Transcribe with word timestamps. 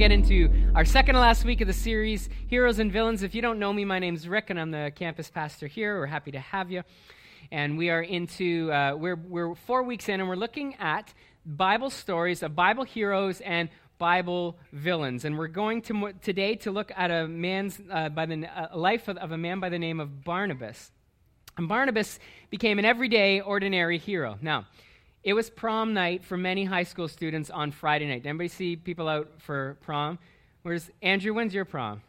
get 0.00 0.10
into 0.10 0.50
our 0.74 0.86
second 0.86 1.14
to 1.14 1.20
last 1.20 1.44
week 1.44 1.60
of 1.60 1.66
the 1.66 1.74
series, 1.74 2.30
Heroes 2.46 2.78
and 2.78 2.90
Villains. 2.90 3.22
If 3.22 3.34
you 3.34 3.42
don't 3.42 3.58
know 3.58 3.70
me, 3.70 3.84
my 3.84 3.98
name's 3.98 4.26
Rick, 4.26 4.48
and 4.48 4.58
I'm 4.58 4.70
the 4.70 4.90
campus 4.94 5.28
pastor 5.28 5.66
here. 5.66 5.98
We're 5.98 6.06
happy 6.06 6.30
to 6.30 6.40
have 6.40 6.70
you. 6.70 6.84
And 7.50 7.76
we 7.76 7.90
are 7.90 8.00
into, 8.00 8.72
uh, 8.72 8.96
we're, 8.96 9.16
we're 9.16 9.54
four 9.54 9.82
weeks 9.82 10.08
in, 10.08 10.18
and 10.20 10.26
we're 10.26 10.36
looking 10.36 10.74
at 10.76 11.12
Bible 11.44 11.90
stories 11.90 12.42
of 12.42 12.56
Bible 12.56 12.84
heroes 12.84 13.42
and 13.42 13.68
Bible 13.98 14.56
villains. 14.72 15.26
And 15.26 15.36
we're 15.36 15.48
going 15.48 15.82
to 15.82 16.14
today 16.22 16.54
to 16.54 16.70
look 16.70 16.90
at 16.96 17.10
a 17.10 17.28
man's, 17.28 17.78
uh, 17.90 18.08
by 18.08 18.24
the 18.24 18.46
uh, 18.46 18.74
life 18.74 19.06
of, 19.06 19.18
of 19.18 19.32
a 19.32 19.36
man 19.36 19.60
by 19.60 19.68
the 19.68 19.78
name 19.78 20.00
of 20.00 20.24
Barnabas. 20.24 20.92
And 21.58 21.68
Barnabas 21.68 22.18
became 22.48 22.78
an 22.78 22.86
everyday, 22.86 23.42
ordinary 23.42 23.98
hero. 23.98 24.38
Now, 24.40 24.64
it 25.22 25.34
was 25.34 25.50
prom 25.50 25.92
night 25.92 26.24
for 26.24 26.36
many 26.36 26.64
high 26.64 26.84
school 26.84 27.08
students 27.08 27.50
on 27.50 27.72
Friday 27.72 28.06
night. 28.06 28.22
Did 28.22 28.30
Anybody 28.30 28.48
see 28.48 28.76
people 28.76 29.08
out 29.08 29.28
for 29.38 29.76
prom? 29.82 30.18
Where's 30.62 30.90
Andrew? 31.02 31.34
When's 31.34 31.52
your 31.52 31.64
prom? 31.64 32.02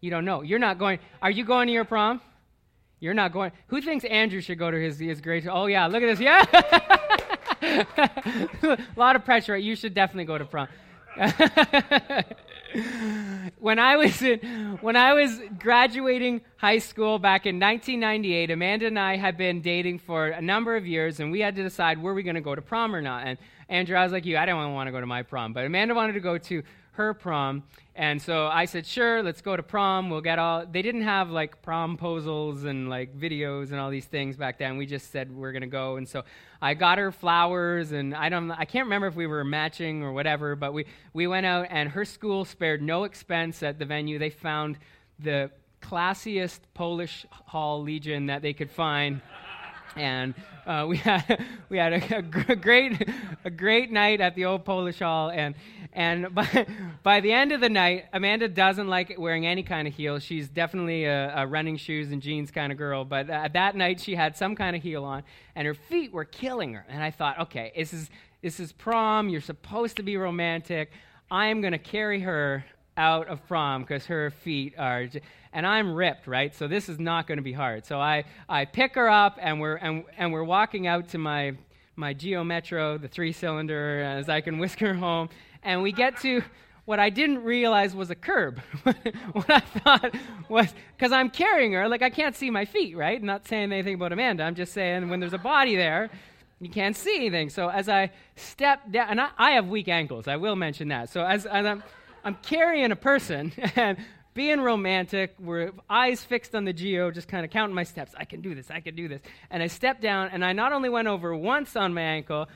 You 0.00 0.10
don't 0.10 0.24
know. 0.24 0.42
You're 0.42 0.58
not 0.58 0.78
going. 0.78 0.98
Are 1.20 1.30
you 1.30 1.44
going 1.44 1.66
to 1.66 1.72
your 1.72 1.84
prom? 1.84 2.20
You're 3.00 3.14
not 3.14 3.32
going. 3.32 3.52
Who 3.68 3.80
thinks 3.82 4.04
Andrew 4.04 4.40
should 4.40 4.58
go 4.58 4.70
to 4.70 4.80
his, 4.80 4.98
his 4.98 5.20
grade? 5.20 5.46
Oh, 5.50 5.66
yeah, 5.66 5.86
look 5.86 6.02
at 6.02 6.16
this. 6.16 6.20
Yeah. 6.20 6.44
a 8.62 8.78
lot 8.96 9.16
of 9.16 9.24
pressure. 9.24 9.56
You 9.56 9.76
should 9.76 9.94
definitely 9.94 10.24
go 10.24 10.38
to 10.38 10.44
prom. 10.44 10.68
when 13.58 13.78
I 13.78 13.96
was 13.96 14.22
in, 14.22 14.78
when 14.80 14.96
I 14.96 15.12
was 15.14 15.40
graduating 15.58 16.42
high 16.56 16.78
school 16.78 17.18
back 17.18 17.46
in 17.46 17.60
1998, 17.60 18.50
Amanda 18.50 18.86
and 18.86 18.98
I 18.98 19.16
had 19.16 19.36
been 19.36 19.60
dating 19.60 20.00
for 20.00 20.28
a 20.28 20.42
number 20.42 20.76
of 20.76 20.86
years, 20.86 21.20
and 21.20 21.30
we 21.30 21.40
had 21.40 21.56
to 21.56 21.62
decide 21.62 22.02
were 22.02 22.14
we 22.14 22.22
going 22.22 22.34
to 22.34 22.40
go 22.40 22.54
to 22.54 22.62
prom 22.62 22.94
or 22.94 23.02
not. 23.02 23.26
And 23.26 23.38
Andrew, 23.68 23.96
I 23.96 24.02
was 24.02 24.12
like 24.12 24.26
you, 24.26 24.36
I 24.36 24.46
don't 24.46 24.74
want 24.74 24.88
to 24.88 24.92
go 24.92 25.00
to 25.00 25.06
my 25.06 25.22
prom, 25.22 25.52
but 25.52 25.64
Amanda 25.64 25.94
wanted 25.94 26.14
to 26.14 26.20
go 26.20 26.38
to 26.38 26.62
her 26.96 27.14
prom. 27.14 27.62
And 27.94 28.20
so 28.20 28.46
I 28.46 28.66
said, 28.66 28.86
sure, 28.86 29.22
let's 29.22 29.40
go 29.40 29.56
to 29.56 29.62
prom. 29.62 30.10
We'll 30.10 30.20
get 30.20 30.38
all. 30.38 30.66
They 30.66 30.82
didn't 30.82 31.02
have 31.02 31.30
like 31.30 31.62
prom 31.62 31.96
promposals 31.96 32.64
and 32.64 32.88
like 32.88 33.16
videos 33.16 33.70
and 33.70 33.80
all 33.80 33.90
these 33.90 34.04
things 34.04 34.36
back 34.36 34.58
then. 34.58 34.76
We 34.76 34.86
just 34.86 35.10
said 35.10 35.34
we're 35.34 35.52
gonna 35.52 35.66
go. 35.66 35.96
And 35.96 36.08
so 36.08 36.24
I 36.60 36.74
got 36.74 36.98
her 36.98 37.12
flowers, 37.12 37.92
and 37.92 38.14
I 38.14 38.28
don't. 38.28 38.50
I 38.50 38.64
can't 38.64 38.86
remember 38.86 39.06
if 39.06 39.14
we 39.14 39.26
were 39.26 39.44
matching 39.44 40.02
or 40.02 40.12
whatever, 40.12 40.56
but 40.56 40.72
we 40.72 40.86
we 41.12 41.26
went 41.26 41.46
out, 41.46 41.68
and 41.70 41.88
her 41.90 42.04
school 42.04 42.44
spared 42.44 42.82
no 42.82 43.04
expense 43.04 43.62
at 43.62 43.78
the 43.78 43.84
venue. 43.84 44.18
They 44.18 44.30
found 44.30 44.78
the 45.18 45.50
classiest 45.82 46.60
Polish 46.74 47.26
hall 47.30 47.82
legion 47.82 48.26
that 48.26 48.42
they 48.42 48.52
could 48.52 48.70
find 48.70 49.20
and 49.96 50.34
uh, 50.66 50.86
we 50.88 50.96
had 50.98 51.44
we 51.68 51.78
had 51.78 51.92
a, 51.92 52.18
a, 52.18 52.56
great 52.56 53.08
a 53.44 53.50
great 53.50 53.90
night 53.90 54.20
at 54.20 54.34
the 54.34 54.44
old 54.44 54.64
Polish 54.64 54.98
Hall, 55.00 55.30
and 55.30 55.54
and 55.92 56.34
by, 56.34 56.66
by 57.02 57.20
the 57.20 57.32
end 57.32 57.52
of 57.52 57.60
the 57.60 57.68
night, 57.68 58.06
Amanda 58.12 58.48
doesn't 58.48 58.88
like 58.88 59.14
wearing 59.18 59.46
any 59.46 59.62
kind 59.62 59.88
of 59.88 59.94
heels. 59.94 60.22
She's 60.22 60.48
definitely 60.48 61.04
a, 61.04 61.34
a 61.36 61.46
running 61.46 61.76
shoes 61.76 62.12
and 62.12 62.20
jeans 62.20 62.50
kind 62.50 62.70
of 62.70 62.78
girl, 62.78 63.04
but 63.04 63.28
uh, 63.28 63.48
that 63.52 63.76
night 63.76 64.00
she 64.00 64.14
had 64.14 64.36
some 64.36 64.54
kind 64.54 64.76
of 64.76 64.82
heel 64.82 65.04
on, 65.04 65.22
and 65.54 65.66
her 65.66 65.74
feet 65.74 66.12
were 66.12 66.24
killing 66.24 66.74
her. 66.74 66.84
And 66.88 67.02
I 67.02 67.10
thought, 67.10 67.40
okay, 67.40 67.72
this 67.74 67.92
is 67.92 68.10
this 68.42 68.60
is 68.60 68.72
prom. 68.72 69.28
You're 69.28 69.40
supposed 69.40 69.96
to 69.96 70.02
be 70.02 70.16
romantic. 70.16 70.90
I 71.30 71.46
am 71.46 71.60
going 71.60 71.72
to 71.72 71.78
carry 71.78 72.20
her 72.20 72.64
out 72.96 73.28
of 73.28 73.46
prom 73.46 73.82
because 73.82 74.06
her 74.06 74.30
feet 74.30 74.74
are, 74.78 75.06
and 75.56 75.66
I'm 75.66 75.94
ripped, 75.94 76.26
right? 76.26 76.54
So 76.54 76.68
this 76.68 76.86
is 76.90 76.98
not 77.00 77.26
going 77.26 77.38
to 77.38 77.42
be 77.42 77.54
hard. 77.54 77.86
So 77.86 77.98
I, 77.98 78.24
I 78.46 78.66
pick 78.66 78.94
her 78.94 79.08
up 79.08 79.38
and 79.40 79.58
we're, 79.58 79.76
and, 79.76 80.04
and 80.18 80.30
we're 80.30 80.44
walking 80.44 80.86
out 80.86 81.08
to 81.08 81.18
my, 81.18 81.56
my 81.96 82.12
Geo 82.12 82.44
Metro, 82.44 82.98
the 82.98 83.08
three 83.08 83.32
cylinder, 83.32 84.02
as 84.02 84.28
I 84.28 84.42
can 84.42 84.58
whisk 84.58 84.80
her 84.80 84.92
home. 84.92 85.30
And 85.62 85.82
we 85.82 85.92
get 85.92 86.20
to 86.20 86.42
what 86.84 87.00
I 87.00 87.08
didn't 87.08 87.42
realize 87.42 87.96
was 87.96 88.10
a 88.10 88.14
curb. 88.14 88.60
what 89.32 89.48
I 89.48 89.60
thought 89.60 90.14
was, 90.50 90.74
because 90.94 91.10
I'm 91.10 91.30
carrying 91.30 91.72
her, 91.72 91.88
like 91.88 92.02
I 92.02 92.10
can't 92.10 92.36
see 92.36 92.50
my 92.50 92.66
feet, 92.66 92.94
right? 92.94 93.22
Not 93.22 93.48
saying 93.48 93.72
anything 93.72 93.94
about 93.94 94.12
Amanda. 94.12 94.42
I'm 94.42 94.56
just 94.56 94.74
saying 94.74 95.08
when 95.08 95.20
there's 95.20 95.32
a 95.32 95.38
body 95.38 95.74
there, 95.74 96.10
you 96.60 96.68
can't 96.68 96.94
see 96.94 97.16
anything. 97.16 97.48
So 97.48 97.70
as 97.70 97.88
I 97.88 98.10
step 98.34 98.92
down, 98.92 99.08
and 99.08 99.20
I, 99.22 99.30
I 99.38 99.50
have 99.52 99.68
weak 99.68 99.88
ankles, 99.88 100.28
I 100.28 100.36
will 100.36 100.54
mention 100.54 100.88
that. 100.88 101.08
So 101.08 101.24
as, 101.24 101.46
as 101.46 101.64
I'm 101.64 101.82
I'm 102.26 102.34
carrying 102.42 102.90
a 102.90 102.96
person 102.96 103.52
and 103.76 103.96
being 104.36 104.60
romantic, 104.60 105.34
with 105.38 105.72
eyes 105.88 106.22
fixed 106.22 106.54
on 106.54 106.66
the 106.66 106.72
geo, 106.72 107.10
just 107.10 107.26
kind 107.26 107.44
of 107.44 107.50
counting 107.50 107.74
my 107.74 107.84
steps. 107.84 108.12
I 108.16 108.26
can 108.26 108.42
do 108.42 108.54
this, 108.54 108.70
I 108.70 108.80
can 108.80 108.94
do 108.94 109.08
this. 109.08 109.22
And 109.50 109.62
I 109.62 109.66
stepped 109.66 110.02
down, 110.02 110.28
and 110.30 110.44
I 110.44 110.52
not 110.52 110.72
only 110.72 110.90
went 110.90 111.08
over 111.08 111.34
once 111.34 111.74
on 111.74 111.94
my 111.94 112.02
ankle, 112.02 112.46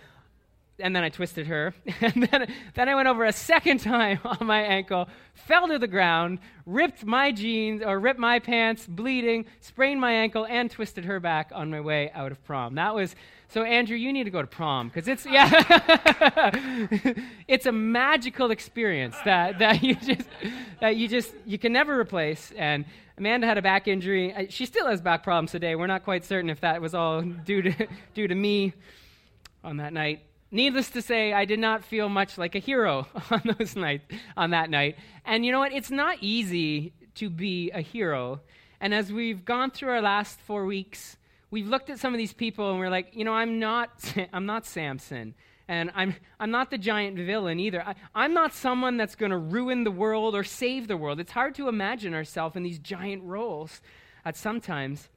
and 0.78 0.94
then 0.94 1.02
I 1.02 1.08
twisted 1.08 1.46
her. 1.46 1.74
And 2.02 2.28
then, 2.30 2.52
then 2.74 2.88
I 2.88 2.94
went 2.94 3.08
over 3.08 3.24
a 3.24 3.32
second 3.32 3.78
time 3.92 4.20
on 4.24 4.46
my 4.46 4.60
ankle, 4.60 5.08
fell 5.32 5.68
to 5.68 5.78
the 5.78 5.88
ground, 5.88 6.38
ripped 6.66 7.04
my 7.04 7.32
jeans 7.32 7.82
or 7.82 7.98
ripped 7.98 8.20
my 8.20 8.38
pants, 8.38 8.86
bleeding, 8.86 9.47
sprained 9.60 10.00
my 10.00 10.12
ankle, 10.12 10.47
and 10.47 10.70
twisted 10.70 11.06
her 11.06 11.18
back 11.18 11.50
on 11.54 11.70
my 11.70 11.80
way 11.80 12.10
out 12.14 12.30
of 12.30 12.44
prom. 12.44 12.74
That 12.74 12.94
was 12.94 13.16
so, 13.50 13.65
Andrew, 13.65 13.97
you 13.97 14.12
need 14.12 14.25
to 14.25 14.31
go 14.31 14.41
to 14.41 14.47
prom 14.47 14.87
because 14.88 15.09
it's 15.09 15.27
yeah, 15.27 15.50
it's 17.49 17.66
a 17.66 17.72
magical 17.72 18.53
experience 18.53 19.16
that, 19.25 19.59
that 19.59 19.83
you 19.83 19.97
just 19.97 20.28
that 20.81 20.97
you 20.97 21.09
just 21.09 21.34
you 21.44 21.59
can 21.59 21.72
never 21.72 21.99
replace. 21.99 22.53
And 22.56 22.84
Amanda 23.19 23.49
had 23.49 23.59
a 23.59 23.62
back 23.62 23.89
injury. 23.89 24.47
She 24.50 24.66
still 24.66 24.87
has 24.87 25.00
back 25.00 25.25
problems 25.25 25.50
today. 25.50 25.75
We're 25.75 25.89
not 25.89 26.05
quite 26.05 26.25
certain 26.25 26.49
if 26.49 26.60
that 26.60 26.81
was 26.81 26.94
all 26.94 27.22
due 27.22 27.62
to 27.62 27.89
due 28.15 28.28
to 28.28 28.34
me 28.37 28.72
on 29.65 29.78
that 29.78 29.93
night. 29.93 30.21
Needless 30.53 30.91
to 30.91 31.03
say, 31.03 31.33
I 31.33 31.44
did 31.44 31.59
not 31.59 31.84
feel 31.84 32.09
much 32.09 32.39
like 32.39 32.55
a 32.55 32.60
hero 32.60 33.09
on 33.33 33.43
those 33.59 33.75
night 33.75 34.03
on 34.37 34.50
that 34.50 34.71
night. 34.71 34.97
And 35.25 35.44
you 35.44 35.50
know 35.50 35.59
what? 35.59 35.72
It's 35.72 35.91
not 35.91 36.19
easy 36.21 36.93
to 37.16 37.28
be 37.28 37.72
a 37.72 37.81
hero. 37.81 38.43
And 38.81 38.94
as 38.94 39.12
we've 39.12 39.44
gone 39.44 39.72
through 39.72 39.91
our 39.91 40.00
last 40.00 40.41
four 40.41 40.66
weeks 40.66 41.16
we've 41.50 41.66
looked 41.66 41.91
at 41.91 41.99
some 41.99 42.15
of 42.15 42.19
these 42.19 42.33
people 42.33 42.71
and 42.71 42.78
we're 42.78 42.91
like, 42.91 43.15
you 43.15 43.25
know, 43.25 43.33
I'm 43.33 43.59
not, 43.59 43.91
I'm 44.33 44.47
not 44.47 44.66
Samson. 44.66 45.34
And 45.69 45.93
I'm, 45.94 46.16
I'm 46.41 46.50
not 46.50 46.71
the 46.71 46.78
giant 46.78 47.16
villain 47.16 47.61
either. 47.61 47.84
I, 48.15 48.25
am 48.25 48.34
not 48.34 48.53
someone 48.53 48.97
that's 48.97 49.15
going 49.15 49.31
to 49.31 49.38
ruin 49.38 49.84
the 49.84 49.91
world 49.93 50.34
or 50.34 50.43
save 50.43 50.89
the 50.89 50.97
world. 50.97 51.21
It's 51.21 51.31
hard 51.31 51.55
to 51.56 51.69
imagine 51.69 52.12
ourselves 52.12 52.56
in 52.56 52.65
these 52.65 52.81
giant 52.81 53.22
roles 53.22 53.81
at 54.25 54.37
sometimes 54.37 55.09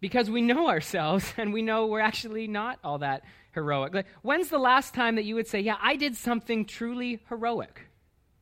because 0.00 0.30
we 0.30 0.40
know 0.40 0.68
ourselves 0.68 1.34
and 1.38 1.52
we 1.52 1.62
know 1.62 1.86
we're 1.86 2.00
actually 2.00 2.46
not 2.46 2.78
all 2.82 2.98
that 2.98 3.24
heroic. 3.52 3.94
Like, 3.94 4.06
when's 4.22 4.48
the 4.48 4.58
last 4.58 4.94
time 4.94 5.16
that 5.16 5.24
you 5.24 5.34
would 5.34 5.46
say, 5.46 5.60
Yeah, 5.60 5.76
I 5.82 5.96
did 5.96 6.16
something 6.16 6.64
truly 6.64 7.20
heroic? 7.28 7.88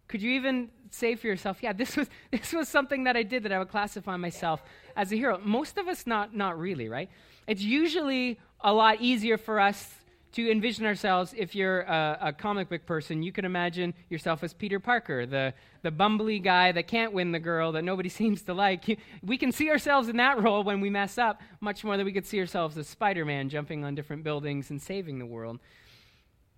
Could 0.07 0.23
you 0.23 0.33
even 0.33 0.71
say 0.95 1.15
for 1.15 1.27
yourself, 1.27 1.63
Yeah, 1.63 1.73
this 1.73 1.97
was, 1.97 2.09
this 2.31 2.53
was 2.53 2.69
something 2.69 3.05
that 3.05 3.17
I 3.17 3.23
did 3.23 3.43
that 3.43 3.53
I 3.53 3.59
would 3.59 3.71
classify 3.71 4.17
myself 4.17 4.63
as 4.97 5.13
a 5.13 5.17
hero? 5.17 5.41
Most 5.43 5.79
of 5.79 5.89
us, 5.89 6.07
not, 6.07 6.35
not 6.35 6.59
really, 6.59 6.89
right? 6.89 7.11
It's 7.47 7.63
usually 7.63 8.39
a 8.61 8.73
lot 8.73 9.01
easier 9.01 9.37
for 9.37 9.61
us 9.61 9.95
to 10.35 10.51
envision 10.51 10.85
ourselves 10.85 11.33
if 11.37 11.55
you're 11.55 11.83
a, 11.83 12.19
a, 12.23 12.33
comic 12.33 12.69
book 12.69 12.85
person 12.87 13.23
you 13.23 13.31
can 13.31 13.45
imagine 13.45 13.95
yourself 14.11 14.43
as 14.43 14.53
peter 14.53 14.81
parker 14.81 15.27
the, 15.27 15.55
the 15.83 15.93
bumbly 15.93 16.43
guy 16.43 16.73
that 16.73 16.89
can't 16.89 17.13
win 17.13 17.31
the 17.31 17.39
girl 17.39 17.71
that 17.73 17.85
nobody 17.85 18.09
seems 18.21 18.43
to 18.43 18.53
like 18.53 18.99
we 19.23 19.39
can 19.39 19.53
see 19.53 19.71
ourselves 19.71 20.09
in 20.09 20.17
that 20.17 20.43
role 20.43 20.65
when 20.65 20.81
we 20.81 20.91
mess 20.91 21.19
up 21.19 21.41
much 21.61 21.85
more 21.85 21.97
than 21.97 22.05
we 22.05 22.13
could 22.13 22.27
see 22.27 22.41
ourselves 22.41 22.77
as 22.77 22.89
spider-man 22.89 23.49
jumping 23.49 23.85
on 23.85 23.95
different 23.95 24.25
buildings 24.25 24.71
and 24.71 24.83
saving 24.83 25.21
the 25.21 25.27
world 25.27 25.61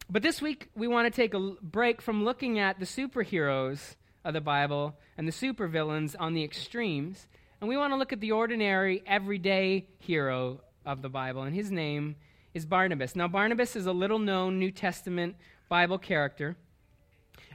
but 0.08 0.22
this 0.22 0.40
week 0.40 0.70
we 0.74 0.88
want 0.88 1.12
to 1.12 1.14
take 1.14 1.34
a 1.34 1.54
break 1.60 2.00
from 2.00 2.24
looking 2.24 2.58
at 2.58 2.80
the 2.80 2.86
superheroes 2.86 3.96
of 4.26 4.34
the 4.34 4.40
bible 4.42 4.94
and 5.16 5.26
the 5.26 5.32
supervillains 5.32 6.14
on 6.18 6.34
the 6.34 6.44
extremes 6.44 7.26
and 7.60 7.68
we 7.68 7.76
want 7.76 7.92
to 7.92 7.96
look 7.96 8.12
at 8.12 8.20
the 8.20 8.32
ordinary, 8.32 9.02
everyday 9.06 9.86
hero 9.98 10.60
of 10.84 11.00
the 11.00 11.08
Bible, 11.08 11.42
and 11.42 11.54
his 11.54 11.70
name 11.70 12.16
is 12.52 12.66
Barnabas. 12.66 13.16
Now, 13.16 13.28
Barnabas 13.28 13.76
is 13.76 13.86
a 13.86 13.92
little 13.92 14.18
known 14.18 14.58
New 14.58 14.70
Testament 14.70 15.36
Bible 15.68 15.98
character. 15.98 16.56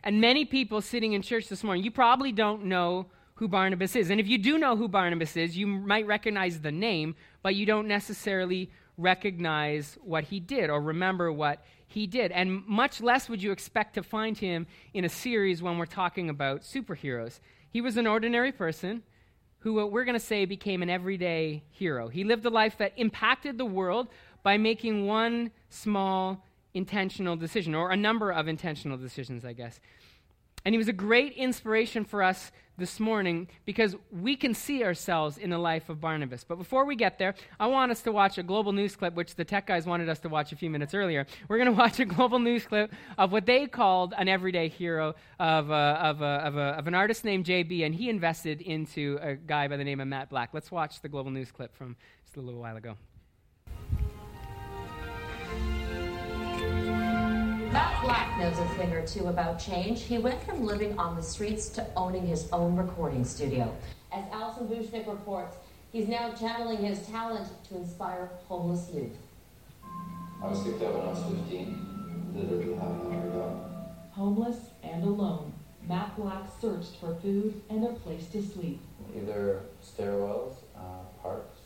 And 0.03 0.19
many 0.19 0.43
people 0.45 0.81
sitting 0.81 1.13
in 1.13 1.21
church 1.21 1.49
this 1.49 1.63
morning, 1.63 1.83
you 1.83 1.91
probably 1.91 2.31
don't 2.31 2.65
know 2.65 3.07
who 3.35 3.47
Barnabas 3.47 3.95
is. 3.95 4.09
And 4.09 4.19
if 4.19 4.27
you 4.27 4.39
do 4.39 4.57
know 4.57 4.75
who 4.75 4.87
Barnabas 4.87 5.37
is, 5.37 5.55
you 5.55 5.67
might 5.67 6.07
recognize 6.07 6.59
the 6.59 6.71
name, 6.71 7.15
but 7.43 7.53
you 7.53 7.67
don't 7.67 7.87
necessarily 7.87 8.71
recognize 8.97 9.99
what 10.01 10.25
he 10.25 10.39
did 10.39 10.71
or 10.71 10.81
remember 10.81 11.31
what 11.31 11.63
he 11.91 12.07
did. 12.07 12.31
And 12.31 12.65
much 12.65 13.01
less 13.01 13.27
would 13.27 13.43
you 13.43 13.51
expect 13.51 13.95
to 13.95 14.03
find 14.03 14.37
him 14.37 14.65
in 14.93 15.03
a 15.03 15.09
series 15.09 15.61
when 15.61 15.77
we're 15.77 15.85
talking 15.85 16.29
about 16.29 16.61
superheroes. 16.61 17.39
He 17.69 17.81
was 17.81 17.97
an 17.97 18.07
ordinary 18.07 18.51
person 18.51 19.03
who 19.59 19.73
we're 19.85 20.05
going 20.05 20.17
to 20.17 20.25
say 20.25 20.45
became 20.45 20.81
an 20.81 20.89
everyday 20.89 21.63
hero. 21.69 22.07
He 22.07 22.23
lived 22.23 22.45
a 22.45 22.49
life 22.49 22.77
that 22.77 22.93
impacted 22.95 23.57
the 23.57 23.65
world 23.65 24.07
by 24.41 24.57
making 24.57 25.05
one 25.05 25.51
small 25.69 26.45
intentional 26.73 27.35
decision, 27.35 27.75
or 27.75 27.91
a 27.91 27.97
number 27.97 28.31
of 28.31 28.47
intentional 28.47 28.97
decisions, 28.97 29.43
I 29.43 29.53
guess. 29.53 29.79
And 30.63 30.73
he 30.73 30.77
was 30.77 30.87
a 30.87 30.93
great 30.93 31.33
inspiration 31.33 32.05
for 32.05 32.23
us 32.23 32.51
this 32.81 32.99
morning 32.99 33.47
because 33.63 33.95
we 34.11 34.35
can 34.35 34.55
see 34.55 34.83
ourselves 34.83 35.37
in 35.37 35.51
the 35.51 35.57
life 35.57 35.87
of 35.87 36.01
Barnabas. 36.01 36.43
But 36.43 36.57
before 36.57 36.83
we 36.83 36.95
get 36.95 37.19
there, 37.19 37.35
I 37.59 37.67
want 37.67 37.91
us 37.91 38.01
to 38.01 38.11
watch 38.11 38.39
a 38.39 38.43
global 38.43 38.73
news 38.73 38.95
clip, 38.95 39.13
which 39.13 39.35
the 39.35 39.45
tech 39.45 39.67
guys 39.67 39.85
wanted 39.85 40.09
us 40.09 40.17
to 40.21 40.29
watch 40.29 40.51
a 40.51 40.55
few 40.55 40.69
minutes 40.69 40.95
earlier. 40.95 41.27
We're 41.47 41.59
going 41.59 41.69
to 41.73 41.77
watch 41.77 41.99
a 41.99 42.05
global 42.05 42.39
news 42.39 42.65
clip 42.65 42.91
of 43.19 43.31
what 43.31 43.45
they 43.45 43.67
called 43.67 44.15
an 44.17 44.27
everyday 44.27 44.67
hero 44.67 45.13
of, 45.39 45.69
uh, 45.69 45.97
of, 46.01 46.21
uh, 46.23 46.25
of, 46.25 46.57
uh, 46.57 46.75
of 46.79 46.87
an 46.87 46.95
artist 46.95 47.23
named 47.23 47.45
JB, 47.45 47.85
and 47.85 47.93
he 47.93 48.09
invested 48.09 48.61
into 48.61 49.19
a 49.21 49.35
guy 49.35 49.67
by 49.67 49.77
the 49.77 49.83
name 49.83 49.99
of 49.99 50.07
Matt 50.07 50.29
Black. 50.31 50.49
Let's 50.51 50.71
watch 50.71 51.01
the 51.01 51.07
global 51.07 51.31
news 51.31 51.51
clip 51.51 51.77
from 51.77 51.95
just 52.25 52.35
a 52.35 52.41
little 52.41 52.59
while 52.59 52.77
ago. 52.77 52.97
Matt 57.71 58.03
Black 58.03 58.37
knows 58.37 58.59
a 58.59 58.67
thing 58.75 58.91
or 58.91 59.07
two 59.07 59.27
about 59.27 59.57
change. 59.57 60.01
He 60.01 60.17
went 60.17 60.43
from 60.43 60.65
living 60.65 60.99
on 60.99 61.15
the 61.15 61.23
streets 61.23 61.69
to 61.69 61.87
owning 61.95 62.27
his 62.27 62.51
own 62.51 62.75
recording 62.75 63.23
studio. 63.23 63.73
As 64.11 64.25
Allison 64.33 64.67
Vuchnich 64.67 65.07
reports, 65.07 65.55
he's 65.93 66.09
now 66.09 66.33
channeling 66.33 66.79
his 66.79 67.07
talent 67.07 67.47
to 67.69 67.77
inspire 67.77 68.29
homeless 68.49 68.89
youth. 68.93 69.15
I 70.43 70.47
was 70.47 70.61
kicked 70.63 70.83
out 70.83 70.95
when 70.95 71.07
I 71.07 71.11
was 71.11 71.23
15, 71.23 72.33
literally 72.35 72.75
half 72.75 72.89
an 72.89 73.13
hour 73.13 73.27
ago. 73.27 73.65
Homeless 74.11 74.57
and 74.83 75.05
alone, 75.05 75.53
Matt 75.87 76.17
Black 76.17 76.43
searched 76.59 76.97
for 76.97 77.15
food 77.15 77.61
and 77.69 77.85
a 77.85 77.93
place 77.93 78.25
to 78.33 78.43
sleep. 78.43 78.81
Either 79.15 79.61
stairwells, 79.81 80.55
uh, 80.75 81.05
parks, 81.21 81.60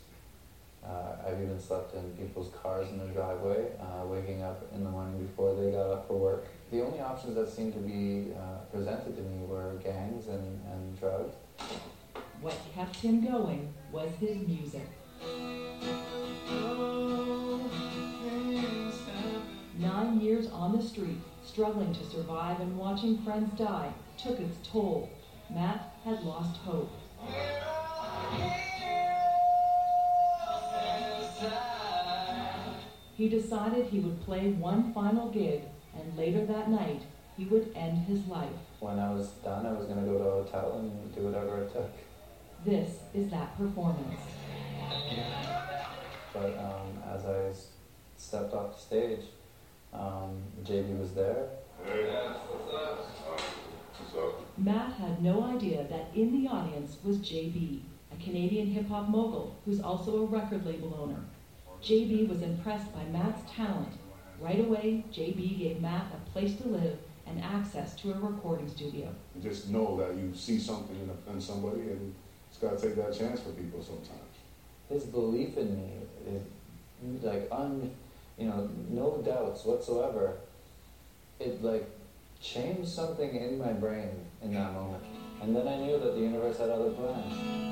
uh, 0.88 1.26
I've 1.26 1.40
even 1.40 1.60
slept 1.60 1.94
in 1.94 2.02
people's 2.12 2.52
cars 2.62 2.88
in 2.90 2.98
their 2.98 3.08
driveway, 3.08 3.66
uh, 3.80 4.06
waking 4.06 4.42
up 4.42 4.64
in 4.74 4.84
the 4.84 4.90
morning 4.90 5.26
before 5.26 5.54
they 5.54 5.70
got 5.70 5.90
up 5.90 6.06
for 6.06 6.16
work. 6.16 6.46
The 6.70 6.82
only 6.82 7.00
options 7.00 7.34
that 7.34 7.48
seemed 7.48 7.72
to 7.74 7.80
be 7.80 8.32
uh, 8.34 8.58
presented 8.72 9.16
to 9.16 9.22
me 9.22 9.44
were 9.46 9.74
gangs 9.82 10.28
and, 10.28 10.60
and 10.70 10.98
drugs. 10.98 11.34
What 12.40 12.56
kept 12.74 12.96
him 12.96 13.24
going 13.26 13.72
was 13.90 14.10
his 14.20 14.36
music. 14.46 14.86
Nine 19.78 20.20
years 20.20 20.48
on 20.50 20.76
the 20.76 20.82
street, 20.82 21.18
struggling 21.44 21.92
to 21.94 22.04
survive 22.04 22.60
and 22.60 22.76
watching 22.76 23.18
friends 23.22 23.58
die, 23.58 23.92
took 24.18 24.38
its 24.38 24.56
toll. 24.66 25.10
Matt 25.50 25.94
had 26.04 26.22
lost 26.22 26.56
hope. 26.58 26.90
He 33.16 33.30
decided 33.30 33.86
he 33.86 34.00
would 34.00 34.22
play 34.26 34.50
one 34.50 34.92
final 34.92 35.30
gig, 35.30 35.62
and 35.94 36.16
later 36.18 36.44
that 36.44 36.70
night, 36.70 37.00
he 37.36 37.46
would 37.46 37.72
end 37.74 38.06
his 38.06 38.26
life. 38.26 38.50
When 38.80 38.98
I 38.98 39.10
was 39.10 39.28
done, 39.42 39.64
I 39.64 39.72
was 39.72 39.86
going 39.86 40.00
to 40.00 40.04
go 40.04 40.18
to 40.18 40.24
a 40.24 40.42
hotel 40.42 40.78
and 40.78 41.14
do 41.14 41.22
whatever 41.22 41.62
it 41.62 41.72
took. 41.72 41.90
This 42.64 42.98
is 43.14 43.30
that 43.30 43.56
performance. 43.56 44.20
But 46.34 46.58
um, 46.58 47.02
as 47.10 47.24
I 47.24 47.52
stepped 48.18 48.52
off 48.52 48.74
the 48.74 48.80
stage, 48.82 49.24
um, 49.94 50.42
JB 50.62 50.98
was 50.98 51.12
there. 51.14 51.48
Matt 54.58 54.92
had 54.94 55.22
no 55.22 55.42
idea 55.44 55.86
that 55.88 56.08
in 56.14 56.32
the 56.32 56.48
audience 56.50 56.98
was 57.02 57.16
JB, 57.18 57.80
a 58.12 58.22
Canadian 58.22 58.66
hip 58.66 58.88
hop 58.88 59.08
mogul 59.08 59.56
who's 59.64 59.80
also 59.80 60.22
a 60.22 60.26
record 60.26 60.66
label 60.66 60.98
owner. 61.00 61.20
JB 61.82 62.28
was 62.28 62.42
impressed 62.42 62.92
by 62.92 63.04
Matt's 63.04 63.50
talent. 63.50 63.92
Right 64.40 64.60
away, 64.60 65.04
JB 65.12 65.58
gave 65.58 65.80
Matt 65.80 66.06
a 66.12 66.30
place 66.30 66.56
to 66.56 66.68
live 66.68 66.98
and 67.26 67.42
access 67.42 67.94
to 67.96 68.12
a 68.12 68.18
recording 68.18 68.68
studio. 68.68 69.08
Just 69.42 69.68
know 69.68 69.96
that 69.96 70.14
you 70.14 70.32
see 70.34 70.58
something 70.58 70.96
in, 70.96 71.10
a, 71.10 71.32
in 71.32 71.40
somebody 71.40 71.80
and 71.80 72.14
it's 72.50 72.58
got 72.58 72.78
to 72.78 72.86
take 72.86 72.96
that 72.96 73.16
chance 73.16 73.40
for 73.40 73.50
people 73.50 73.82
sometimes. 73.82 74.20
His 74.88 75.04
belief 75.04 75.56
in 75.56 75.76
me, 75.76 75.92
it, 76.26 76.42
like, 77.22 77.48
un, 77.50 77.90
you 78.38 78.46
know, 78.46 78.70
no 78.88 79.22
doubts 79.24 79.64
whatsoever, 79.64 80.36
it, 81.40 81.62
like, 81.62 81.88
changed 82.40 82.88
something 82.88 83.34
in 83.34 83.58
my 83.58 83.72
brain 83.72 84.10
in 84.42 84.54
that 84.54 84.72
moment. 84.72 85.02
And 85.42 85.54
then 85.54 85.66
I 85.66 85.76
knew 85.76 85.98
that 85.98 86.14
the 86.14 86.20
universe 86.20 86.58
had 86.58 86.70
other 86.70 86.90
plans. 86.90 87.65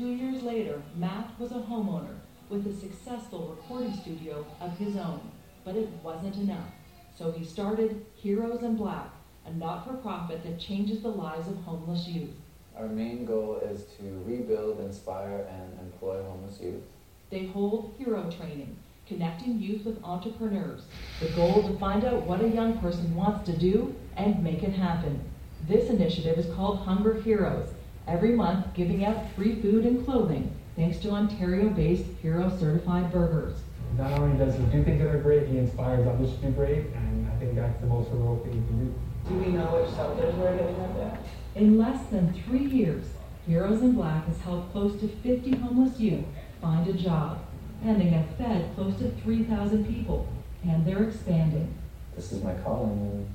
Two 0.00 0.14
years 0.14 0.42
later, 0.42 0.80
Matt 0.96 1.38
was 1.38 1.52
a 1.52 1.56
homeowner 1.56 2.16
with 2.48 2.66
a 2.66 2.72
successful 2.72 3.54
recording 3.54 3.94
studio 3.94 4.46
of 4.58 4.78
his 4.78 4.96
own, 4.96 5.20
but 5.62 5.76
it 5.76 5.90
wasn't 6.02 6.36
enough. 6.36 6.70
So 7.18 7.30
he 7.30 7.44
started 7.44 8.06
Heroes 8.14 8.62
in 8.62 8.76
Black, 8.76 9.10
a 9.44 9.52
not 9.52 9.86
for 9.86 9.92
profit 9.98 10.42
that 10.44 10.58
changes 10.58 11.02
the 11.02 11.10
lives 11.10 11.48
of 11.48 11.56
homeless 11.64 12.08
youth. 12.08 12.30
Our 12.78 12.88
main 12.88 13.26
goal 13.26 13.60
is 13.62 13.84
to 13.98 14.24
rebuild, 14.24 14.80
inspire, 14.80 15.46
and 15.50 15.78
employ 15.78 16.22
homeless 16.22 16.58
youth. 16.62 16.82
They 17.28 17.48
hold 17.48 17.94
hero 17.98 18.30
training, 18.30 18.78
connecting 19.06 19.60
youth 19.60 19.84
with 19.84 20.02
entrepreneurs. 20.02 20.84
The 21.20 21.28
goal 21.36 21.62
to 21.68 21.78
find 21.78 22.06
out 22.06 22.22
what 22.22 22.42
a 22.42 22.48
young 22.48 22.78
person 22.78 23.14
wants 23.14 23.44
to 23.50 23.58
do 23.58 23.94
and 24.16 24.42
make 24.42 24.62
it 24.62 24.72
happen. 24.72 25.20
This 25.68 25.90
initiative 25.90 26.38
is 26.38 26.54
called 26.54 26.78
Hunger 26.78 27.20
Heroes 27.20 27.68
every 28.10 28.32
month 28.32 28.66
giving 28.74 29.04
out 29.04 29.30
free 29.36 29.54
food 29.62 29.84
and 29.86 30.04
clothing 30.04 30.52
thanks 30.74 30.98
to 30.98 31.10
Ontario-based 31.10 32.04
Hero 32.20 32.50
Certified 32.58 33.12
Burgers. 33.12 33.60
Not 33.96 34.12
only 34.18 34.36
does 34.36 34.56
he 34.56 34.64
do 34.64 34.82
things 34.82 35.00
that 35.00 35.14
are 35.14 35.18
great, 35.18 35.46
he 35.46 35.58
inspires 35.58 36.06
others 36.06 36.34
to 36.34 36.46
be 36.46 36.50
brave, 36.50 36.92
and 36.94 37.30
I 37.30 37.36
think 37.36 37.54
that's 37.54 37.80
the 37.80 37.86
most 37.86 38.10
heroic 38.10 38.42
thing 38.42 38.54
you 38.54 38.62
can 38.66 38.86
do. 38.86 38.94
Do 39.28 39.34
we 39.34 39.56
know 39.56 39.66
which 39.66 39.94
shelters 39.94 40.34
we're 40.34 40.56
getting 40.56 40.80
at 40.80 40.96
that? 40.96 41.20
In 41.54 41.78
less 41.78 42.04
than 42.06 42.32
three 42.32 42.64
years, 42.64 43.06
Heroes 43.46 43.80
in 43.80 43.92
Black 43.92 44.26
has 44.26 44.40
helped 44.40 44.72
close 44.72 44.98
to 45.00 45.08
50 45.08 45.56
homeless 45.56 46.00
youth 46.00 46.24
find 46.60 46.88
a 46.88 46.92
job, 46.92 47.44
and 47.84 48.00
they 48.00 48.08
have 48.08 48.26
fed 48.36 48.70
close 48.74 48.96
to 48.98 49.10
3,000 49.22 49.86
people, 49.86 50.26
and 50.64 50.84
they're 50.84 51.04
expanding. 51.04 51.72
This 52.16 52.32
is 52.32 52.42
my 52.42 52.54
calling, 52.54 52.90
and 52.90 53.28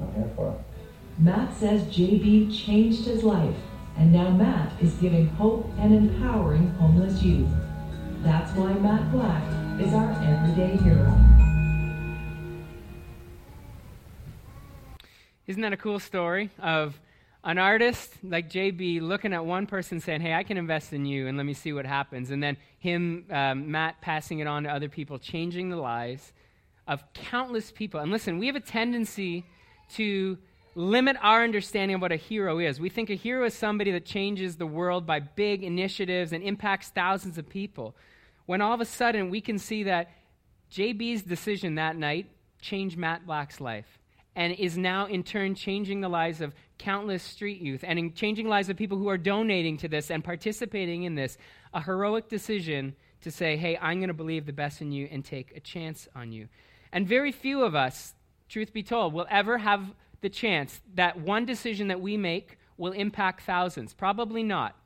I'm 0.00 0.14
here 0.14 0.30
for 0.36 0.52
it. 0.52 0.58
Matt 1.18 1.56
says 1.56 1.82
JB 1.84 2.64
changed 2.64 3.04
his 3.04 3.22
life 3.22 3.56
and 3.96 4.12
now 4.12 4.30
Matt 4.30 4.72
is 4.80 4.92
giving 4.94 5.28
hope 5.28 5.68
and 5.78 5.94
empowering 5.94 6.68
homeless 6.70 7.22
youth. 7.22 7.48
That's 8.22 8.52
why 8.56 8.72
Matt 8.74 9.10
Black 9.12 9.42
is 9.80 9.92
our 9.92 10.12
everyday 10.22 10.76
hero. 10.76 11.14
Isn't 15.46 15.62
that 15.62 15.72
a 15.72 15.76
cool 15.76 15.98
story 15.98 16.50
of 16.58 17.00
an 17.44 17.58
artist 17.58 18.14
like 18.22 18.48
JB 18.48 19.00
looking 19.00 19.32
at 19.32 19.44
one 19.44 19.66
person 19.66 19.98
saying, 19.98 20.20
Hey, 20.20 20.34
I 20.34 20.44
can 20.44 20.56
invest 20.56 20.92
in 20.92 21.04
you 21.04 21.26
and 21.26 21.36
let 21.36 21.44
me 21.44 21.54
see 21.54 21.72
what 21.72 21.84
happens. 21.84 22.30
And 22.30 22.42
then 22.42 22.56
him, 22.78 23.26
um, 23.30 23.70
Matt, 23.70 24.00
passing 24.00 24.38
it 24.38 24.46
on 24.46 24.62
to 24.64 24.70
other 24.70 24.88
people, 24.88 25.18
changing 25.18 25.70
the 25.70 25.76
lives 25.76 26.32
of 26.86 27.02
countless 27.12 27.72
people. 27.72 28.00
And 28.00 28.10
listen, 28.10 28.38
we 28.38 28.46
have 28.46 28.56
a 28.56 28.60
tendency 28.60 29.44
to 29.94 30.38
limit 30.74 31.16
our 31.20 31.42
understanding 31.44 31.96
of 31.96 32.00
what 32.00 32.12
a 32.12 32.16
hero 32.16 32.58
is. 32.58 32.80
We 32.80 32.88
think 32.88 33.10
a 33.10 33.14
hero 33.14 33.44
is 33.44 33.54
somebody 33.54 33.92
that 33.92 34.04
changes 34.04 34.56
the 34.56 34.66
world 34.66 35.06
by 35.06 35.20
big 35.20 35.62
initiatives 35.62 36.32
and 36.32 36.42
impacts 36.42 36.88
thousands 36.88 37.38
of 37.38 37.48
people. 37.48 37.94
When 38.46 38.60
all 38.60 38.72
of 38.72 38.80
a 38.80 38.86
sudden 38.86 39.30
we 39.30 39.40
can 39.40 39.58
see 39.58 39.84
that 39.84 40.10
JB's 40.70 41.22
decision 41.22 41.74
that 41.74 41.96
night 41.96 42.30
changed 42.60 42.96
Matt 42.96 43.26
Black's 43.26 43.60
life 43.60 43.98
and 44.34 44.54
is 44.54 44.78
now 44.78 45.06
in 45.06 45.22
turn 45.22 45.54
changing 45.54 46.00
the 46.00 46.08
lives 46.08 46.40
of 46.40 46.54
countless 46.78 47.22
street 47.22 47.60
youth 47.60 47.84
and 47.86 47.98
in 47.98 48.14
changing 48.14 48.48
lives 48.48 48.70
of 48.70 48.76
people 48.76 48.96
who 48.96 49.08
are 49.08 49.18
donating 49.18 49.76
to 49.76 49.88
this 49.88 50.10
and 50.10 50.24
participating 50.24 51.02
in 51.02 51.14
this. 51.14 51.36
A 51.74 51.82
heroic 51.82 52.28
decision 52.28 52.94
to 53.20 53.30
say, 53.30 53.56
hey, 53.56 53.76
I'm 53.80 53.98
going 53.98 54.08
to 54.08 54.14
believe 54.14 54.46
the 54.46 54.52
best 54.52 54.80
in 54.80 54.90
you 54.90 55.08
and 55.10 55.24
take 55.24 55.54
a 55.54 55.60
chance 55.60 56.08
on 56.14 56.32
you. 56.32 56.48
And 56.92 57.06
very 57.06 57.32
few 57.32 57.62
of 57.62 57.74
us, 57.74 58.14
truth 58.48 58.72
be 58.72 58.82
told, 58.82 59.12
will 59.12 59.26
ever 59.30 59.58
have 59.58 59.92
the 60.22 60.30
chance 60.30 60.80
that 60.94 61.20
one 61.20 61.44
decision 61.44 61.88
that 61.88 62.00
we 62.00 62.16
make 62.16 62.58
will 62.78 62.92
impact 62.92 63.42
thousands? 63.42 63.92
Probably 63.92 64.42
not. 64.42 64.76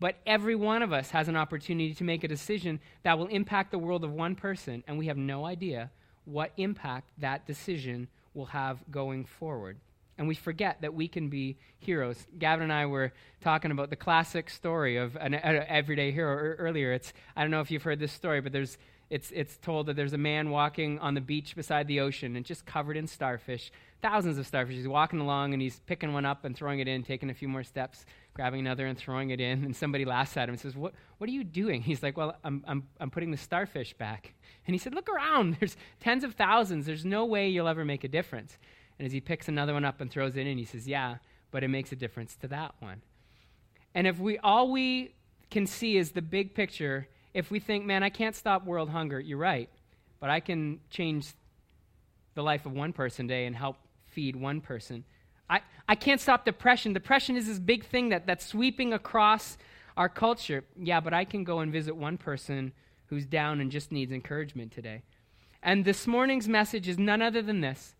But 0.00 0.16
every 0.26 0.56
one 0.56 0.82
of 0.82 0.92
us 0.92 1.10
has 1.10 1.28
an 1.28 1.36
opportunity 1.36 1.94
to 1.94 2.04
make 2.04 2.24
a 2.24 2.28
decision 2.28 2.80
that 3.04 3.18
will 3.18 3.28
impact 3.28 3.70
the 3.70 3.78
world 3.78 4.04
of 4.04 4.12
one 4.12 4.34
person, 4.34 4.82
and 4.86 4.98
we 4.98 5.06
have 5.06 5.16
no 5.16 5.46
idea 5.46 5.90
what 6.24 6.52
impact 6.56 7.10
that 7.18 7.46
decision 7.46 8.08
will 8.34 8.46
have 8.46 8.78
going 8.90 9.24
forward. 9.24 9.78
And 10.18 10.28
we 10.28 10.34
forget 10.34 10.80
that 10.82 10.94
we 10.94 11.08
can 11.08 11.28
be 11.28 11.56
heroes. 11.78 12.26
Gavin 12.38 12.64
and 12.64 12.72
I 12.72 12.86
were 12.86 13.12
talking 13.40 13.70
about 13.70 13.90
the 13.90 13.96
classic 13.96 14.48
story 14.48 14.96
of 14.96 15.16
an, 15.16 15.34
everyday 15.34 16.12
hero 16.12 16.54
earlier. 16.56 16.92
It's, 16.92 17.12
I 17.34 17.42
don't 17.42 17.50
know 17.50 17.60
if 17.60 17.70
you've 17.70 17.82
heard 17.82 17.98
this 17.98 18.12
story, 18.12 18.40
but 18.40 18.52
there's, 18.52 18.78
it's, 19.10 19.30
it's 19.32 19.56
told 19.58 19.86
that 19.86 19.96
there's 19.96 20.12
a 20.12 20.18
man 20.18 20.50
walking 20.50 20.98
on 20.98 21.14
the 21.14 21.20
beach 21.20 21.54
beside 21.54 21.86
the 21.86 22.00
ocean 22.00 22.36
and 22.36 22.44
just 22.44 22.64
covered 22.66 22.96
in 22.96 23.06
starfish 23.06 23.70
thousands 24.04 24.36
of 24.36 24.46
starfish. 24.46 24.74
He's 24.74 24.86
walking 24.86 25.18
along 25.18 25.54
and 25.54 25.62
he's 25.62 25.80
picking 25.86 26.12
one 26.12 26.26
up 26.26 26.44
and 26.44 26.54
throwing 26.54 26.78
it 26.78 26.86
in, 26.86 27.02
taking 27.02 27.30
a 27.30 27.34
few 27.34 27.48
more 27.48 27.64
steps, 27.64 28.04
grabbing 28.34 28.60
another 28.60 28.86
and 28.86 28.98
throwing 28.98 29.30
it 29.30 29.40
in. 29.40 29.64
And 29.64 29.74
somebody 29.74 30.04
laughs 30.04 30.36
at 30.36 30.46
him 30.46 30.52
and 30.52 30.60
says, 30.60 30.76
What, 30.76 30.92
what 31.16 31.30
are 31.30 31.32
you 31.32 31.42
doing? 31.42 31.80
He's 31.80 32.02
like, 32.02 32.14
Well, 32.14 32.36
I'm, 32.44 32.62
I'm, 32.68 32.86
I'm 33.00 33.10
putting 33.10 33.30
the 33.30 33.38
starfish 33.38 33.94
back. 33.94 34.34
And 34.66 34.74
he 34.74 34.78
said, 34.78 34.94
Look 34.94 35.08
around. 35.08 35.56
There's 35.60 35.78
tens 36.00 36.22
of 36.22 36.34
thousands. 36.34 36.84
There's 36.84 37.06
no 37.06 37.24
way 37.24 37.48
you'll 37.48 37.66
ever 37.66 37.82
make 37.82 38.04
a 38.04 38.08
difference. 38.08 38.58
And 38.98 39.06
as 39.06 39.12
he 39.12 39.20
picks 39.20 39.48
another 39.48 39.72
one 39.72 39.86
up 39.86 40.02
and 40.02 40.10
throws 40.10 40.36
it 40.36 40.46
in, 40.46 40.58
he 40.58 40.66
says, 40.66 40.86
Yeah, 40.86 41.16
but 41.50 41.64
it 41.64 41.68
makes 41.68 41.90
a 41.90 41.96
difference 41.96 42.36
to 42.42 42.48
that 42.48 42.74
one. 42.80 43.00
And 43.94 44.06
if 44.06 44.18
we 44.18 44.36
all 44.36 44.70
we 44.70 45.14
can 45.50 45.66
see 45.66 45.96
is 45.96 46.10
the 46.10 46.20
big 46.20 46.54
picture, 46.54 47.08
if 47.34 47.50
we 47.50 47.58
think, 47.58 47.84
man, 47.84 48.02
I 48.02 48.10
can't 48.10 48.34
stop 48.34 48.64
world 48.64 48.88
hunger, 48.88 49.20
you're 49.20 49.38
right. 49.38 49.68
But 50.20 50.30
I 50.30 50.40
can 50.40 50.80
change 50.88 51.32
the 52.34 52.42
life 52.42 52.64
of 52.64 52.72
one 52.72 52.92
person 52.92 53.28
today 53.28 53.46
and 53.46 53.54
help 53.54 53.76
feed 54.06 54.36
one 54.36 54.60
person. 54.60 55.04
I, 55.50 55.60
I 55.88 55.96
can't 55.96 56.20
stop 56.20 56.44
depression. 56.44 56.92
Depression 56.92 57.36
is 57.36 57.46
this 57.46 57.58
big 57.58 57.84
thing 57.84 58.08
that, 58.08 58.26
that's 58.26 58.46
sweeping 58.46 58.92
across 58.92 59.58
our 59.96 60.08
culture. 60.08 60.64
Yeah, 60.80 61.00
but 61.00 61.12
I 61.12 61.24
can 61.24 61.44
go 61.44 61.58
and 61.58 61.70
visit 61.70 61.94
one 61.94 62.16
person 62.16 62.72
who's 63.06 63.26
down 63.26 63.60
and 63.60 63.70
just 63.70 63.92
needs 63.92 64.12
encouragement 64.12 64.72
today. 64.72 65.02
And 65.62 65.84
this 65.84 66.06
morning's 66.06 66.48
message 66.48 66.88
is 66.88 66.98
none 66.98 67.20
other 67.20 67.42
than 67.42 67.60
this 67.60 67.94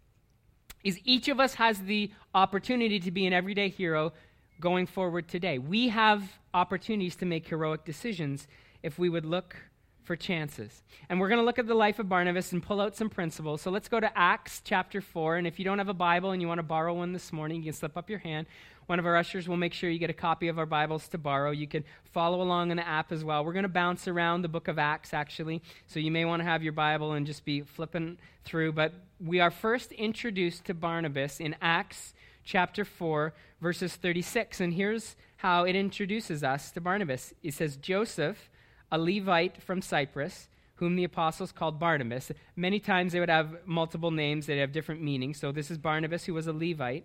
is 0.85 1.00
each 1.05 1.29
of 1.29 1.41
us 1.41 1.55
has 1.55 1.81
the 1.81 2.11
opportunity 2.35 3.00
to 3.00 3.11
be 3.11 3.26
an 3.26 3.33
everyday 3.33 3.71
hero 3.71 4.12
going 4.61 4.87
forward 4.87 5.26
today. 5.26 5.59
We 5.59 5.88
have 5.88 6.23
opportunities 6.53 7.17
to 7.17 7.25
make 7.25 7.49
heroic 7.49 7.85
decisions 7.85 8.47
if 8.85 8.99
we 8.99 9.09
would 9.09 9.25
look 9.25 9.57
for 10.03 10.14
chances. 10.14 10.83
And 11.09 11.19
we're 11.19 11.29
going 11.29 11.41
to 11.41 11.45
look 11.45 11.59
at 11.59 11.67
the 11.67 11.75
life 11.75 11.99
of 11.99 12.07
Barnabas 12.07 12.53
and 12.53 12.62
pull 12.62 12.83
out 12.83 12.95
some 12.95 13.09
principles. 13.09 13.62
So 13.62 13.71
let's 13.71 13.88
go 13.88 13.99
to 13.99 14.17
Acts 14.17 14.61
chapter 14.62 15.00
4. 15.00 15.37
And 15.37 15.47
if 15.47 15.59
you 15.59 15.64
don't 15.64 15.79
have 15.79 15.88
a 15.88 15.95
Bible 15.95 16.33
and 16.33 16.43
you 16.43 16.47
want 16.47 16.59
to 16.59 16.64
borrow 16.64 16.93
one 16.93 17.14
this 17.14 17.33
morning, 17.33 17.57
you 17.57 17.64
can 17.64 17.73
slip 17.73 17.97
up 17.97 18.11
your 18.11 18.19
hand. 18.19 18.47
One 18.85 18.99
of 18.99 19.07
our 19.07 19.17
ushers 19.17 19.49
will 19.49 19.57
make 19.57 19.73
sure 19.73 19.88
you 19.88 19.99
get 19.99 20.11
a 20.11 20.12
copy 20.12 20.49
of 20.49 20.59
our 20.59 20.67
Bibles 20.67 21.09
to 21.09 21.19
borrow. 21.19 21.50
You 21.50 21.67
can 21.67 21.85
follow 22.12 22.43
along 22.43 22.71
in 22.71 22.76
the 22.76 22.87
app 22.87 23.11
as 23.11 23.25
well. 23.25 23.43
We're 23.43 23.55
going 23.55 23.62
to 23.62 23.71
bounce 23.71 24.07
around 24.07 24.43
the 24.43 24.49
book 24.49 24.69
of 24.69 24.79
Acts, 24.79 25.14
actually. 25.14 25.62
So 25.87 25.99
you 25.99 26.11
may 26.11 26.26
want 26.26 26.41
to 26.41 26.45
have 26.45 26.62
your 26.62 26.75
Bible 26.75 27.12
and 27.12 27.26
just 27.26 27.47
be 27.47 27.62
flipping 27.62 28.19
through. 28.45 28.73
But 28.73 28.93
we 29.19 29.41
are 29.41 29.50
first 29.50 29.93
introduced 29.93 30.67
to 30.67 30.75
Barnabas 30.75 31.41
in 31.41 31.57
Acts 31.62 32.12
chapter 32.45 32.85
4, 32.85 33.33
verses 33.62 33.97
36. 33.97 34.61
And 34.61 34.75
here's 34.75 35.17
how 35.38 35.64
it 35.64 35.75
introduces 35.75 36.45
us 36.45 36.71
to 36.73 36.83
Barnabas 36.83 37.33
it 37.43 37.55
says, 37.55 37.76
Joseph 37.76 38.50
a 38.95 38.99
Levite 38.99 39.61
from 39.61 39.83
Cyprus, 39.83 40.49
whom 40.77 40.95
the 40.95 41.03
apostles 41.03 41.51
called 41.51 41.81
Barnabas. 41.81 42.31
Many 42.55 42.79
times 42.79 43.13
they 43.13 43.19
would 43.19 43.29
have 43.29 43.57
multiple 43.67 44.13
names 44.13 44.47
that 44.47 44.57
have 44.59 44.71
different 44.71 45.03
meanings. 45.03 45.39
So 45.39 45.51
this 45.51 45.69
is 45.69 45.79
Barnabas, 45.79 46.25
who 46.25 46.35
was 46.35 46.47
a 46.47 46.53
Levite. 46.53 47.05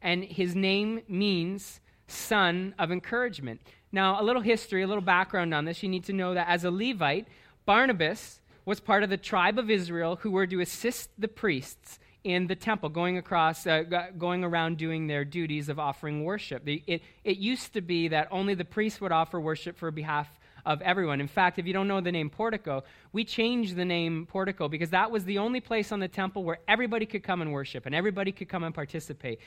And 0.00 0.24
his 0.24 0.56
name 0.56 1.02
means 1.08 1.80
son 2.08 2.74
of 2.78 2.90
encouragement. 2.90 3.60
Now, 3.92 4.18
a 4.20 4.24
little 4.24 4.40
history, 4.40 4.82
a 4.82 4.86
little 4.86 5.02
background 5.02 5.52
on 5.52 5.66
this. 5.66 5.82
You 5.82 5.90
need 5.90 6.04
to 6.04 6.14
know 6.14 6.32
that 6.32 6.48
as 6.48 6.64
a 6.64 6.70
Levite, 6.70 7.28
Barnabas 7.66 8.40
was 8.64 8.80
part 8.80 9.02
of 9.02 9.10
the 9.10 9.18
tribe 9.18 9.58
of 9.58 9.70
Israel 9.70 10.16
who 10.16 10.30
were 10.30 10.46
to 10.46 10.60
assist 10.60 11.10
the 11.18 11.28
priests 11.28 11.98
in 12.24 12.46
the 12.46 12.56
temple, 12.56 12.88
going 12.88 13.18
across, 13.18 13.66
uh, 13.66 13.82
going 14.16 14.42
around 14.42 14.78
doing 14.78 15.06
their 15.06 15.24
duties 15.24 15.68
of 15.68 15.78
offering 15.78 16.24
worship. 16.24 16.66
It, 16.66 17.02
it 17.24 17.36
used 17.36 17.74
to 17.74 17.82
be 17.82 18.08
that 18.08 18.26
only 18.30 18.54
the 18.54 18.64
priests 18.64 19.02
would 19.02 19.12
offer 19.12 19.38
worship 19.38 19.76
for 19.76 19.90
behalf 19.90 20.28
of 20.66 20.82
everyone. 20.82 21.20
In 21.20 21.28
fact, 21.28 21.60
if 21.60 21.66
you 21.66 21.72
don't 21.72 21.86
know 21.86 22.00
the 22.00 22.10
name 22.10 22.28
portico, 22.28 22.82
we 23.12 23.24
changed 23.24 23.76
the 23.76 23.84
name 23.84 24.26
portico 24.26 24.68
because 24.68 24.90
that 24.90 25.12
was 25.12 25.24
the 25.24 25.38
only 25.38 25.60
place 25.60 25.92
on 25.92 26.00
the 26.00 26.08
temple 26.08 26.42
where 26.42 26.58
everybody 26.66 27.06
could 27.06 27.22
come 27.22 27.40
and 27.40 27.52
worship 27.52 27.86
and 27.86 27.94
everybody 27.94 28.32
could 28.32 28.48
come 28.48 28.64
and 28.64 28.74
participate. 28.74 29.38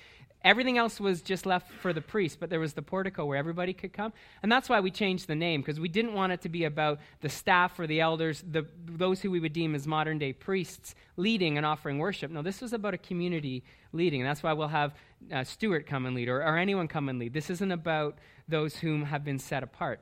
Everything 0.46 0.78
else 0.78 0.98
was 0.98 1.22
just 1.22 1.46
left 1.46 1.70
for 1.70 1.92
the 1.92 2.00
priest, 2.00 2.40
but 2.40 2.50
there 2.50 2.62
was 2.62 2.72
the 2.72 2.82
portico 2.82 3.26
where 3.26 3.38
everybody 3.38 3.74
could 3.74 3.92
come. 3.92 4.14
And 4.42 4.50
that's 4.50 4.70
why 4.70 4.80
we 4.80 4.92
changed 4.92 5.28
the 5.28 5.36
name 5.36 5.60
because 5.60 5.78
we 5.78 5.90
didn't 5.90 6.14
want 6.14 6.32
it 6.32 6.42
to 6.44 6.50
be 6.50 6.64
about 6.64 7.00
the 7.20 7.28
staff 7.28 7.78
or 7.78 7.86
the 7.86 8.00
elders, 8.00 8.42
the, 8.50 8.66
those 8.86 9.20
who 9.20 9.30
we 9.30 9.42
would 9.42 9.52
deem 9.52 9.76
as 9.76 9.86
modern 9.86 10.18
day 10.18 10.32
priests 10.32 10.96
leading 11.18 11.58
and 11.58 11.66
offering 11.66 11.98
worship. 11.98 12.32
No, 12.32 12.42
this 12.42 12.62
was 12.62 12.72
about 12.72 12.94
a 12.94 12.98
community 12.98 13.66
leading. 13.92 14.22
And 14.22 14.30
that's 14.30 14.42
why 14.42 14.54
we'll 14.54 14.70
have 14.70 14.96
uh, 15.34 15.44
Stuart 15.44 15.86
come 15.86 16.06
and 16.06 16.16
lead 16.16 16.30
or, 16.30 16.42
or 16.42 16.58
anyone 16.58 16.88
come 16.88 17.10
and 17.10 17.20
lead. 17.20 17.34
This 17.34 17.50
isn't 17.50 17.74
about 17.74 18.18
those 18.48 18.78
whom 18.78 19.04
have 19.04 19.26
been 19.26 19.40
set 19.40 19.64
apart. 19.64 20.00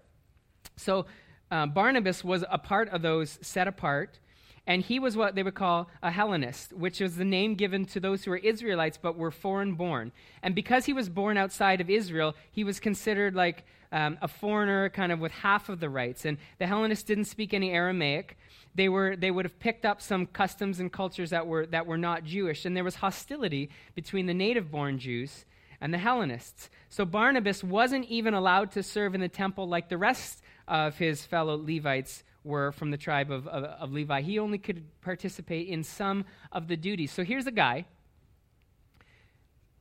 So 0.75 1.05
uh, 1.49 1.65
Barnabas 1.65 2.23
was 2.23 2.43
a 2.49 2.57
part 2.57 2.89
of 2.89 3.01
those 3.01 3.39
set 3.41 3.67
apart, 3.67 4.19
and 4.65 4.81
he 4.81 4.99
was 4.99 5.15
what 5.15 5.35
they 5.35 5.43
would 5.43 5.55
call 5.55 5.89
a 6.03 6.11
Hellenist, 6.11 6.73
which 6.73 6.99
was 6.99 7.15
the 7.15 7.25
name 7.25 7.55
given 7.55 7.85
to 7.85 8.01
those 8.01 8.25
who 8.25 8.31
were 8.31 8.37
Israelites 8.37 8.99
but 9.01 9.17
were 9.17 9.31
foreign 9.31 9.75
born. 9.75 10.11
And 10.43 10.53
because 10.53 10.85
he 10.85 10.93
was 10.93 11.07
born 11.07 11.37
outside 11.37 11.79
of 11.79 11.89
Israel, 11.89 12.35
he 12.51 12.65
was 12.65 12.81
considered 12.81 13.33
like 13.33 13.63
um, 13.93 14.17
a 14.21 14.27
foreigner, 14.27 14.89
kind 14.89 15.13
of 15.13 15.19
with 15.19 15.31
half 15.31 15.69
of 15.69 15.79
the 15.79 15.89
rights. 15.89 16.25
And 16.25 16.37
the 16.59 16.67
Hellenists 16.67 17.05
didn't 17.05 17.25
speak 17.25 17.53
any 17.53 17.71
Aramaic. 17.71 18.37
They, 18.75 18.89
were, 18.89 19.15
they 19.15 19.31
would 19.31 19.45
have 19.45 19.57
picked 19.59 19.85
up 19.85 20.01
some 20.01 20.25
customs 20.27 20.81
and 20.81 20.91
cultures 20.91 21.29
that 21.29 21.47
were, 21.47 21.65
that 21.67 21.87
were 21.87 21.97
not 21.97 22.25
Jewish. 22.25 22.65
And 22.65 22.75
there 22.75 22.83
was 22.83 22.95
hostility 22.95 23.69
between 23.95 24.25
the 24.25 24.33
native 24.33 24.69
born 24.69 24.99
Jews 24.99 25.45
and 25.79 25.93
the 25.93 25.97
Hellenists. 25.97 26.69
So 26.89 27.05
Barnabas 27.05 27.63
wasn't 27.63 28.05
even 28.05 28.33
allowed 28.33 28.71
to 28.71 28.83
serve 28.83 29.15
in 29.15 29.21
the 29.21 29.29
temple 29.29 29.67
like 29.67 29.89
the 29.89 29.97
rest 29.97 30.41
of 30.67 30.97
his 30.97 31.25
fellow 31.25 31.57
Levites 31.57 32.23
were 32.43 32.71
from 32.71 32.91
the 32.91 32.97
tribe 32.97 33.31
of, 33.31 33.47
of, 33.47 33.63
of, 33.63 33.91
Levi. 33.91 34.21
He 34.21 34.39
only 34.39 34.57
could 34.57 34.83
participate 35.01 35.67
in 35.67 35.83
some 35.83 36.25
of 36.51 36.67
the 36.67 36.77
duties. 36.77 37.11
So 37.11 37.23
here's 37.23 37.47
a 37.47 37.51
guy 37.51 37.85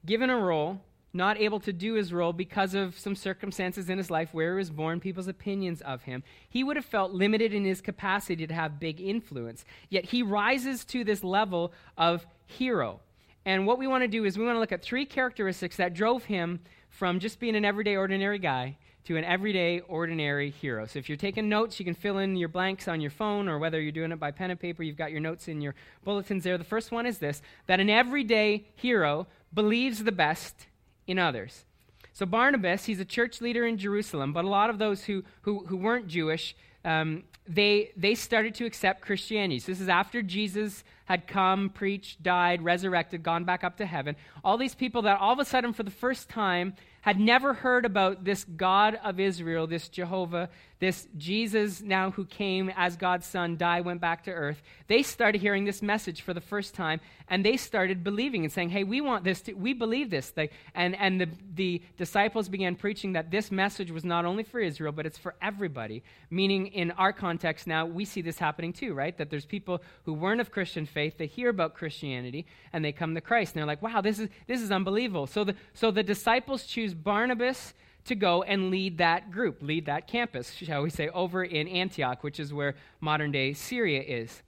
given 0.05 0.31
a 0.31 0.37
role, 0.37 0.81
not 1.13 1.39
able 1.41 1.59
to 1.61 1.73
do 1.73 1.95
his 1.95 2.13
role 2.13 2.33
because 2.33 2.75
of 2.75 2.97
some 2.99 3.17
circumstances 3.17 3.89
in 3.91 3.99
his 3.99 4.11
life 4.11 4.33
where 4.33 4.53
he 4.53 4.59
was 4.59 4.71
born, 4.71 5.01
people's 5.01 5.27
opinions 5.27 5.81
of 5.81 6.03
him. 6.03 6.23
He 6.49 6.63
would 6.63 6.77
have 6.77 6.85
felt 6.85 7.13
limited 7.13 7.53
in 7.53 7.65
his 7.65 7.81
capacity 7.81 8.47
to 8.47 8.55
have 8.55 8.79
big 8.79 9.01
influence. 9.01 9.65
Yet 9.89 10.05
he 10.05 10.23
rises 10.23 10.85
to 10.87 11.03
this 11.03 11.25
level 11.25 11.73
of 11.97 12.27
hero. 12.47 13.01
And 13.45 13.67
what 13.67 13.79
we 13.79 13.87
want 13.87 14.03
to 14.03 14.09
do 14.09 14.25
is 14.25 14.39
we 14.39 14.45
want 14.45 14.57
to 14.57 14.61
look 14.61 14.73
at 14.73 14.83
three 14.83 15.07
characteristics 15.07 15.77
that 15.77 15.95
drove 15.95 16.25
him 16.25 16.61
from 16.89 17.19
just 17.19 17.41
being 17.41 17.57
an 17.57 17.65
everyday, 17.65 17.97
ordinary 17.97 18.39
guy 18.39 18.77
to 19.07 19.17
an 19.17 19.25
everyday, 19.25 19.81
ordinary 19.81 20.51
hero. 20.51 20.87
So 20.87 20.99
if 20.99 21.09
you're 21.09 21.17
taking 21.17 21.49
notes, 21.49 21.79
you 21.79 21.85
can 21.85 21.95
fill 21.95 22.19
in 22.19 22.37
your 22.37 22.49
blanks 22.49 22.89
on 22.89 23.01
your 23.01 23.11
phone, 23.11 23.49
or 23.49 23.59
whether 23.59 23.81
you're 23.81 23.93
doing 23.93 24.13
it 24.13 24.19
by 24.19 24.33
pen 24.33 24.51
and 24.51 24.59
paper, 24.59 24.83
you've 24.83 24.97
got 24.97 25.13
your 25.13 25.21
notes 25.21 25.49
in 25.49 25.61
your 25.61 25.75
bulletins 26.05 26.45
there. 26.45 26.59
The 26.59 26.65
first 26.65 26.91
one 26.91 27.07
is 27.07 27.19
this 27.19 27.41
that 27.67 27.81
an 27.81 27.89
everyday 27.89 28.65
hero 28.75 29.27
believes 29.55 30.05
the 30.05 30.13
best 30.13 30.67
in 31.07 31.19
others. 31.19 31.65
So 32.13 32.27
Barnabas, 32.27 32.87
he's 32.87 32.99
a 32.99 33.05
church 33.05 33.41
leader 33.41 33.67
in 33.67 33.79
Jerusalem, 33.79 34.33
but 34.33 34.45
a 34.45 34.49
lot 34.49 34.71
of 34.71 34.79
those 34.79 35.05
who, 35.05 35.23
who, 35.43 35.67
who 35.67 35.77
weren't 35.77 36.09
Jewish, 36.09 36.57
um, 36.85 37.25
they, 37.47 37.93
they 37.97 38.15
started 38.15 38.55
to 38.57 38.65
accept 38.65 39.03
Christianity. 39.03 39.61
So 39.61 39.71
this 39.71 39.81
is 39.81 39.89
after 39.89 40.23
Jesus 40.23 40.83
had 41.05 41.29
come, 41.29 41.69
preached, 41.69 42.23
died, 42.23 42.63
resurrected, 42.63 43.23
gone 43.23 43.45
back 43.45 43.63
up 43.63 43.77
to 43.77 43.87
heaven. 43.87 44.17
All 44.43 44.57
these 44.57 44.75
people 44.75 45.03
that 45.03 45.21
all 45.21 45.33
of 45.33 45.39
a 45.39 45.45
sudden, 45.45 45.73
for 45.73 45.85
the 45.85 45.91
first 45.91 46.29
time, 46.29 46.75
had 47.07 47.21
never 47.21 47.55
heard 47.55 47.85
about 47.85 48.25
this 48.25 48.43
God 48.43 48.99
of 49.05 49.21
Israel, 49.21 49.69
this 49.69 49.89
Jehovah, 49.89 50.51
this 50.79 51.09
Jesus 51.17 51.81
now 51.81 52.11
who 52.11 52.25
came 52.25 52.71
as 52.77 52.97
God's 52.97 53.27
son, 53.27 53.57
died, 53.57 53.85
went 53.85 54.01
back 54.01 54.25
to 54.25 54.31
earth, 54.31 54.63
they 54.89 55.03
started 55.03 55.41
hearing 55.41 55.65
this 55.65 55.83
message 55.83 56.21
for 56.21 56.35
the 56.35 56.41
first 56.41 56.75
time 56.75 57.01
and 57.29 57.45
they 57.45 57.57
started 57.57 58.05
believing 58.05 58.45
and 58.45 58.53
saying, 58.53 58.71
hey, 58.71 58.85
we 58.85 59.01
want 59.01 59.25
this, 59.25 59.41
to, 59.43 59.55
we 59.55 59.73
believe 59.73 60.11
this. 60.11 60.31
They, 60.31 60.51
and 60.75 60.95
and 60.97 61.21
the, 61.21 61.29
the 61.55 61.83
disciples 61.97 62.49
began 62.49 62.77
preaching 62.77 63.15
that 63.15 63.31
this 63.31 63.51
message 63.51 63.91
was 63.91 64.05
not 64.05 64.25
only 64.25 64.43
for 64.43 64.61
Israel, 64.61 64.93
but 64.93 65.07
it's 65.07 65.19
for 65.19 65.35
everybody. 65.41 66.03
Meaning, 66.31 66.69
in 66.69 66.91
our 66.93 67.13
context 67.13 67.67
now, 67.67 67.87
we 67.87 68.05
see 68.05 68.21
this 68.21 68.39
happening 68.39 68.73
too, 68.73 68.95
right? 68.95 69.17
That 69.17 69.31
there's 69.31 69.47
people 69.47 69.83
who 70.05 70.13
weren't 70.13 70.41
of 70.41 70.51
Christian 70.51 70.87
faith, 70.87 71.19
they 71.19 71.27
hear 71.27 71.49
about 71.49 71.75
Christianity 71.75 72.47
and 72.73 72.85
they 72.85 72.93
come 72.93 73.15
to 73.15 73.21
Christ 73.21 73.55
and 73.55 73.61
they're 73.61 73.67
like, 73.67 73.83
wow, 73.83 74.01
this 74.01 74.19
is, 74.19 74.29
this 74.47 74.61
is 74.61 74.71
unbelievable. 74.71 75.27
So 75.27 75.45
the, 75.45 75.55
so 75.75 75.91
the 75.91 76.03
disciples 76.03 76.65
choose 76.65 76.95
Barnabas 76.95 77.75
to 78.07 78.15
go 78.15 78.43
and 78.43 78.71
lead 78.71 78.99
that 78.99 79.31
group, 79.31 79.59
lead 79.61 79.87
that 79.87 80.07
campus, 80.07 80.53
shall 80.53 80.83
we 80.83 80.91
say, 80.91 81.09
over 81.09 81.45
in 81.45 81.69
Antioch, 81.69 82.23
which 82.23 82.41
is 82.41 82.53
where 82.53 82.75
modern 83.01 83.33
day 83.33 83.53
Syria 83.53 84.03
is. 84.03 84.43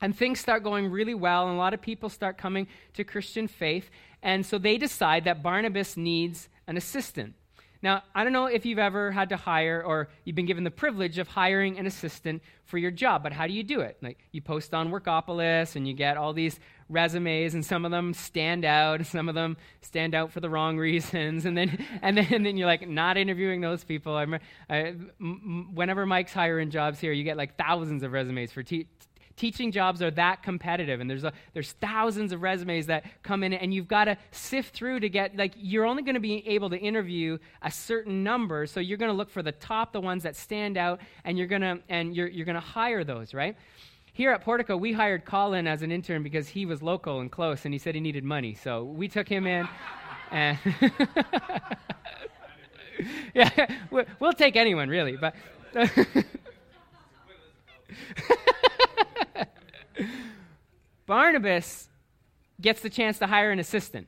And 0.00 0.16
things 0.16 0.40
start 0.40 0.62
going 0.62 0.90
really 0.90 1.14
well, 1.14 1.48
and 1.48 1.56
a 1.56 1.58
lot 1.58 1.74
of 1.74 1.82
people 1.82 2.08
start 2.08 2.38
coming 2.38 2.66
to 2.94 3.04
Christian 3.04 3.48
faith. 3.48 3.90
And 4.22 4.44
so 4.44 4.58
they 4.58 4.78
decide 4.78 5.24
that 5.24 5.42
Barnabas 5.42 5.96
needs 5.96 6.48
an 6.66 6.76
assistant. 6.76 7.34
Now, 7.82 8.02
I 8.14 8.24
don't 8.24 8.34
know 8.34 8.46
if 8.46 8.66
you've 8.66 8.78
ever 8.78 9.10
had 9.10 9.30
to 9.30 9.36
hire 9.36 9.82
or 9.82 10.08
you've 10.24 10.36
been 10.36 10.46
given 10.46 10.64
the 10.64 10.70
privilege 10.70 11.16
of 11.18 11.28
hiring 11.28 11.78
an 11.78 11.86
assistant 11.86 12.42
for 12.64 12.76
your 12.76 12.90
job, 12.90 13.22
but 13.22 13.32
how 13.32 13.46
do 13.46 13.54
you 13.54 13.62
do 13.62 13.80
it? 13.80 13.96
Like 14.02 14.18
you 14.32 14.42
post 14.42 14.74
on 14.74 14.90
Workopolis 14.90 15.76
and 15.76 15.88
you 15.88 15.94
get 15.94 16.18
all 16.18 16.34
these 16.34 16.60
resumes 16.90 17.54
and 17.54 17.64
some 17.64 17.84
of 17.84 17.90
them 17.90 18.12
stand 18.12 18.64
out 18.64 19.06
some 19.06 19.28
of 19.28 19.34
them 19.34 19.56
stand 19.80 20.14
out 20.14 20.32
for 20.32 20.40
the 20.40 20.50
wrong 20.50 20.76
reasons 20.76 21.44
and 21.46 21.56
then 21.56 21.86
and 22.02 22.16
then, 22.16 22.26
and 22.30 22.44
then 22.44 22.56
you're 22.56 22.66
like 22.66 22.88
not 22.88 23.16
interviewing 23.16 23.60
those 23.60 23.84
people. 23.84 24.22
Whenever 25.72 26.06
Mike's 26.06 26.32
hiring 26.32 26.70
jobs 26.70 27.00
here, 27.00 27.12
you 27.12 27.24
get 27.24 27.36
like 27.36 27.56
thousands 27.56 28.02
of 28.02 28.12
resumes 28.12 28.52
for 28.52 28.62
te- 28.62 28.88
teaching 29.36 29.72
jobs 29.72 30.02
are 30.02 30.10
that 30.10 30.42
competitive 30.42 31.00
and 31.00 31.08
there's 31.08 31.24
a, 31.24 31.32
there's 31.54 31.72
thousands 31.72 32.32
of 32.32 32.42
resumes 32.42 32.86
that 32.86 33.04
come 33.22 33.42
in 33.42 33.54
and 33.54 33.72
you've 33.72 33.88
got 33.88 34.04
to 34.04 34.16
sift 34.32 34.74
through 34.74 35.00
to 35.00 35.08
get 35.08 35.34
like 35.34 35.54
you're 35.56 35.86
only 35.86 36.02
going 36.02 36.14
to 36.14 36.20
be 36.20 36.46
able 36.46 36.68
to 36.68 36.76
interview 36.76 37.38
a 37.62 37.70
certain 37.70 38.22
number 38.22 38.66
so 38.66 38.80
you're 38.80 38.98
going 38.98 39.10
to 39.10 39.16
look 39.16 39.30
for 39.30 39.42
the 39.42 39.52
top 39.52 39.94
the 39.94 40.00
ones 40.00 40.24
that 40.24 40.36
stand 40.36 40.76
out 40.76 41.00
and 41.24 41.38
you're 41.38 41.46
going 41.46 41.62
to 41.62 41.78
and 41.88 42.14
you're, 42.14 42.28
you're 42.28 42.44
going 42.44 42.54
to 42.54 42.60
hire 42.60 43.02
those 43.02 43.32
right 43.32 43.56
here 44.20 44.32
at 44.32 44.42
Portico, 44.42 44.76
we 44.76 44.92
hired 44.92 45.24
Colin 45.24 45.66
as 45.66 45.80
an 45.80 45.90
intern 45.90 46.22
because 46.22 46.46
he 46.46 46.66
was 46.66 46.82
local 46.82 47.20
and 47.20 47.32
close, 47.32 47.64
and 47.64 47.72
he 47.72 47.78
said 47.78 47.94
he 47.94 48.02
needed 48.02 48.22
money. 48.22 48.52
So 48.52 48.84
we 48.84 49.08
took 49.08 49.26
him 49.26 49.46
in, 49.46 49.66
and 50.30 50.58
yeah, 53.34 53.48
we'll 53.90 54.34
take 54.34 54.56
anyone 54.56 54.90
really, 54.90 55.16
but. 55.16 55.34
Barnabas 61.06 61.88
gets 62.60 62.82
the 62.82 62.90
chance 62.90 63.18
to 63.20 63.26
hire 63.26 63.50
an 63.50 63.58
assistant. 63.58 64.06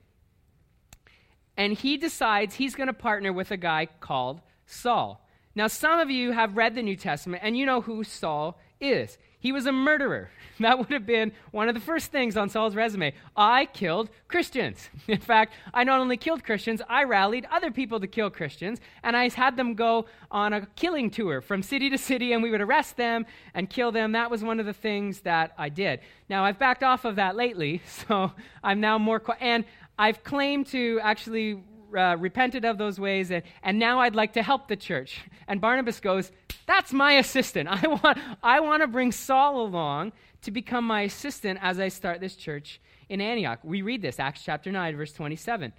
And 1.56 1.72
he 1.72 1.96
decides 1.96 2.56
he's 2.56 2.74
going 2.74 2.88
to 2.88 2.92
partner 2.92 3.32
with 3.32 3.50
a 3.50 3.56
guy 3.56 3.88
called 4.00 4.42
Saul. 4.66 5.26
Now, 5.54 5.68
some 5.68 5.98
of 5.98 6.10
you 6.10 6.32
have 6.32 6.54
read 6.54 6.74
the 6.74 6.82
New 6.82 6.96
Testament 6.96 7.42
and 7.42 7.56
you 7.56 7.64
know 7.64 7.80
who 7.80 8.04
Saul 8.04 8.60
is. 8.78 9.16
He 9.42 9.50
was 9.50 9.66
a 9.66 9.72
murderer. 9.72 10.30
That 10.60 10.78
would 10.78 10.90
have 10.90 11.06
been 11.06 11.32
one 11.50 11.68
of 11.68 11.74
the 11.74 11.80
first 11.80 12.12
things 12.12 12.36
on 12.36 12.48
Saul's 12.48 12.76
resume. 12.76 13.14
I 13.36 13.64
killed 13.64 14.10
Christians. 14.28 14.90
In 15.08 15.18
fact, 15.18 15.54
I 15.74 15.82
not 15.82 15.98
only 15.98 16.16
killed 16.16 16.44
Christians, 16.44 16.80
I 16.88 17.02
rallied 17.02 17.48
other 17.50 17.72
people 17.72 17.98
to 17.98 18.06
kill 18.06 18.30
Christians, 18.30 18.78
and 19.02 19.16
I 19.16 19.28
had 19.30 19.56
them 19.56 19.74
go 19.74 20.06
on 20.30 20.52
a 20.52 20.66
killing 20.76 21.10
tour 21.10 21.40
from 21.40 21.64
city 21.64 21.90
to 21.90 21.98
city, 21.98 22.32
and 22.32 22.44
we 22.44 22.50
would 22.50 22.60
arrest 22.60 22.96
them 22.96 23.26
and 23.54 23.68
kill 23.68 23.90
them. 23.90 24.12
That 24.12 24.30
was 24.30 24.44
one 24.44 24.60
of 24.60 24.66
the 24.66 24.74
things 24.74 25.22
that 25.22 25.52
I 25.58 25.68
did. 25.68 26.00
Now, 26.28 26.44
I've 26.44 26.60
backed 26.60 26.84
off 26.84 27.04
of 27.04 27.16
that 27.16 27.34
lately, 27.34 27.82
so 27.86 28.30
I'm 28.62 28.78
now 28.78 28.98
more. 28.98 29.18
Qu- 29.18 29.32
and 29.40 29.64
I've 29.98 30.22
claimed 30.22 30.66
to 30.68 31.00
actually 31.02 31.62
uh, 31.96 32.16
repented 32.16 32.64
of 32.64 32.78
those 32.78 32.98
ways, 32.98 33.30
and, 33.30 33.42
and 33.62 33.78
now 33.78 34.00
I'd 34.00 34.14
like 34.14 34.32
to 34.34 34.42
help 34.42 34.68
the 34.68 34.76
church. 34.76 35.20
And 35.48 35.60
Barnabas 35.60 36.00
goes, 36.00 36.30
That's 36.66 36.92
my 36.92 37.14
assistant. 37.14 37.68
I 37.68 37.86
want, 38.02 38.18
I 38.42 38.60
want 38.60 38.82
to 38.82 38.86
bring 38.86 39.12
Saul 39.12 39.62
along 39.62 40.12
to 40.42 40.50
become 40.50 40.86
my 40.86 41.02
assistant 41.02 41.58
as 41.62 41.78
I 41.78 41.88
start 41.88 42.20
this 42.20 42.34
church 42.34 42.80
in 43.08 43.20
Antioch. 43.20 43.60
We 43.62 43.82
read 43.82 44.02
this, 44.02 44.18
Acts 44.18 44.42
chapter 44.44 44.72
9, 44.72 44.96
verse 44.96 45.12
27. 45.12 45.72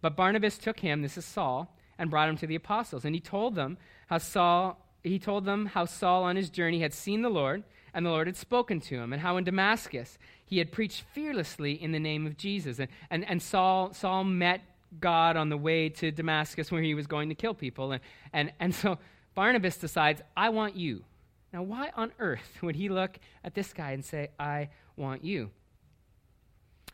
But 0.00 0.16
Barnabas 0.16 0.58
took 0.58 0.80
him, 0.80 1.02
this 1.02 1.18
is 1.18 1.24
Saul, 1.24 1.74
and 1.98 2.10
brought 2.10 2.28
him 2.28 2.36
to 2.38 2.46
the 2.46 2.54
apostles. 2.54 3.04
And 3.04 3.14
he 3.14 3.20
told 3.20 3.54
them 3.54 3.78
how 4.08 4.18
Saul, 4.18 4.78
he 5.02 5.18
told 5.18 5.44
them 5.44 5.66
how 5.66 5.84
Saul 5.84 6.24
on 6.24 6.36
his 6.36 6.50
journey 6.50 6.80
had 6.80 6.94
seen 6.94 7.22
the 7.22 7.28
Lord, 7.28 7.62
and 7.92 8.06
the 8.06 8.10
Lord 8.10 8.26
had 8.26 8.36
spoken 8.36 8.80
to 8.82 8.96
him, 8.96 9.12
and 9.12 9.22
how 9.22 9.36
in 9.36 9.44
Damascus 9.44 10.18
he 10.44 10.58
had 10.58 10.72
preached 10.72 11.04
fearlessly 11.12 11.72
in 11.72 11.92
the 11.92 12.00
name 12.00 12.26
of 12.26 12.36
Jesus. 12.36 12.78
And, 12.78 12.88
and, 13.10 13.24
and 13.28 13.42
Saul, 13.42 13.92
Saul 13.92 14.24
met 14.24 14.62
God 14.98 15.36
on 15.36 15.48
the 15.48 15.56
way 15.56 15.88
to 15.88 16.10
Damascus 16.10 16.70
where 16.70 16.82
he 16.82 16.94
was 16.94 17.06
going 17.06 17.28
to 17.28 17.34
kill 17.34 17.54
people. 17.54 17.92
And, 17.92 18.02
and, 18.32 18.52
and 18.58 18.74
so 18.74 18.98
Barnabas 19.34 19.76
decides, 19.76 20.22
I 20.36 20.48
want 20.48 20.76
you. 20.76 21.04
Now, 21.52 21.62
why 21.62 21.90
on 21.96 22.12
earth 22.18 22.58
would 22.62 22.76
he 22.76 22.88
look 22.88 23.18
at 23.44 23.54
this 23.54 23.72
guy 23.72 23.92
and 23.92 24.04
say, 24.04 24.28
I 24.38 24.70
want 24.96 25.24
you? 25.24 25.50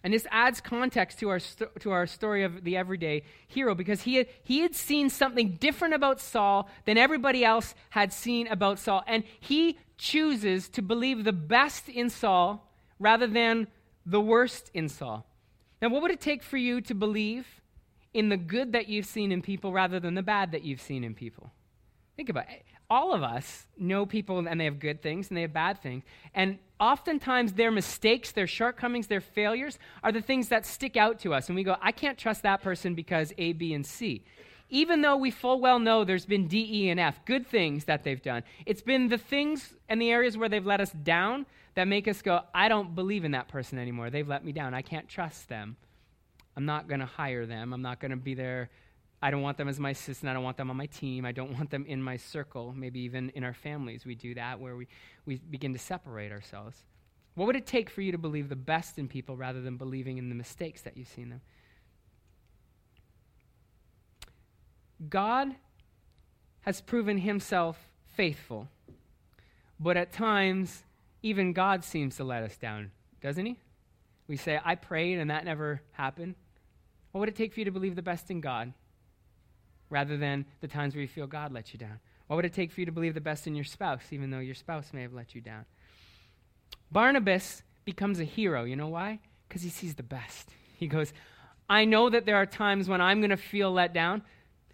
And 0.02 0.14
this 0.14 0.26
adds 0.30 0.60
context 0.60 1.18
to 1.18 1.28
our, 1.30 1.40
sto- 1.40 1.70
to 1.80 1.90
our 1.90 2.06
story 2.06 2.44
of 2.44 2.62
the 2.62 2.76
everyday 2.76 3.22
hero 3.48 3.74
because 3.74 4.02
he 4.02 4.16
had, 4.16 4.28
he 4.44 4.60
had 4.60 4.74
seen 4.74 5.10
something 5.10 5.54
different 5.54 5.94
about 5.94 6.20
Saul 6.20 6.70
than 6.84 6.96
everybody 6.96 7.44
else 7.44 7.74
had 7.90 8.12
seen 8.12 8.46
about 8.46 8.78
Saul. 8.78 9.02
And 9.06 9.24
he 9.40 9.78
chooses 9.98 10.68
to 10.70 10.82
believe 10.82 11.24
the 11.24 11.32
best 11.32 11.88
in 11.88 12.08
Saul 12.08 12.70
rather 12.98 13.26
than 13.26 13.66
the 14.04 14.20
worst 14.20 14.70
in 14.72 14.88
Saul. 14.88 15.26
Now, 15.82 15.88
what 15.88 16.02
would 16.02 16.12
it 16.12 16.20
take 16.20 16.42
for 16.42 16.56
you 16.56 16.80
to 16.82 16.94
believe 16.94 17.46
in 18.14 18.28
the 18.28 18.36
good 18.36 18.72
that 18.72 18.88
you've 18.88 19.06
seen 19.06 19.32
in 19.32 19.42
people 19.42 19.72
rather 19.72 20.00
than 20.00 20.14
the 20.14 20.22
bad 20.22 20.52
that 20.52 20.62
you've 20.62 20.80
seen 20.80 21.04
in 21.04 21.14
people. 21.14 21.52
Think 22.16 22.28
about 22.28 22.48
it. 22.50 22.64
All 22.88 23.12
of 23.12 23.22
us 23.22 23.66
know 23.76 24.06
people 24.06 24.46
and 24.46 24.60
they 24.60 24.64
have 24.64 24.78
good 24.78 25.02
things 25.02 25.28
and 25.28 25.36
they 25.36 25.42
have 25.42 25.52
bad 25.52 25.82
things. 25.82 26.04
And 26.34 26.58
oftentimes 26.80 27.52
their 27.52 27.70
mistakes, 27.70 28.32
their 28.32 28.46
shortcomings, 28.46 29.08
their 29.08 29.20
failures 29.20 29.78
are 30.02 30.12
the 30.12 30.20
things 30.20 30.48
that 30.48 30.64
stick 30.64 30.96
out 30.96 31.18
to 31.20 31.34
us. 31.34 31.48
And 31.48 31.56
we 31.56 31.64
go, 31.64 31.76
I 31.82 31.92
can't 31.92 32.16
trust 32.16 32.42
that 32.42 32.62
person 32.62 32.94
because 32.94 33.32
A, 33.38 33.52
B, 33.52 33.74
and 33.74 33.84
C. 33.84 34.24
Even 34.68 35.02
though 35.02 35.16
we 35.16 35.30
full 35.30 35.60
well 35.60 35.78
know 35.78 36.04
there's 36.04 36.26
been 36.26 36.48
D, 36.48 36.66
E, 36.70 36.90
and 36.90 36.98
F, 36.98 37.24
good 37.24 37.46
things 37.46 37.84
that 37.84 38.02
they've 38.02 38.22
done, 38.22 38.42
it's 38.64 38.82
been 38.82 39.08
the 39.08 39.18
things 39.18 39.74
and 39.88 40.00
the 40.00 40.10
areas 40.10 40.36
where 40.36 40.48
they've 40.48 40.66
let 40.66 40.80
us 40.80 40.90
down 40.90 41.46
that 41.74 41.86
make 41.86 42.08
us 42.08 42.22
go, 42.22 42.40
I 42.54 42.68
don't 42.68 42.94
believe 42.94 43.24
in 43.24 43.32
that 43.32 43.48
person 43.48 43.78
anymore. 43.78 44.10
They've 44.10 44.26
let 44.26 44.44
me 44.44 44.52
down. 44.52 44.74
I 44.74 44.82
can't 44.82 45.08
trust 45.08 45.48
them. 45.48 45.76
I'm 46.56 46.64
not 46.64 46.88
going 46.88 47.00
to 47.00 47.06
hire 47.06 47.46
them. 47.46 47.72
I'm 47.72 47.82
not 47.82 48.00
going 48.00 48.10
to 48.10 48.16
be 48.16 48.34
there. 48.34 48.70
I 49.22 49.30
don't 49.30 49.42
want 49.42 49.56
them 49.56 49.68
as 49.68 49.78
my 49.78 49.90
assistant. 49.90 50.30
I 50.30 50.34
don't 50.34 50.42
want 50.42 50.56
them 50.56 50.70
on 50.70 50.76
my 50.76 50.86
team. 50.86 51.24
I 51.24 51.32
don't 51.32 51.52
want 51.52 51.70
them 51.70 51.84
in 51.86 52.02
my 52.02 52.16
circle. 52.16 52.74
Maybe 52.76 53.00
even 53.00 53.30
in 53.30 53.44
our 53.44 53.54
families, 53.54 54.04
we 54.04 54.14
do 54.14 54.34
that 54.34 54.60
where 54.60 54.76
we, 54.76 54.88
we 55.24 55.36
begin 55.36 55.72
to 55.72 55.78
separate 55.78 56.32
ourselves. 56.32 56.84
What 57.34 57.46
would 57.46 57.56
it 57.56 57.66
take 57.66 57.90
for 57.90 58.00
you 58.00 58.12
to 58.12 58.18
believe 58.18 58.48
the 58.48 58.56
best 58.56 58.98
in 58.98 59.08
people 59.08 59.36
rather 59.36 59.60
than 59.60 59.76
believing 59.76 60.16
in 60.16 60.28
the 60.30 60.34
mistakes 60.34 60.82
that 60.82 60.96
you 60.96 61.04
see 61.04 61.22
in 61.22 61.30
them? 61.30 61.40
God 65.10 65.54
has 66.62 66.80
proven 66.80 67.18
himself 67.18 67.90
faithful, 68.06 68.68
but 69.78 69.98
at 69.98 70.12
times, 70.12 70.84
even 71.22 71.52
God 71.52 71.84
seems 71.84 72.16
to 72.16 72.24
let 72.24 72.42
us 72.42 72.56
down, 72.56 72.90
doesn't 73.20 73.44
he? 73.44 73.58
We 74.26 74.36
say, 74.36 74.58
I 74.64 74.74
prayed 74.74 75.18
and 75.18 75.30
that 75.30 75.44
never 75.44 75.82
happened. 75.92 76.34
What 77.16 77.20
would 77.20 77.28
it 77.30 77.36
take 77.36 77.54
for 77.54 77.60
you 77.60 77.64
to 77.64 77.72
believe 77.72 77.96
the 77.96 78.02
best 78.02 78.30
in 78.30 78.42
God 78.42 78.74
rather 79.88 80.18
than 80.18 80.44
the 80.60 80.68
times 80.68 80.94
where 80.94 81.00
you 81.00 81.08
feel 81.08 81.26
God 81.26 81.50
let 81.50 81.72
you 81.72 81.78
down? 81.78 81.98
What 82.26 82.36
would 82.36 82.44
it 82.44 82.52
take 82.52 82.70
for 82.70 82.80
you 82.80 82.84
to 82.84 82.92
believe 82.92 83.14
the 83.14 83.22
best 83.22 83.46
in 83.46 83.54
your 83.54 83.64
spouse, 83.64 84.02
even 84.10 84.30
though 84.30 84.38
your 84.38 84.54
spouse 84.54 84.92
may 84.92 85.00
have 85.00 85.14
let 85.14 85.34
you 85.34 85.40
down? 85.40 85.64
Barnabas 86.92 87.62
becomes 87.86 88.20
a 88.20 88.24
hero. 88.24 88.64
You 88.64 88.76
know 88.76 88.88
why? 88.88 89.20
Because 89.48 89.62
he 89.62 89.70
sees 89.70 89.94
the 89.94 90.02
best. 90.02 90.50
He 90.74 90.88
goes, 90.88 91.14
I 91.70 91.86
know 91.86 92.10
that 92.10 92.26
there 92.26 92.36
are 92.36 92.44
times 92.44 92.86
when 92.86 93.00
I'm 93.00 93.20
going 93.20 93.30
to 93.30 93.38
feel 93.38 93.72
let 93.72 93.94
down, 93.94 94.20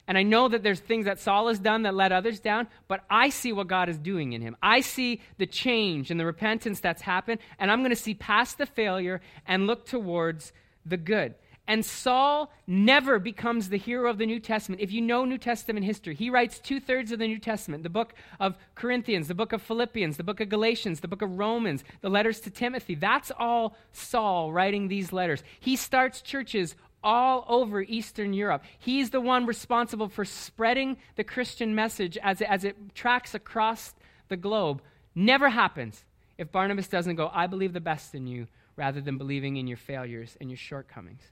and 0.08 0.18
I 0.18 0.24
know 0.24 0.48
that 0.48 0.64
there's 0.64 0.80
things 0.80 1.04
that 1.04 1.20
Saul 1.20 1.46
has 1.46 1.60
done 1.60 1.82
that 1.82 1.94
let 1.94 2.10
others 2.10 2.40
down, 2.40 2.66
but 2.88 3.04
I 3.08 3.28
see 3.28 3.52
what 3.52 3.68
God 3.68 3.88
is 3.88 3.98
doing 3.98 4.32
in 4.32 4.42
him. 4.42 4.56
I 4.60 4.80
see 4.80 5.20
the 5.38 5.46
change 5.46 6.10
and 6.10 6.18
the 6.18 6.26
repentance 6.26 6.80
that's 6.80 7.02
happened, 7.02 7.38
and 7.60 7.70
I'm 7.70 7.82
going 7.82 7.90
to 7.90 7.96
see 7.96 8.14
past 8.14 8.58
the 8.58 8.66
failure 8.66 9.20
and 9.46 9.68
look 9.68 9.86
towards 9.86 10.52
the 10.84 10.96
good. 10.96 11.36
And 11.68 11.84
Saul 11.84 12.52
never 12.66 13.18
becomes 13.18 13.68
the 13.68 13.78
hero 13.78 14.10
of 14.10 14.18
the 14.18 14.26
New 14.26 14.40
Testament. 14.40 14.82
If 14.82 14.90
you 14.90 15.00
know 15.00 15.24
New 15.24 15.38
Testament 15.38 15.86
history, 15.86 16.14
he 16.14 16.28
writes 16.28 16.58
two 16.58 16.80
thirds 16.80 17.12
of 17.12 17.20
the 17.20 17.28
New 17.28 17.38
Testament 17.38 17.84
the 17.84 17.88
book 17.88 18.14
of 18.40 18.56
Corinthians, 18.74 19.28
the 19.28 19.34
book 19.34 19.52
of 19.52 19.62
Philippians, 19.62 20.16
the 20.16 20.24
book 20.24 20.40
of 20.40 20.48
Galatians, 20.48 21.00
the 21.00 21.08
book 21.08 21.22
of 21.22 21.38
Romans, 21.38 21.84
the 22.00 22.10
letters 22.10 22.40
to 22.40 22.50
Timothy. 22.50 22.96
That's 22.96 23.30
all 23.38 23.76
Saul 23.92 24.52
writing 24.52 24.88
these 24.88 25.12
letters. 25.12 25.44
He 25.60 25.76
starts 25.76 26.20
churches 26.20 26.74
all 27.04 27.44
over 27.48 27.82
Eastern 27.82 28.32
Europe. 28.32 28.64
He's 28.78 29.10
the 29.10 29.20
one 29.20 29.46
responsible 29.46 30.08
for 30.08 30.24
spreading 30.24 30.96
the 31.16 31.24
Christian 31.24 31.74
message 31.74 32.18
as 32.18 32.40
it, 32.40 32.48
as 32.48 32.64
it 32.64 32.94
tracks 32.94 33.34
across 33.34 33.94
the 34.28 34.36
globe. 34.36 34.82
Never 35.14 35.48
happens 35.48 36.04
if 36.38 36.50
Barnabas 36.50 36.88
doesn't 36.88 37.16
go, 37.16 37.30
I 37.32 37.46
believe 37.46 37.72
the 37.72 37.80
best 37.80 38.14
in 38.14 38.26
you, 38.26 38.46
rather 38.76 39.00
than 39.00 39.18
believing 39.18 39.56
in 39.56 39.66
your 39.66 39.76
failures 39.76 40.36
and 40.40 40.50
your 40.50 40.56
shortcomings. 40.56 41.22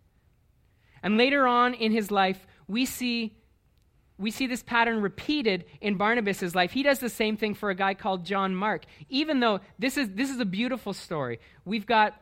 And 1.02 1.16
later 1.16 1.46
on 1.46 1.74
in 1.74 1.92
his 1.92 2.10
life, 2.10 2.46
we 2.68 2.84
see, 2.84 3.36
we 4.18 4.30
see 4.30 4.46
this 4.46 4.62
pattern 4.62 5.00
repeated 5.00 5.64
in 5.80 5.96
Barnabas' 5.96 6.54
life. 6.54 6.72
He 6.72 6.82
does 6.82 6.98
the 6.98 7.08
same 7.08 7.36
thing 7.36 7.54
for 7.54 7.70
a 7.70 7.74
guy 7.74 7.94
called 7.94 8.24
John 8.24 8.54
Mark. 8.54 8.84
Even 9.08 9.40
though 9.40 9.60
this 9.78 9.96
is, 9.96 10.10
this 10.10 10.30
is 10.30 10.40
a 10.40 10.44
beautiful 10.44 10.92
story. 10.92 11.40
We've 11.64 11.86
got, 11.86 12.20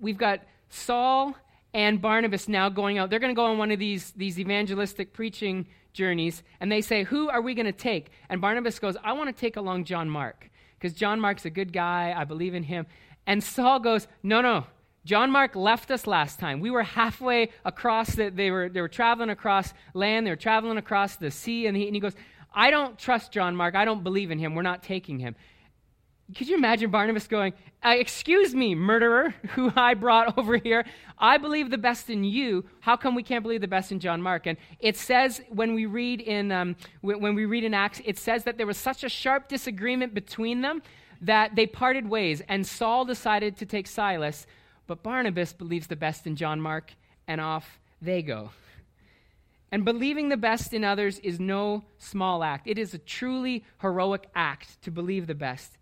we've 0.00 0.18
got 0.18 0.40
Saul 0.68 1.34
and 1.74 2.00
Barnabas 2.00 2.48
now 2.48 2.68
going 2.68 2.98
out. 2.98 3.10
They're 3.10 3.18
going 3.18 3.34
to 3.34 3.38
go 3.38 3.46
on 3.46 3.58
one 3.58 3.70
of 3.70 3.78
these, 3.78 4.12
these 4.12 4.38
evangelistic 4.38 5.12
preaching 5.12 5.66
journeys, 5.92 6.42
and 6.60 6.70
they 6.70 6.80
say, 6.80 7.04
Who 7.04 7.28
are 7.28 7.40
we 7.40 7.54
going 7.54 7.66
to 7.66 7.72
take? 7.72 8.10
And 8.28 8.40
Barnabas 8.40 8.78
goes, 8.78 8.96
I 9.02 9.12
want 9.12 9.34
to 9.34 9.38
take 9.38 9.56
along 9.56 9.84
John 9.84 10.08
Mark, 10.08 10.50
because 10.78 10.92
John 10.96 11.20
Mark's 11.20 11.44
a 11.44 11.50
good 11.50 11.72
guy. 11.72 12.14
I 12.16 12.24
believe 12.24 12.54
in 12.54 12.62
him. 12.62 12.86
And 13.26 13.42
Saul 13.42 13.80
goes, 13.80 14.08
No, 14.22 14.40
no, 14.40 14.64
John 15.08 15.30
Mark 15.30 15.56
left 15.56 15.90
us 15.90 16.06
last 16.06 16.38
time. 16.38 16.60
We 16.60 16.70
were 16.70 16.82
halfway 16.82 17.48
across 17.64 18.14
the, 18.14 18.28
they 18.28 18.50
were 18.50 18.68
they 18.68 18.82
were 18.82 18.90
traveling 18.90 19.30
across 19.30 19.72
land, 19.94 20.26
they 20.26 20.30
were 20.30 20.36
traveling 20.36 20.76
across 20.76 21.16
the 21.16 21.30
sea, 21.30 21.66
and 21.66 21.74
he, 21.74 21.86
and 21.86 21.96
he 21.96 22.00
goes, 22.00 22.12
I 22.52 22.70
don't 22.70 22.98
trust 22.98 23.32
John 23.32 23.56
Mark. 23.56 23.74
I 23.74 23.86
don't 23.86 24.04
believe 24.04 24.30
in 24.30 24.38
him. 24.38 24.54
We're 24.54 24.60
not 24.60 24.82
taking 24.82 25.18
him. 25.18 25.34
Could 26.36 26.46
you 26.46 26.56
imagine 26.56 26.90
Barnabas 26.90 27.26
going, 27.26 27.54
uh, 27.82 27.94
Excuse 27.96 28.54
me, 28.54 28.74
murderer, 28.74 29.34
who 29.54 29.72
I 29.74 29.94
brought 29.94 30.36
over 30.36 30.58
here. 30.58 30.84
I 31.18 31.38
believe 31.38 31.70
the 31.70 31.78
best 31.78 32.10
in 32.10 32.22
you. 32.22 32.66
How 32.80 32.94
come 32.94 33.14
we 33.14 33.22
can't 33.22 33.42
believe 33.42 33.62
the 33.62 33.66
best 33.66 33.90
in 33.90 34.00
John 34.00 34.20
Mark? 34.20 34.46
And 34.46 34.58
it 34.78 34.98
says 34.98 35.40
when 35.48 35.72
we 35.72 35.86
read 35.86 36.20
in 36.20 36.52
um, 36.52 36.76
when 37.00 37.34
we 37.34 37.46
read 37.46 37.64
in 37.64 37.72
Acts, 37.72 38.02
it 38.04 38.18
says 38.18 38.44
that 38.44 38.58
there 38.58 38.66
was 38.66 38.76
such 38.76 39.04
a 39.04 39.08
sharp 39.08 39.48
disagreement 39.48 40.12
between 40.12 40.60
them 40.60 40.82
that 41.22 41.56
they 41.56 41.66
parted 41.66 42.10
ways, 42.10 42.42
and 42.46 42.66
Saul 42.66 43.06
decided 43.06 43.56
to 43.56 43.64
take 43.64 43.86
Silas 43.86 44.46
but 44.88 45.04
Barnabas 45.04 45.52
believes 45.52 45.86
the 45.86 45.94
best 45.94 46.26
in 46.26 46.34
John 46.34 46.60
Mark, 46.60 46.94
and 47.28 47.40
off 47.40 47.78
they 48.02 48.22
go. 48.22 48.50
And 49.70 49.84
believing 49.84 50.30
the 50.30 50.36
best 50.36 50.72
in 50.72 50.82
others 50.82 51.18
is 51.20 51.38
no 51.38 51.84
small 51.98 52.42
act. 52.42 52.66
It 52.66 52.78
is 52.78 52.94
a 52.94 52.98
truly 52.98 53.64
heroic 53.80 54.26
act 54.34 54.82
to 54.82 54.90
believe 54.90 55.26
the 55.26 55.34
best. 55.34 55.76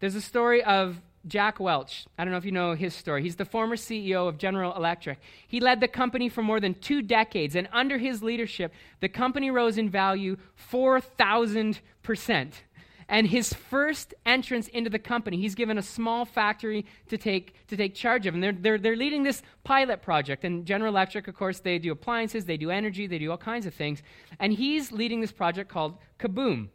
There's 0.00 0.14
a 0.14 0.20
story 0.20 0.64
of 0.64 1.00
Jack 1.26 1.60
Welch. 1.60 2.06
I 2.16 2.24
don't 2.24 2.32
know 2.32 2.38
if 2.38 2.46
you 2.46 2.52
know 2.52 2.72
his 2.72 2.94
story. 2.94 3.22
He's 3.22 3.36
the 3.36 3.44
former 3.44 3.76
CEO 3.76 4.26
of 4.28 4.38
General 4.38 4.74
Electric. 4.74 5.18
He 5.46 5.60
led 5.60 5.80
the 5.80 5.88
company 5.88 6.30
for 6.30 6.42
more 6.42 6.58
than 6.58 6.72
two 6.74 7.02
decades, 7.02 7.54
and 7.54 7.68
under 7.70 7.98
his 7.98 8.22
leadership, 8.22 8.72
the 9.00 9.08
company 9.10 9.50
rose 9.50 9.76
in 9.76 9.90
value 9.90 10.38
4,000%. 10.72 12.52
And 13.08 13.26
his 13.26 13.54
first 13.54 14.12
entrance 14.26 14.68
into 14.68 14.90
the 14.90 14.98
company, 14.98 15.38
he's 15.38 15.54
given 15.54 15.78
a 15.78 15.82
small 15.82 16.26
factory 16.26 16.84
to 17.08 17.16
take, 17.16 17.54
to 17.68 17.76
take 17.76 17.94
charge 17.94 18.26
of. 18.26 18.34
And 18.34 18.42
they're, 18.42 18.52
they're, 18.52 18.78
they're 18.78 18.96
leading 18.96 19.22
this 19.22 19.42
pilot 19.64 20.02
project. 20.02 20.44
And 20.44 20.66
General 20.66 20.92
Electric, 20.92 21.26
of 21.26 21.34
course, 21.34 21.60
they 21.60 21.78
do 21.78 21.90
appliances, 21.90 22.44
they 22.44 22.58
do 22.58 22.70
energy, 22.70 23.06
they 23.06 23.18
do 23.18 23.30
all 23.30 23.38
kinds 23.38 23.64
of 23.64 23.72
things. 23.72 24.02
And 24.38 24.52
he's 24.52 24.92
leading 24.92 25.22
this 25.22 25.32
project 25.32 25.70
called 25.70 25.96
Kaboom. 26.18 26.68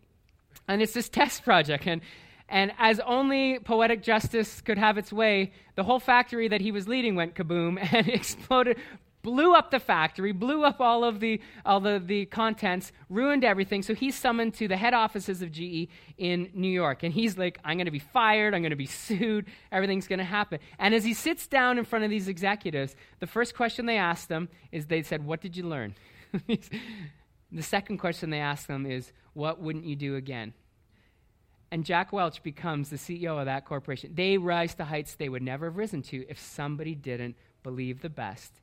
And 0.67 0.81
it's 0.81 0.93
this 0.93 1.09
test 1.19 1.43
project. 1.43 1.85
And, 1.85 2.01
and 2.49 2.71
as 2.79 2.99
only 2.99 3.59
poetic 3.59 4.01
justice 4.01 4.59
could 4.61 4.77
have 4.77 4.97
its 4.97 5.13
way, 5.13 5.51
the 5.75 5.83
whole 5.83 5.99
factory 5.99 6.47
that 6.47 6.61
he 6.61 6.71
was 6.71 6.87
leading 6.87 7.15
went 7.15 7.35
kaboom 7.35 7.77
and 7.93 8.07
exploded, 8.07 8.77
blew 9.23 9.55
up 9.55 9.71
the 9.71 9.79
factory, 9.79 10.33
blew 10.33 10.63
up 10.63 10.79
all 10.79 11.03
of 11.03 11.19
the, 11.21 11.41
all 11.65 11.79
the, 11.79 11.99
the 12.05 12.25
contents, 12.25 12.91
ruined 13.09 13.43
everything. 13.43 13.81
So 13.81 13.95
he's 13.95 14.15
summoned 14.15 14.53
to 14.55 14.67
the 14.67 14.77
head 14.77 14.93
offices 14.93 15.41
of 15.41 15.51
GE 15.51 15.87
in 16.17 16.51
New 16.53 16.69
York. 16.69 17.03
And 17.03 17.13
he's 17.13 17.37
like, 17.37 17.57
I'm 17.63 17.77
going 17.77 17.85
to 17.85 17.91
be 17.91 17.99
fired. 17.99 18.53
I'm 18.53 18.61
going 18.61 18.71
to 18.71 18.75
be 18.75 18.85
sued. 18.85 19.47
Everything's 19.71 20.07
going 20.07 20.19
to 20.19 20.25
happen. 20.25 20.59
And 20.77 20.93
as 20.93 21.05
he 21.05 21.13
sits 21.13 21.47
down 21.47 21.77
in 21.79 21.85
front 21.85 22.05
of 22.05 22.11
these 22.11 22.27
executives, 22.27 22.95
the 23.19 23.27
first 23.27 23.55
question 23.55 23.85
they 23.85 23.97
asked 23.97 24.27
them 24.27 24.49
is 24.71 24.85
they 24.85 25.01
said, 25.01 25.25
What 25.25 25.41
did 25.41 25.55
you 25.55 25.63
learn? 25.63 25.95
the 26.47 27.61
second 27.61 27.99
question 27.99 28.29
they 28.29 28.39
asked 28.39 28.67
them 28.67 28.85
is, 28.85 29.13
What 29.33 29.61
wouldn't 29.61 29.85
you 29.85 29.95
do 29.95 30.17
again? 30.17 30.53
And 31.71 31.85
Jack 31.85 32.11
Welch 32.11 32.43
becomes 32.43 32.89
the 32.89 32.97
CEO 32.97 33.39
of 33.39 33.45
that 33.45 33.65
corporation. 33.65 34.11
They 34.13 34.37
rise 34.37 34.75
to 34.75 34.85
heights 34.85 35.15
they 35.15 35.29
would 35.29 35.41
never 35.41 35.67
have 35.67 35.77
risen 35.77 36.03
to 36.03 36.25
if 36.29 36.37
somebody 36.37 36.93
didn't 36.93 37.35
believe 37.63 38.01
the 38.01 38.09
best 38.09 38.59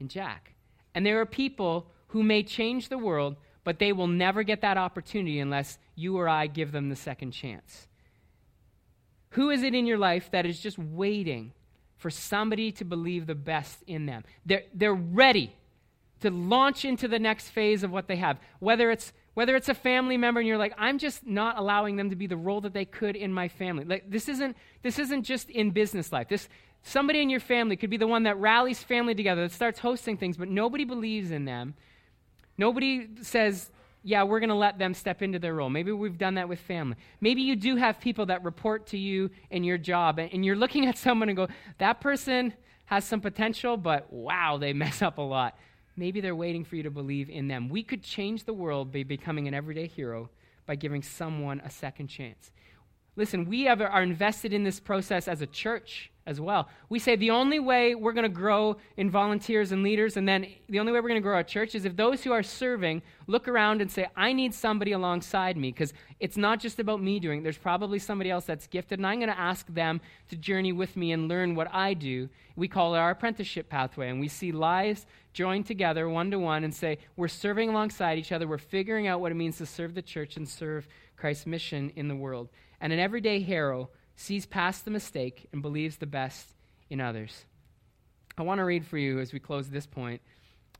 in 0.00 0.08
Jack. 0.08 0.54
And 0.94 1.04
there 1.04 1.20
are 1.20 1.26
people 1.26 1.90
who 2.08 2.22
may 2.22 2.42
change 2.42 2.88
the 2.88 2.98
world, 2.98 3.36
but 3.62 3.78
they 3.78 3.92
will 3.92 4.08
never 4.08 4.42
get 4.42 4.62
that 4.62 4.76
opportunity 4.76 5.38
unless 5.38 5.78
you 5.94 6.16
or 6.18 6.28
I 6.28 6.46
give 6.46 6.72
them 6.72 6.88
the 6.88 6.96
second 6.96 7.32
chance. 7.32 7.86
Who 9.30 9.50
is 9.50 9.62
it 9.62 9.74
in 9.74 9.86
your 9.86 9.98
life 9.98 10.30
that 10.32 10.46
is 10.46 10.58
just 10.58 10.78
waiting 10.78 11.52
for 11.96 12.10
somebody 12.10 12.72
to 12.72 12.84
believe 12.84 13.26
the 13.26 13.34
best 13.34 13.82
in 13.86 14.06
them? 14.06 14.24
They're, 14.44 14.64
they're 14.74 14.94
ready 14.94 15.54
to 16.20 16.30
launch 16.30 16.84
into 16.84 17.06
the 17.06 17.18
next 17.18 17.50
phase 17.50 17.82
of 17.82 17.90
what 17.90 18.08
they 18.08 18.16
have, 18.16 18.38
whether 18.58 18.90
it's 18.90 19.12
whether 19.34 19.54
it's 19.54 19.68
a 19.68 19.74
family 19.74 20.16
member 20.16 20.40
and 20.40 20.48
you're 20.48 20.58
like 20.58 20.74
i'm 20.76 20.98
just 20.98 21.26
not 21.26 21.56
allowing 21.56 21.96
them 21.96 22.10
to 22.10 22.16
be 22.16 22.26
the 22.26 22.36
role 22.36 22.60
that 22.60 22.74
they 22.74 22.84
could 22.84 23.16
in 23.16 23.32
my 23.32 23.48
family 23.48 23.84
like 23.84 24.04
this 24.10 24.28
isn't 24.28 24.56
this 24.82 24.98
isn't 24.98 25.22
just 25.22 25.48
in 25.50 25.70
business 25.70 26.12
life 26.12 26.28
this 26.28 26.48
Somebody 26.82 27.20
in 27.20 27.30
your 27.30 27.40
family 27.40 27.76
could 27.76 27.90
be 27.90 27.96
the 27.96 28.06
one 28.06 28.22
that 28.22 28.38
rallies 28.38 28.82
family 28.82 29.14
together, 29.14 29.42
that 29.42 29.52
starts 29.52 29.78
hosting 29.78 30.16
things, 30.16 30.36
but 30.36 30.48
nobody 30.48 30.84
believes 30.84 31.30
in 31.30 31.44
them. 31.44 31.74
Nobody 32.56 33.08
says, 33.22 33.70
yeah, 34.02 34.22
we're 34.22 34.40
going 34.40 34.50
to 34.50 34.54
let 34.54 34.78
them 34.78 34.94
step 34.94 35.22
into 35.22 35.38
their 35.38 35.54
role. 35.54 35.68
Maybe 35.68 35.92
we've 35.92 36.18
done 36.18 36.34
that 36.34 36.48
with 36.48 36.58
family. 36.58 36.96
Maybe 37.20 37.42
you 37.42 37.54
do 37.54 37.76
have 37.76 38.00
people 38.00 38.26
that 38.26 38.42
report 38.44 38.86
to 38.88 38.98
you 38.98 39.30
in 39.50 39.62
your 39.62 39.78
job, 39.78 40.18
and 40.18 40.44
you're 40.44 40.56
looking 40.56 40.86
at 40.86 40.96
someone 40.96 41.28
and 41.28 41.36
go, 41.36 41.48
that 41.78 42.00
person 42.00 42.54
has 42.86 43.04
some 43.04 43.20
potential, 43.20 43.76
but 43.76 44.12
wow, 44.12 44.56
they 44.58 44.72
mess 44.74 45.02
up 45.02 45.18
a 45.18 45.22
lot. 45.22 45.56
Maybe 45.96 46.20
they're 46.20 46.36
waiting 46.36 46.64
for 46.64 46.76
you 46.76 46.82
to 46.84 46.90
believe 46.90 47.28
in 47.28 47.46
them. 47.48 47.68
We 47.68 47.82
could 47.82 48.02
change 48.02 48.44
the 48.44 48.54
world 48.54 48.90
by 48.92 49.02
becoming 49.02 49.48
an 49.48 49.54
everyday 49.54 49.86
hero 49.86 50.30
by 50.66 50.76
giving 50.76 51.02
someone 51.02 51.60
a 51.64 51.70
second 51.70 52.08
chance. 52.08 52.52
Listen, 53.16 53.44
we 53.44 53.68
are 53.68 54.02
invested 54.02 54.52
in 54.52 54.64
this 54.64 54.80
process 54.80 55.28
as 55.28 55.42
a 55.42 55.46
church 55.46 56.09
as 56.26 56.40
well. 56.40 56.68
We 56.88 56.98
say 56.98 57.16
the 57.16 57.30
only 57.30 57.58
way 57.58 57.94
we're 57.94 58.12
going 58.12 58.22
to 58.22 58.28
grow 58.28 58.76
in 58.96 59.10
volunteers 59.10 59.72
and 59.72 59.82
leaders, 59.82 60.16
and 60.16 60.28
then 60.28 60.46
the 60.68 60.78
only 60.78 60.92
way 60.92 61.00
we're 61.00 61.08
going 61.08 61.20
to 61.20 61.24
grow 61.24 61.34
our 61.34 61.42
church 61.42 61.74
is 61.74 61.84
if 61.84 61.96
those 61.96 62.22
who 62.22 62.32
are 62.32 62.42
serving 62.42 63.02
look 63.26 63.48
around 63.48 63.80
and 63.80 63.90
say, 63.90 64.06
I 64.16 64.32
need 64.32 64.54
somebody 64.54 64.92
alongside 64.92 65.56
me, 65.56 65.72
because 65.72 65.92
it's 66.18 66.36
not 66.36 66.60
just 66.60 66.78
about 66.78 67.02
me 67.02 67.20
doing 67.20 67.40
it. 67.40 67.42
There's 67.42 67.58
probably 67.58 67.98
somebody 67.98 68.30
else 68.30 68.44
that's 68.44 68.66
gifted, 68.66 68.98
and 68.98 69.06
I'm 69.06 69.18
going 69.18 69.30
to 69.30 69.38
ask 69.38 69.66
them 69.68 70.00
to 70.28 70.36
journey 70.36 70.72
with 70.72 70.96
me 70.96 71.12
and 71.12 71.28
learn 71.28 71.54
what 71.54 71.72
I 71.72 71.94
do. 71.94 72.28
We 72.54 72.68
call 72.68 72.94
it 72.94 72.98
our 72.98 73.10
apprenticeship 73.10 73.68
pathway, 73.68 74.08
and 74.10 74.20
we 74.20 74.28
see 74.28 74.52
lives 74.52 75.06
joined 75.32 75.66
together 75.66 76.08
one 76.08 76.30
to 76.30 76.38
one 76.38 76.64
and 76.64 76.74
say, 76.74 76.98
We're 77.16 77.28
serving 77.28 77.68
alongside 77.70 78.18
each 78.18 78.32
other. 78.32 78.46
We're 78.46 78.58
figuring 78.58 79.06
out 79.06 79.20
what 79.20 79.32
it 79.32 79.36
means 79.36 79.58
to 79.58 79.66
serve 79.66 79.94
the 79.94 80.02
church 80.02 80.36
and 80.36 80.48
serve 80.48 80.88
Christ's 81.16 81.46
mission 81.46 81.92
in 81.96 82.08
the 82.08 82.16
world. 82.16 82.48
And 82.80 82.92
an 82.92 82.98
everyday 82.98 83.40
hero 83.40 83.90
sees 84.16 84.46
past 84.46 84.84
the 84.84 84.90
mistake 84.90 85.46
and 85.52 85.62
believes 85.62 85.96
the 85.96 86.06
best 86.06 86.54
in 86.88 87.00
others. 87.00 87.44
I 88.36 88.42
want 88.42 88.58
to 88.58 88.64
read 88.64 88.86
for 88.86 88.98
you 88.98 89.18
as 89.20 89.32
we 89.32 89.38
close 89.38 89.68
this 89.68 89.86
point 89.86 90.22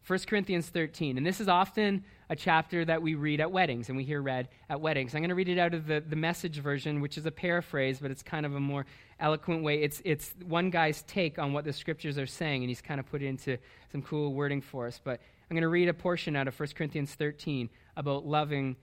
1 0.07 0.19
Corinthians 0.27 0.67
13. 0.67 1.19
And 1.19 1.27
this 1.27 1.41
is 1.41 1.49
often 1.49 2.05
a 2.31 2.37
chapter 2.37 2.85
that 2.85 3.03
we 3.03 3.15
read 3.15 3.41
at 3.41 3.53
weddings 3.53 3.89
and 3.89 3.97
we 3.97 4.05
hear 4.05 4.23
read 4.23 4.49
at 4.69 4.81
weddings. 4.81 5.15
I'm 5.15 5.21
going 5.21 5.29
to 5.29 5.35
read 5.35 5.49
it 5.49 5.59
out 5.59 5.75
of 5.75 5.87
the, 5.87 6.01
the 6.01 6.17
message 6.17 6.59
version, 6.59 7.01
which 7.01 7.19
is 7.19 7.27
a 7.27 7.31
paraphrase, 7.31 8.01
but 8.01 8.11
it's 8.11 8.23
kind 8.23 8.47
of 8.47 8.55
a 8.55 8.61
more 8.61 8.87
eloquent 9.19 9.63
way. 9.63 9.83
It's, 9.83 10.01
it's 10.05 10.35
one 10.47 10.71
guy's 10.71 11.03
take 11.03 11.39
on 11.39 11.53
what 11.53 11.65
the 11.65 11.73
scriptures 11.73 12.19
are 12.19 12.27
saying, 12.27 12.63
and 12.63 12.71
he's 12.71 12.81
kind 12.81 12.99
of 12.99 13.07
put 13.07 13.23
it 13.23 13.27
into 13.27 13.59
some 13.93 14.03
cool 14.03 14.33
wording 14.33 14.63
for 14.63 14.87
us. 14.87 15.01
But 15.03 15.21
I'm 15.51 15.55
going 15.55 15.63
to 15.63 15.69
read 15.69 15.89
a 15.89 15.95
portion 15.95 16.35
out 16.35 16.49
of 16.49 16.59
1 16.59 16.71
Corinthians 16.75 17.15
13 17.15 17.69
about 17.97 18.27
loving 18.27 18.77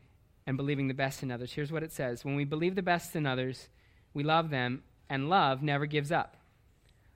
and 0.45 0.55
believing 0.55 0.87
the 0.87 0.93
best 0.93 1.23
in 1.23 1.31
others. 1.31 1.51
Here's 1.51 1.71
what 1.71 1.83
it 1.83 1.91
says 1.91 2.23
When 2.23 2.35
we 2.35 2.45
believe 2.45 2.75
the 2.75 2.83
best 2.83 3.15
in 3.15 3.25
others, 3.25 3.69
we 4.13 4.23
love 4.23 4.49
them, 4.49 4.83
and 5.09 5.29
love 5.29 5.61
never 5.61 5.85
gives 5.85 6.11
up. 6.11 6.37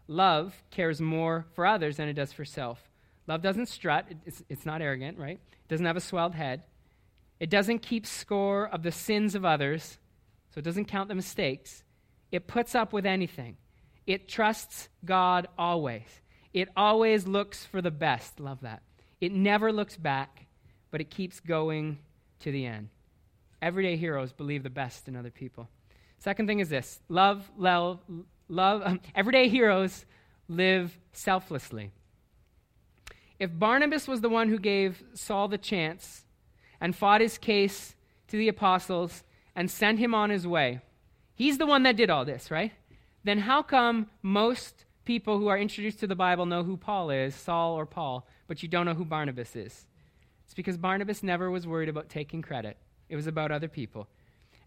Love 0.08 0.63
cares 0.71 0.99
more 0.99 1.45
for 1.54 1.65
others 1.65 1.97
than 1.97 2.08
it 2.08 2.13
does 2.13 2.34
for 2.34 2.45
self. 2.45 2.89
Love 3.27 3.41
doesn't 3.41 3.67
strut, 3.67 4.08
it's, 4.25 4.43
it's 4.49 4.65
not 4.65 4.82
arrogant, 4.82 5.17
right? 5.17 5.39
It 5.51 5.67
doesn't 5.67 5.86
have 5.86 5.97
a 5.97 6.01
swelled 6.01 6.36
head. 6.36 6.63
It 7.39 7.49
doesn't 7.49 7.80
keep 7.80 8.06
score 8.06 8.67
of 8.67 8.84
the 8.84 8.91
sins 8.91 9.36
of 9.36 9.45
others, 9.45 9.97
so 10.54 10.60
it 10.60 10.65
doesn't 10.65 10.86
count 10.86 11.08
the 11.08 11.15
mistakes. 11.15 11.84
It 12.32 12.47
puts 12.47 12.75
up 12.75 12.93
with 12.93 13.06
anything. 13.06 13.58
It 14.06 14.27
trusts 14.27 14.89
God 15.06 15.47
always. 15.58 16.21
It 16.54 16.69
always 16.75 17.25
looks 17.25 17.65
for 17.65 17.82
the 17.82 17.91
best. 17.91 18.39
Love 18.39 18.62
that. 18.62 18.82
It 19.19 19.32
never 19.32 19.71
looks 19.71 19.95
back, 19.95 20.45
but 20.91 21.01
it 21.01 21.10
keeps 21.10 21.39
going 21.39 21.99
to 22.41 22.51
the 22.51 22.65
end. 22.65 22.89
Everyday 23.62 23.95
heroes 23.95 24.34
believe 24.34 24.63
the 24.63 24.69
best 24.69 25.08
in 25.08 25.15
other 25.15 25.30
people. 25.30 25.69
Second 26.21 26.45
thing 26.45 26.60
is 26.60 26.69
this 26.69 26.99
love, 27.10 27.49
love, 27.57 27.99
love. 28.47 28.84
Um, 28.86 28.99
everyday 29.15 29.49
heroes 29.49 30.05
live 30.47 30.95
selflessly. 31.13 31.89
If 33.39 33.57
Barnabas 33.57 34.07
was 34.07 34.21
the 34.21 34.29
one 34.29 34.47
who 34.47 34.60
gave 34.60 35.03
Saul 35.15 35.47
the 35.47 35.57
chance 35.57 36.25
and 36.79 36.95
fought 36.95 37.21
his 37.21 37.39
case 37.39 37.95
to 38.27 38.38
the 38.38 38.49
apostles 38.49 39.23
and 39.55 39.71
sent 39.71 39.97
him 39.97 40.13
on 40.13 40.29
his 40.29 40.45
way, 40.45 40.81
he's 41.34 41.57
the 41.57 41.65
one 41.65 41.81
that 41.84 41.97
did 41.97 42.12
all 42.12 42.23
this, 42.23 42.51
right? 42.51 42.71
Then 43.23 43.39
how 43.39 43.63
come 43.63 44.07
most 44.21 44.86
people 45.05 45.39
who 45.39 45.47
are 45.47 45.57
introduced 45.57 46.01
to 46.01 46.07
the 46.07 46.13
Bible 46.13 46.45
know 46.45 46.63
who 46.63 46.77
Paul 46.77 47.10
is, 47.10 47.34
Saul 47.34 47.73
or 47.73 47.88
Paul, 47.88 48.27
but 48.47 48.62
you 48.62 48.69
don't 48.69 48.86
know 48.86 48.93
who 48.93 49.05
Barnabas 49.05 49.55
is? 49.55 49.88
It's 50.45 50.53
because 50.53 50.77
Barnabas 50.77 51.23
never 51.23 51.49
was 51.49 51.65
worried 51.65 51.89
about 51.89 52.10
taking 52.10 52.43
credit, 52.43 52.77
it 53.10 53.15
was 53.15 53.25
about 53.25 53.51
other 53.51 53.67
people. 53.67 54.07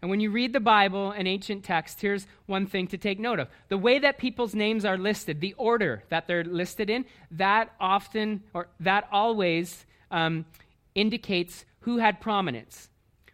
And 0.01 0.09
when 0.11 0.19
you 0.19 0.29
read 0.29 0.53
the 0.53 0.59
Bible 0.59 1.11
and 1.11 1.27
ancient 1.27 1.63
texts, 1.63 2.01
here's 2.01 2.27
one 2.45 2.67
thing 2.67 2.87
to 2.87 2.97
take 2.97 3.19
note 3.19 3.39
of. 3.39 3.47
The 3.69 3.77
way 3.77 3.99
that 3.99 4.17
people's 4.17 4.53
names 4.53 4.85
are 4.85 4.97
listed, 4.97 5.41
the 5.41 5.53
order 5.53 6.03
that 6.09 6.27
they're 6.27 6.43
listed 6.43 6.89
in, 6.89 7.05
that 7.31 7.71
often, 7.79 8.43
or 8.53 8.67
that 8.79 9.07
always 9.11 9.85
um, 10.11 10.45
indicates 10.93 11.65
who 11.81 11.97
had 11.97 12.21
prominence. 12.21 12.89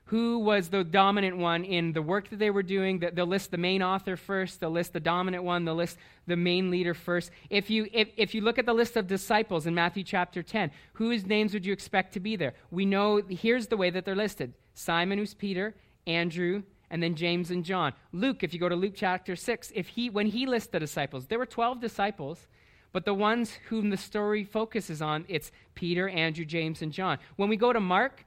Who 0.06 0.40
was 0.40 0.68
the 0.68 0.84
dominant 0.84 1.38
one 1.38 1.64
in 1.64 1.94
the 1.94 2.02
work 2.02 2.30
that 2.32 2.40
they 2.40 2.50
were 2.50 2.64
doing? 2.64 3.00
They'll 3.00 3.26
list 3.26 3.52
the 3.52 3.58
main 3.58 3.82
author 3.82 4.18
first, 4.18 4.60
they'll 4.60 4.70
list 4.70 4.92
the 4.92 5.00
dominant 5.00 5.46
one, 5.46 5.64
they'll 5.64 5.74
list 5.74 5.98
the 6.28 6.36
main 6.36 6.70
leader 6.70 6.94
first. 6.94 7.32
If 7.50 7.70
you, 7.70 7.88
if, 7.94 8.10
if 8.18 8.36
you 8.36 8.42
look 8.42 8.60
at 8.60 8.66
the 8.66 8.74
list 8.74 8.98
of 8.98 9.08
disciples 9.08 9.68
in 9.68 9.74
Matthew 9.74 10.04
chapter 10.04 10.44
10, 10.44 10.72
whose 10.94 11.26
names 11.26 11.54
would 11.54 11.66
you 11.66 11.72
expect 11.72 12.14
to 12.16 12.20
be 12.20 12.36
there? 12.36 12.54
We 12.72 12.86
know, 12.86 13.22
here's 13.30 13.68
the 13.68 13.78
way 13.78 13.90
that 13.90 14.04
they're 14.04 14.16
listed 14.16 14.54
Simon, 14.74 15.18
who's 15.18 15.34
Peter, 15.34 15.76
Andrew, 16.08 16.64
and 16.90 17.02
then 17.02 17.16
James 17.16 17.52
and 17.52 17.64
John. 17.64 17.94
Luke, 18.12 18.44
if 18.44 18.54
you 18.54 18.60
go 18.60 18.70
to 18.70 18.76
Luke 18.76 18.94
chapter 18.96 19.36
6, 19.36 19.72
if 19.74 19.88
he, 19.88 20.10
when 20.10 20.28
he 20.28 20.46
lists 20.46 20.70
the 20.70 20.80
disciples, 20.80 21.28
there 21.28 21.40
were 21.40 21.46
12 21.46 21.80
disciples, 21.80 22.48
but 22.92 23.06
the 23.06 23.14
ones 23.14 23.58
whom 23.70 23.90
the 23.90 23.98
story 23.98 24.44
focuses 24.44 25.02
on, 25.02 25.26
it's 25.30 25.52
Peter, 25.74 26.10
Andrew, 26.10 26.44
James, 26.44 26.82
and 26.82 26.92
John. 26.92 27.18
When 27.38 27.48
we 27.48 27.56
go 27.56 27.72
to 27.72 27.80
Mark, 27.80 28.26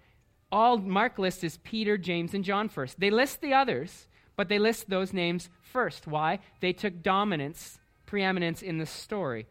all 0.51 0.79
Mark 0.79 1.19
lists 1.19 1.45
is 1.45 1.59
Peter, 1.59 1.99
James, 1.99 2.33
and 2.33 2.45
John 2.45 2.69
first. 2.69 2.99
They 2.99 3.11
list 3.11 3.41
the 3.43 3.53
others, 3.53 4.09
but 4.37 4.49
they 4.49 4.59
list 4.59 4.89
those 4.89 5.13
names 5.13 5.51
first. 5.61 6.07
Why? 6.07 6.39
They 6.61 6.73
took 6.73 7.03
dominance, 7.03 7.79
preeminence 8.07 8.63
in 8.63 8.79
the 8.79 8.87
story. 8.87 9.47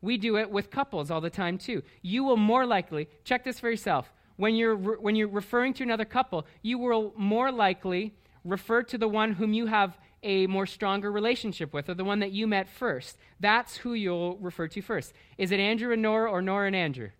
We 0.00 0.16
do 0.16 0.36
it 0.36 0.50
with 0.50 0.70
couples 0.70 1.10
all 1.10 1.20
the 1.20 1.30
time, 1.30 1.58
too. 1.58 1.82
You 2.02 2.24
will 2.24 2.36
more 2.36 2.66
likely, 2.66 3.08
check 3.24 3.44
this 3.44 3.60
for 3.60 3.70
yourself, 3.70 4.12
when 4.38 4.54
you're, 4.54 4.74
re- 4.74 4.96
when 4.98 5.14
you're 5.16 5.28
referring 5.28 5.74
to 5.74 5.82
another 5.82 6.06
couple, 6.06 6.46
you 6.62 6.78
will 6.78 7.12
more 7.16 7.52
likely 7.52 8.14
refer 8.44 8.82
to 8.84 8.96
the 8.96 9.08
one 9.08 9.34
whom 9.34 9.52
you 9.52 9.66
have 9.66 9.98
a 10.22 10.46
more 10.46 10.64
stronger 10.64 11.12
relationship 11.12 11.74
with, 11.74 11.88
or 11.88 11.94
the 11.94 12.04
one 12.04 12.20
that 12.20 12.32
you 12.32 12.46
met 12.46 12.68
first. 12.68 13.18
That's 13.38 13.76
who 13.78 13.94
you'll 13.94 14.36
refer 14.38 14.68
to 14.68 14.80
first. 14.80 15.12
Is 15.36 15.52
it 15.52 15.60
Andrew 15.60 15.92
and 15.92 16.00
Nora 16.02 16.30
or 16.30 16.40
Nora 16.40 16.68
and 16.68 16.76
Andrew? 16.76 17.10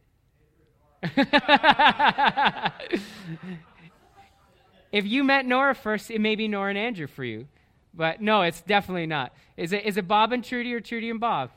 if 4.92 5.07
you 5.07 5.22
met 5.22 5.44
Nora 5.46 5.74
first, 5.74 6.11
it 6.11 6.20
may 6.20 6.35
be 6.35 6.48
Nora 6.48 6.70
and 6.70 6.78
Andrew 6.78 7.07
for 7.07 7.24
you. 7.24 7.46
But 7.94 8.20
no, 8.20 8.42
it's 8.42 8.61
definitely 8.61 9.07
not. 9.07 9.33
Is 9.57 9.72
it, 9.72 9.85
is 9.85 9.96
it 9.96 10.07
Bob 10.07 10.33
and 10.33 10.44
Trudy 10.44 10.72
or 10.72 10.81
Trudy 10.81 11.11
and 11.11 11.20
Bob? 11.20 11.50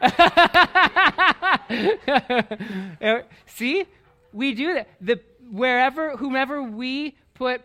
See? 3.46 3.86
We 4.32 4.54
do 4.54 4.74
that. 4.74 4.88
The, 5.00 5.20
wherever, 5.50 6.16
whomever 6.16 6.62
we 6.62 7.16
put, 7.34 7.62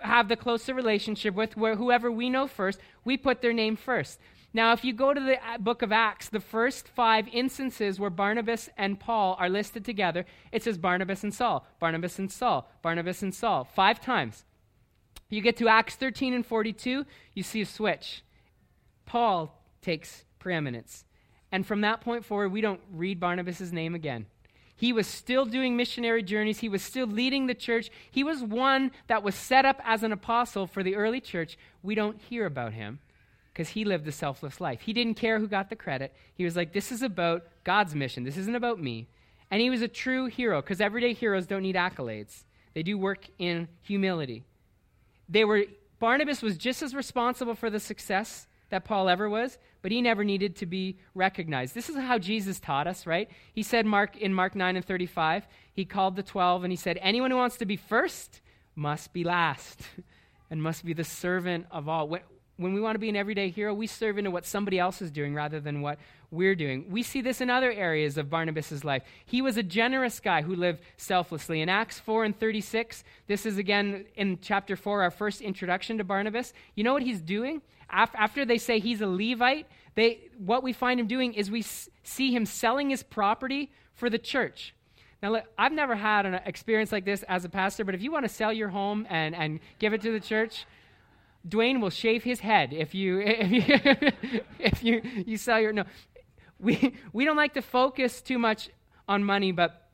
have 0.00 0.28
the 0.28 0.36
closer 0.36 0.74
relationship 0.74 1.34
with, 1.34 1.56
where, 1.56 1.76
whoever 1.76 2.10
we 2.10 2.30
know 2.30 2.46
first, 2.46 2.80
we 3.04 3.16
put 3.16 3.42
their 3.42 3.52
name 3.52 3.76
first. 3.76 4.18
Now, 4.52 4.72
if 4.72 4.84
you 4.84 4.92
go 4.92 5.12
to 5.12 5.20
the 5.20 5.44
uh, 5.44 5.58
book 5.58 5.82
of 5.82 5.90
Acts, 5.90 6.28
the 6.28 6.38
first 6.38 6.86
five 6.86 7.26
instances 7.32 7.98
where 7.98 8.10
Barnabas 8.10 8.68
and 8.78 9.00
Paul 9.00 9.36
are 9.40 9.48
listed 9.48 9.84
together, 9.84 10.24
it 10.52 10.62
says 10.62 10.78
Barnabas 10.78 11.24
and 11.24 11.34
Saul, 11.34 11.66
Barnabas 11.80 12.20
and 12.20 12.30
Saul, 12.30 12.70
Barnabas 12.80 13.22
and 13.22 13.34
Saul, 13.34 13.64
five 13.64 14.00
times. 14.00 14.44
You 15.28 15.40
get 15.40 15.56
to 15.56 15.66
Acts 15.66 15.96
13 15.96 16.32
and 16.32 16.46
42, 16.46 17.04
you 17.34 17.42
see 17.42 17.62
a 17.62 17.66
switch. 17.66 18.22
Paul 19.04 19.60
takes 19.82 20.24
preeminence. 20.38 21.04
And 21.54 21.64
from 21.64 21.82
that 21.82 22.00
point 22.00 22.24
forward, 22.24 22.48
we 22.50 22.60
don't 22.60 22.80
read 22.92 23.20
Barnabas' 23.20 23.70
name 23.70 23.94
again. 23.94 24.26
He 24.74 24.92
was 24.92 25.06
still 25.06 25.44
doing 25.44 25.76
missionary 25.76 26.24
journeys. 26.24 26.58
He 26.58 26.68
was 26.68 26.82
still 26.82 27.06
leading 27.06 27.46
the 27.46 27.54
church. 27.54 27.90
He 28.10 28.24
was 28.24 28.42
one 28.42 28.90
that 29.06 29.22
was 29.22 29.36
set 29.36 29.64
up 29.64 29.80
as 29.84 30.02
an 30.02 30.10
apostle 30.10 30.66
for 30.66 30.82
the 30.82 30.96
early 30.96 31.20
church. 31.20 31.56
We 31.80 31.94
don't 31.94 32.20
hear 32.20 32.44
about 32.44 32.72
him 32.72 32.98
because 33.52 33.68
he 33.68 33.84
lived 33.84 34.08
a 34.08 34.10
selfless 34.10 34.60
life. 34.60 34.80
He 34.80 34.92
didn't 34.92 35.14
care 35.14 35.38
who 35.38 35.46
got 35.46 35.70
the 35.70 35.76
credit. 35.76 36.12
He 36.34 36.42
was 36.42 36.56
like, 36.56 36.72
this 36.72 36.90
is 36.90 37.02
about 37.02 37.44
God's 37.62 37.94
mission. 37.94 38.24
This 38.24 38.36
isn't 38.36 38.56
about 38.56 38.80
me. 38.80 39.06
And 39.48 39.60
he 39.60 39.70
was 39.70 39.80
a 39.80 39.86
true 39.86 40.26
hero 40.26 40.60
because 40.60 40.80
everyday 40.80 41.12
heroes 41.12 41.46
don't 41.46 41.62
need 41.62 41.76
accolades, 41.76 42.42
they 42.74 42.82
do 42.82 42.98
work 42.98 43.26
in 43.38 43.68
humility. 43.80 44.42
They 45.28 45.44
were, 45.44 45.66
Barnabas 46.00 46.42
was 46.42 46.58
just 46.58 46.82
as 46.82 46.96
responsible 46.96 47.54
for 47.54 47.70
the 47.70 47.78
success 47.78 48.48
that 48.70 48.84
Paul 48.84 49.08
ever 49.08 49.30
was, 49.30 49.56
but 49.84 49.92
he 49.92 50.00
never 50.00 50.24
needed 50.24 50.56
to 50.56 50.64
be 50.64 50.96
recognized. 51.14 51.74
This 51.74 51.90
is 51.90 51.96
how 51.96 52.16
Jesus 52.16 52.58
taught 52.58 52.86
us, 52.86 53.06
right? 53.06 53.28
He 53.52 53.62
said 53.62 53.84
Mark 53.84 54.16
in 54.16 54.32
Mark 54.32 54.54
9 54.54 54.76
and 54.76 54.84
35, 54.84 55.46
he 55.74 55.84
called 55.84 56.16
the 56.16 56.22
12 56.22 56.64
and 56.64 56.72
he 56.72 56.76
said, 56.76 56.98
"Anyone 57.02 57.30
who 57.30 57.36
wants 57.36 57.58
to 57.58 57.66
be 57.66 57.76
first 57.76 58.40
must 58.74 59.12
be 59.12 59.24
last 59.24 59.82
and 60.50 60.62
must 60.62 60.86
be 60.86 60.94
the 60.94 61.04
servant 61.04 61.66
of 61.70 61.86
all." 61.86 62.16
when 62.56 62.72
we 62.72 62.80
want 62.80 62.94
to 62.94 63.00
be 63.00 63.10
an 63.10 63.16
everyday 63.16 63.50
hero, 63.50 63.74
we 63.74 63.86
serve 63.86 64.16
into 64.16 64.30
what 64.30 64.46
somebody 64.46 64.78
else 64.78 65.02
is 65.02 65.10
doing 65.10 65.34
rather 65.34 65.60
than 65.60 65.82
what 65.82 65.98
we're 66.30 66.54
doing. 66.54 66.86
We 66.88 67.02
see 67.02 67.20
this 67.20 67.40
in 67.40 67.50
other 67.50 67.70
areas 67.70 68.16
of 68.16 68.30
Barnabas' 68.30 68.84
life. 68.84 69.02
He 69.26 69.42
was 69.42 69.58
a 69.58 69.62
generous 69.62 70.18
guy 70.18 70.42
who 70.42 70.54
lived 70.54 70.80
selflessly. 70.96 71.60
In 71.60 71.68
Acts 71.68 71.98
4 71.98 72.24
and 72.24 72.38
36, 72.38 73.04
this 73.26 73.44
is 73.44 73.58
again 73.58 74.06
in 74.14 74.38
chapter 74.40 74.76
4, 74.76 75.02
our 75.02 75.10
first 75.10 75.42
introduction 75.42 75.98
to 75.98 76.04
Barnabas. 76.04 76.54
You 76.74 76.84
know 76.84 76.94
what 76.94 77.02
he's 77.02 77.20
doing? 77.20 77.60
After 77.90 78.44
they 78.44 78.58
say 78.58 78.78
he's 78.78 79.00
a 79.00 79.06
Levite, 79.06 79.66
they, 79.94 80.28
what 80.38 80.62
we 80.62 80.72
find 80.72 80.98
him 80.98 81.06
doing 81.06 81.34
is 81.34 81.50
we 81.50 81.62
see 82.02 82.34
him 82.34 82.46
selling 82.46 82.90
his 82.90 83.02
property 83.02 83.70
for 83.94 84.10
the 84.10 84.18
church. 84.18 84.74
Now, 85.22 85.32
look, 85.32 85.44
I've 85.56 85.72
never 85.72 85.94
had 85.94 86.26
an 86.26 86.34
experience 86.44 86.92
like 86.92 87.04
this 87.04 87.22
as 87.24 87.44
a 87.44 87.48
pastor, 87.48 87.84
but 87.84 87.94
if 87.94 88.02
you 88.02 88.12
want 88.12 88.24
to 88.24 88.28
sell 88.28 88.52
your 88.52 88.68
home 88.68 89.06
and, 89.08 89.34
and 89.34 89.60
give 89.78 89.92
it 89.94 90.02
to 90.02 90.12
the 90.12 90.20
church, 90.20 90.66
Dwayne 91.48 91.80
will 91.80 91.90
shave 91.90 92.24
his 92.24 92.40
head 92.40 92.72
if 92.72 92.94
you 92.94 93.20
if 93.24 93.50
you 93.50 94.40
if 94.58 94.84
you, 94.84 95.02
you 95.26 95.36
sell 95.36 95.60
your 95.60 95.72
no. 95.72 95.84
We 96.58 96.94
we 97.12 97.24
don't 97.24 97.36
like 97.36 97.54
to 97.54 97.62
focus 97.62 98.22
too 98.22 98.38
much 98.38 98.70
on 99.08 99.24
money, 99.24 99.52
but 99.52 99.88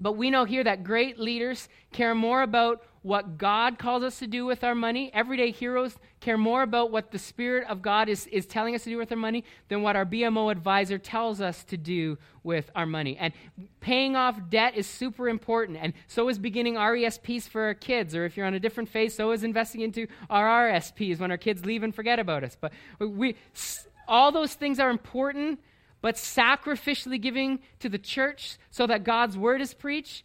but 0.00 0.12
we 0.12 0.30
know 0.30 0.44
here 0.44 0.64
that 0.64 0.84
great 0.84 1.18
leaders 1.18 1.68
care 1.92 2.14
more 2.14 2.42
about 2.42 2.82
what 3.06 3.38
God 3.38 3.78
calls 3.78 4.02
us 4.02 4.18
to 4.18 4.26
do 4.26 4.44
with 4.44 4.64
our 4.64 4.74
money. 4.74 5.12
Everyday 5.14 5.52
heroes 5.52 5.96
care 6.18 6.36
more 6.36 6.62
about 6.62 6.90
what 6.90 7.12
the 7.12 7.20
Spirit 7.20 7.68
of 7.68 7.80
God 7.80 8.08
is, 8.08 8.26
is 8.26 8.46
telling 8.46 8.74
us 8.74 8.82
to 8.82 8.90
do 8.90 8.98
with 8.98 9.12
our 9.12 9.16
money 9.16 9.44
than 9.68 9.82
what 9.82 9.94
our 9.94 10.04
BMO 10.04 10.50
advisor 10.50 10.98
tells 10.98 11.40
us 11.40 11.62
to 11.66 11.76
do 11.76 12.18
with 12.42 12.68
our 12.74 12.84
money. 12.84 13.16
And 13.16 13.32
paying 13.78 14.16
off 14.16 14.40
debt 14.50 14.74
is 14.74 14.88
super 14.88 15.28
important. 15.28 15.78
And 15.80 15.92
so 16.08 16.28
is 16.28 16.36
beginning 16.40 16.74
RESPs 16.74 17.48
for 17.48 17.62
our 17.62 17.74
kids. 17.74 18.12
Or 18.12 18.24
if 18.24 18.36
you're 18.36 18.44
on 18.44 18.54
a 18.54 18.60
different 18.60 18.88
phase, 18.88 19.14
so 19.14 19.30
is 19.30 19.44
investing 19.44 19.82
into 19.82 20.08
our 20.28 20.68
RSPs 20.68 21.20
when 21.20 21.30
our 21.30 21.38
kids 21.38 21.64
leave 21.64 21.84
and 21.84 21.94
forget 21.94 22.18
about 22.18 22.42
us. 22.42 22.56
But 22.60 22.72
we, 22.98 23.36
all 24.08 24.32
those 24.32 24.54
things 24.54 24.80
are 24.80 24.90
important 24.90 25.60
but 26.00 26.16
sacrificially 26.16 27.20
giving 27.20 27.60
to 27.78 27.88
the 27.88 27.98
church 27.98 28.58
so 28.70 28.84
that 28.88 29.04
God's 29.04 29.38
word 29.38 29.60
is 29.60 29.74
preached, 29.74 30.24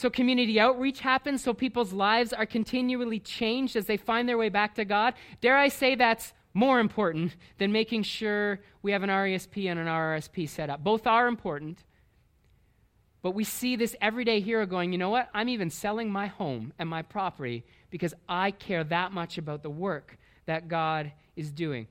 so 0.00 0.08
community 0.08 0.58
outreach 0.58 1.00
happens, 1.00 1.44
so 1.44 1.52
people's 1.52 1.92
lives 1.92 2.32
are 2.32 2.46
continually 2.46 3.18
changed 3.18 3.76
as 3.76 3.84
they 3.84 3.98
find 3.98 4.26
their 4.26 4.38
way 4.38 4.48
back 4.48 4.76
to 4.76 4.86
God. 4.86 5.12
Dare 5.42 5.58
I 5.58 5.68
say 5.68 5.94
that's 5.94 6.32
more 6.54 6.80
important 6.80 7.36
than 7.58 7.70
making 7.70 8.04
sure 8.04 8.60
we 8.80 8.92
have 8.92 9.02
an 9.02 9.10
RESP 9.10 9.70
and 9.70 9.78
an 9.78 9.86
RRSP 9.86 10.48
set 10.48 10.70
up. 10.70 10.82
Both 10.82 11.06
are 11.06 11.28
important. 11.28 11.84
But 13.20 13.32
we 13.32 13.44
see 13.44 13.76
this 13.76 13.94
everyday 14.00 14.40
hero 14.40 14.64
going, 14.64 14.92
you 14.92 14.98
know 14.98 15.10
what? 15.10 15.28
I'm 15.34 15.50
even 15.50 15.68
selling 15.68 16.10
my 16.10 16.28
home 16.28 16.72
and 16.78 16.88
my 16.88 17.02
property 17.02 17.66
because 17.90 18.14
I 18.26 18.52
care 18.52 18.84
that 18.84 19.12
much 19.12 19.36
about 19.36 19.62
the 19.62 19.68
work 19.68 20.16
that 20.46 20.66
God 20.66 21.12
is 21.36 21.50
doing. 21.50 21.88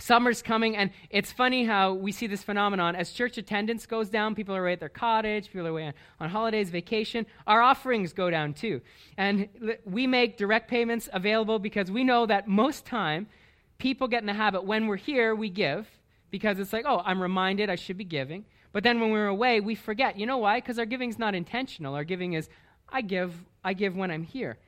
Summer's 0.00 0.42
coming, 0.42 0.76
and 0.76 0.90
it's 1.10 1.32
funny 1.32 1.64
how 1.64 1.92
we 1.92 2.12
see 2.12 2.28
this 2.28 2.44
phenomenon. 2.44 2.94
As 2.94 3.10
church 3.10 3.36
attendance 3.36 3.84
goes 3.84 4.08
down, 4.08 4.36
people 4.36 4.54
are 4.54 4.62
away 4.62 4.74
at 4.74 4.80
their 4.80 4.88
cottage, 4.88 5.46
people 5.46 5.66
are 5.66 5.70
away 5.70 5.86
on, 5.86 5.94
on 6.20 6.30
holidays, 6.30 6.70
vacation, 6.70 7.26
our 7.48 7.60
offerings 7.60 8.12
go 8.12 8.30
down 8.30 8.54
too. 8.54 8.80
And 9.16 9.48
we 9.84 10.06
make 10.06 10.36
direct 10.36 10.70
payments 10.70 11.08
available 11.12 11.58
because 11.58 11.90
we 11.90 12.04
know 12.04 12.26
that 12.26 12.46
most 12.46 12.86
time 12.86 13.26
people 13.78 14.06
get 14.06 14.20
in 14.22 14.26
the 14.26 14.34
habit 14.34 14.64
when 14.64 14.86
we're 14.86 14.96
here, 14.96 15.34
we 15.34 15.50
give 15.50 15.88
because 16.30 16.60
it's 16.60 16.72
like, 16.72 16.84
oh, 16.86 17.02
I'm 17.04 17.20
reminded 17.20 17.68
I 17.68 17.74
should 17.74 17.96
be 17.96 18.04
giving. 18.04 18.44
But 18.72 18.84
then 18.84 19.00
when 19.00 19.10
we're 19.10 19.26
away, 19.26 19.60
we 19.60 19.74
forget. 19.74 20.18
You 20.18 20.26
know 20.26 20.38
why? 20.38 20.60
Because 20.60 20.78
our 20.78 20.86
giving's 20.86 21.18
not 21.18 21.34
intentional. 21.34 21.94
Our 21.94 22.04
giving 22.04 22.34
is, 22.34 22.48
I 22.88 23.00
give, 23.00 23.34
I 23.64 23.72
give 23.72 23.96
when 23.96 24.10
I'm 24.10 24.24
here. 24.24 24.58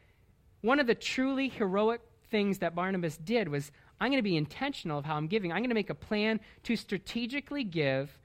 One 0.62 0.80
of 0.80 0.86
the 0.86 0.94
truly 0.94 1.48
heroic 1.48 2.00
things 2.30 2.58
that 2.58 2.74
Barnabas 2.74 3.16
did 3.18 3.48
was 3.48 3.70
I'm 4.00 4.10
going 4.10 4.18
to 4.18 4.22
be 4.22 4.36
intentional 4.36 4.98
of 4.98 5.04
how 5.04 5.16
I'm 5.16 5.26
giving. 5.26 5.52
I'm 5.52 5.58
going 5.58 5.68
to 5.70 5.74
make 5.74 5.90
a 5.90 5.94
plan 5.94 6.40
to 6.64 6.76
strategically 6.76 7.64
give, 7.64 8.18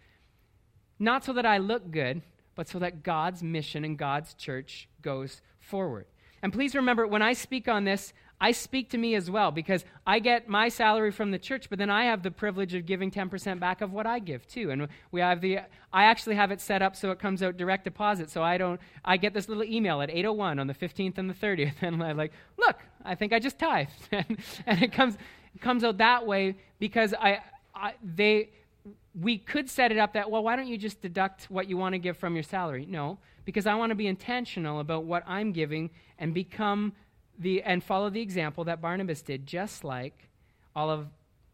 not 1.00 1.26
so 1.26 1.34
that 1.34 1.46
I 1.46 1.58
look 1.58 1.92
good, 1.92 2.22
but 2.56 2.70
so 2.70 2.80
that 2.80 3.04
God's 3.04 3.44
mission 3.44 3.84
and 3.84 3.98
God's 3.98 4.34
church 4.34 4.88
goes 5.02 5.42
forward. 5.60 6.06
And 6.42 6.54
please 6.54 6.76
remember, 6.76 7.06
when 7.06 7.22
I 7.22 7.34
speak 7.34 7.68
on 7.68 7.84
this, 7.84 8.14
I 8.40 8.52
speak 8.52 8.90
to 8.90 8.98
me 8.98 9.16
as 9.16 9.32
well 9.32 9.52
because 9.52 9.86
I 10.06 10.20
get 10.20 10.50
my 10.50 10.68
salary 10.68 11.12
from 11.12 11.32
the 11.32 11.40
church, 11.40 11.70
but 11.70 11.80
then 11.80 11.90
I 11.90 12.06
have 12.06 12.22
the 12.22 12.32
privilege 12.32 12.74
of 12.74 12.86
giving 12.86 13.10
10% 13.10 13.60
back 13.60 13.82
of 13.82 13.94
what 13.94 14.06
I 14.06 14.20
give 14.20 14.46
too. 14.46 14.72
And 14.72 14.88
we 15.12 15.22
have 15.22 15.40
the, 15.40 15.60
I 15.94 16.04
actually 16.04 16.36
have 16.36 16.52
it 16.52 16.60
set 16.60 16.82
up 16.82 16.96
so 16.96 17.12
it 17.12 17.20
comes 17.20 17.42
out 17.42 17.56
direct 17.56 17.86
deposit. 17.86 18.30
So 18.30 18.44
I 18.44 18.58
don't, 18.58 18.80
I 19.06 19.18
get 19.18 19.34
this 19.34 19.48
little 19.48 19.64
email 19.64 20.02
at 20.02 20.10
801 20.10 20.60
on 20.60 20.68
the 20.68 20.74
15th 20.74 21.18
and 21.18 21.30
the 21.30 21.34
30th. 21.34 21.76
And 21.82 22.04
I'm 22.04 22.18
like, 22.18 22.34
look, 22.58 22.78
I 23.04 23.16
think 23.16 23.32
I 23.32 23.40
just 23.40 23.58
tithed. 23.58 23.90
and, 24.12 24.38
and 24.66 24.84
it 24.84 24.92
comes, 24.92 25.18
comes 25.62 25.84
out 25.84 25.98
that 25.98 26.26
way 26.26 26.56
because 26.80 27.14
I, 27.14 27.40
I, 27.74 27.94
they, 28.04 28.50
we 29.20 29.38
could 29.38 29.70
set 29.70 29.92
it 29.92 29.98
up 29.98 30.14
that, 30.14 30.30
well, 30.30 30.44
why 30.44 30.56
don't 30.56 30.68
you 30.68 30.78
just 30.78 31.02
deduct 31.02 31.46
what 31.50 31.68
you 31.68 31.78
want 31.78 31.94
to 31.94 32.00
give 32.00 32.18
from 32.18 32.34
your 32.36 32.44
salary? 32.44 32.86
No, 32.90 33.18
because 33.46 33.66
I 33.66 33.76
want 33.76 33.92
to 33.92 33.96
be 33.96 34.08
intentional 34.08 34.80
about 34.80 35.06
what 35.06 35.24
I'm 35.28 35.52
giving 35.52 35.90
and 36.20 36.34
become 36.34 36.94
the, 37.40 37.62
and 37.64 37.84
follow 37.84 38.10
the 38.10 38.22
example 38.22 38.64
that 38.66 38.82
Barnabas 38.82 39.22
did, 39.22 39.46
just 39.46 39.84
like 39.84 40.28
all 40.76 40.90
of 40.90 41.08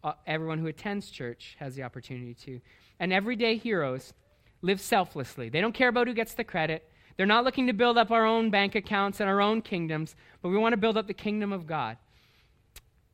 uh, 0.03 0.13
everyone 0.25 0.59
who 0.59 0.67
attends 0.67 1.09
church 1.09 1.55
has 1.59 1.75
the 1.75 1.83
opportunity 1.83 2.33
to. 2.33 2.59
And 2.99 3.13
everyday 3.13 3.57
heroes 3.57 4.13
live 4.61 4.79
selflessly. 4.79 5.49
They 5.49 5.61
don't 5.61 5.73
care 5.73 5.89
about 5.89 6.07
who 6.07 6.13
gets 6.13 6.33
the 6.33 6.43
credit. 6.43 6.87
They're 7.17 7.25
not 7.25 7.43
looking 7.43 7.67
to 7.67 7.73
build 7.73 7.97
up 7.97 8.11
our 8.11 8.25
own 8.25 8.49
bank 8.49 8.75
accounts 8.75 9.19
and 9.19 9.29
our 9.29 9.41
own 9.41 9.61
kingdoms, 9.61 10.15
but 10.41 10.49
we 10.49 10.57
want 10.57 10.73
to 10.73 10.77
build 10.77 10.97
up 10.97 11.07
the 11.07 11.13
kingdom 11.13 11.51
of 11.51 11.67
God. 11.67 11.97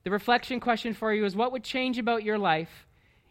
The 0.07 0.11
reflection 0.11 0.61
question 0.61 0.93
for 0.93 1.13
you 1.13 1.25
is 1.25 1.35
what 1.35 1.51
would 1.51 1.65
change 1.65 1.97
about 1.97 2.23
your 2.23 2.37
life 2.37 2.87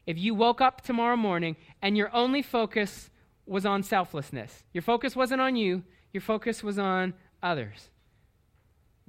if 0.07 0.19
you 0.19 0.35
woke 0.35 0.61
up 0.61 0.83
tomorrow 0.83 1.17
morning 1.17 1.57
and 1.81 1.97
your 1.97 2.15
only 2.15 2.43
focus 2.43 3.09
was 3.47 3.65
on 3.65 3.83
selflessness? 3.83 4.63
Your 4.75 4.83
focus 4.83 5.17
wasn't 5.17 5.41
on 5.41 5.57
you, 5.57 5.85
your 6.13 6.21
focus 6.21 6.63
was 6.63 6.79
on 6.79 7.15
others. 7.43 7.89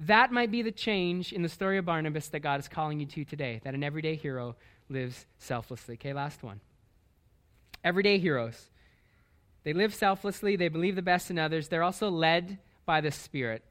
That 0.00 0.32
might 0.32 0.50
be 0.50 0.62
the 0.62 0.72
change 0.72 1.30
in 1.30 1.42
the 1.42 1.48
story 1.50 1.76
of 1.76 1.84
Barnabas 1.84 2.28
that 2.28 2.40
God 2.40 2.58
is 2.58 2.68
calling 2.68 3.00
you 3.00 3.06
to 3.06 3.26
today, 3.26 3.60
that 3.64 3.74
an 3.74 3.84
everyday 3.84 4.14
hero 4.14 4.56
lives 4.88 5.26
selflessly. 5.36 5.96
Okay, 5.96 6.14
last 6.14 6.42
one. 6.42 6.62
Everyday 7.84 8.16
heroes. 8.16 8.70
They 9.64 9.74
live 9.74 9.94
selflessly, 9.94 10.56
they 10.56 10.68
believe 10.68 10.96
the 10.96 11.02
best 11.02 11.30
in 11.30 11.38
others, 11.38 11.68
they're 11.68 11.82
also 11.82 12.08
led 12.08 12.60
by 12.86 13.02
the 13.02 13.10
Spirit. 13.10 13.62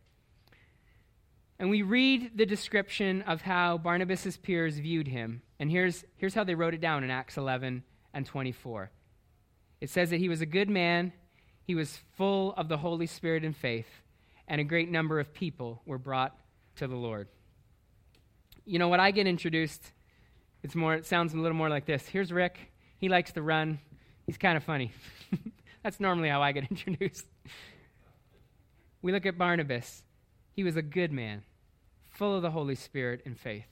And 1.60 1.70
we 1.70 1.82
read 1.82 2.32
the 2.36 2.46
description 2.46 3.24
of 3.24 3.42
how 3.42 3.78
Barnabas' 3.78 4.38
peers 4.38 4.78
viewed 4.78 5.08
him. 5.08 5.42
And 5.60 5.72
here's, 5.72 6.06
here's 6.18 6.36
how 6.36 6.44
they 6.44 6.56
wrote 6.56 6.76
it 6.76 6.82
down 6.82 7.04
in 7.04 7.10
Acts 7.10 7.38
11 7.38 7.84
and 8.14 8.26
24. 8.26 8.92
It 9.82 9.90
says 9.90 10.12
that 10.12 10.18
he 10.18 10.30
was 10.30 10.42
a 10.42 10.46
good 10.46 10.70
man, 10.70 11.14
he 11.64 11.76
was 11.76 12.00
full 12.16 12.54
of 12.54 12.70
the 12.70 12.78
Holy 12.78 13.08
Spirit 13.08 13.44
and 13.44 13.56
faith, 13.56 13.88
and 14.48 14.62
a 14.62 14.64
great 14.64 14.90
number 14.90 15.20
of 15.20 15.34
people 15.34 15.82
were 15.86 15.98
brought 15.98 16.38
to 16.78 16.88
the 16.88 16.96
Lord. 16.96 17.28
You 18.66 18.80
know, 18.80 18.90
when 18.90 19.00
I 19.00 19.12
get 19.12 19.28
introduced, 19.28 19.92
it's 20.64 20.76
more, 20.76 20.96
it 20.96 21.06
sounds 21.06 21.34
a 21.34 21.38
little 21.38 21.58
more 21.58 21.70
like 21.70 21.86
this. 21.86 22.08
Here's 22.08 22.32
Rick. 22.32 22.72
He 23.00 23.10
likes 23.10 23.32
to 23.34 23.42
run. 23.42 23.80
He's 24.26 24.38
kind 24.38 24.58
of 24.58 24.64
funny. 24.64 24.92
That's 25.84 26.00
normally 26.00 26.30
how 26.30 26.42
I 26.42 26.52
get 26.52 26.66
introduced. 26.70 27.26
We 29.02 29.12
look 29.12 29.26
at 29.26 29.38
Barnabas. 29.38 30.04
He 30.58 30.64
was 30.64 30.76
a 30.76 30.82
good 30.82 31.12
man, 31.12 31.44
full 32.10 32.36
of 32.36 32.42
the 32.42 32.50
Holy 32.50 32.74
Spirit 32.74 33.22
and 33.28 33.40
faith. 33.40 33.68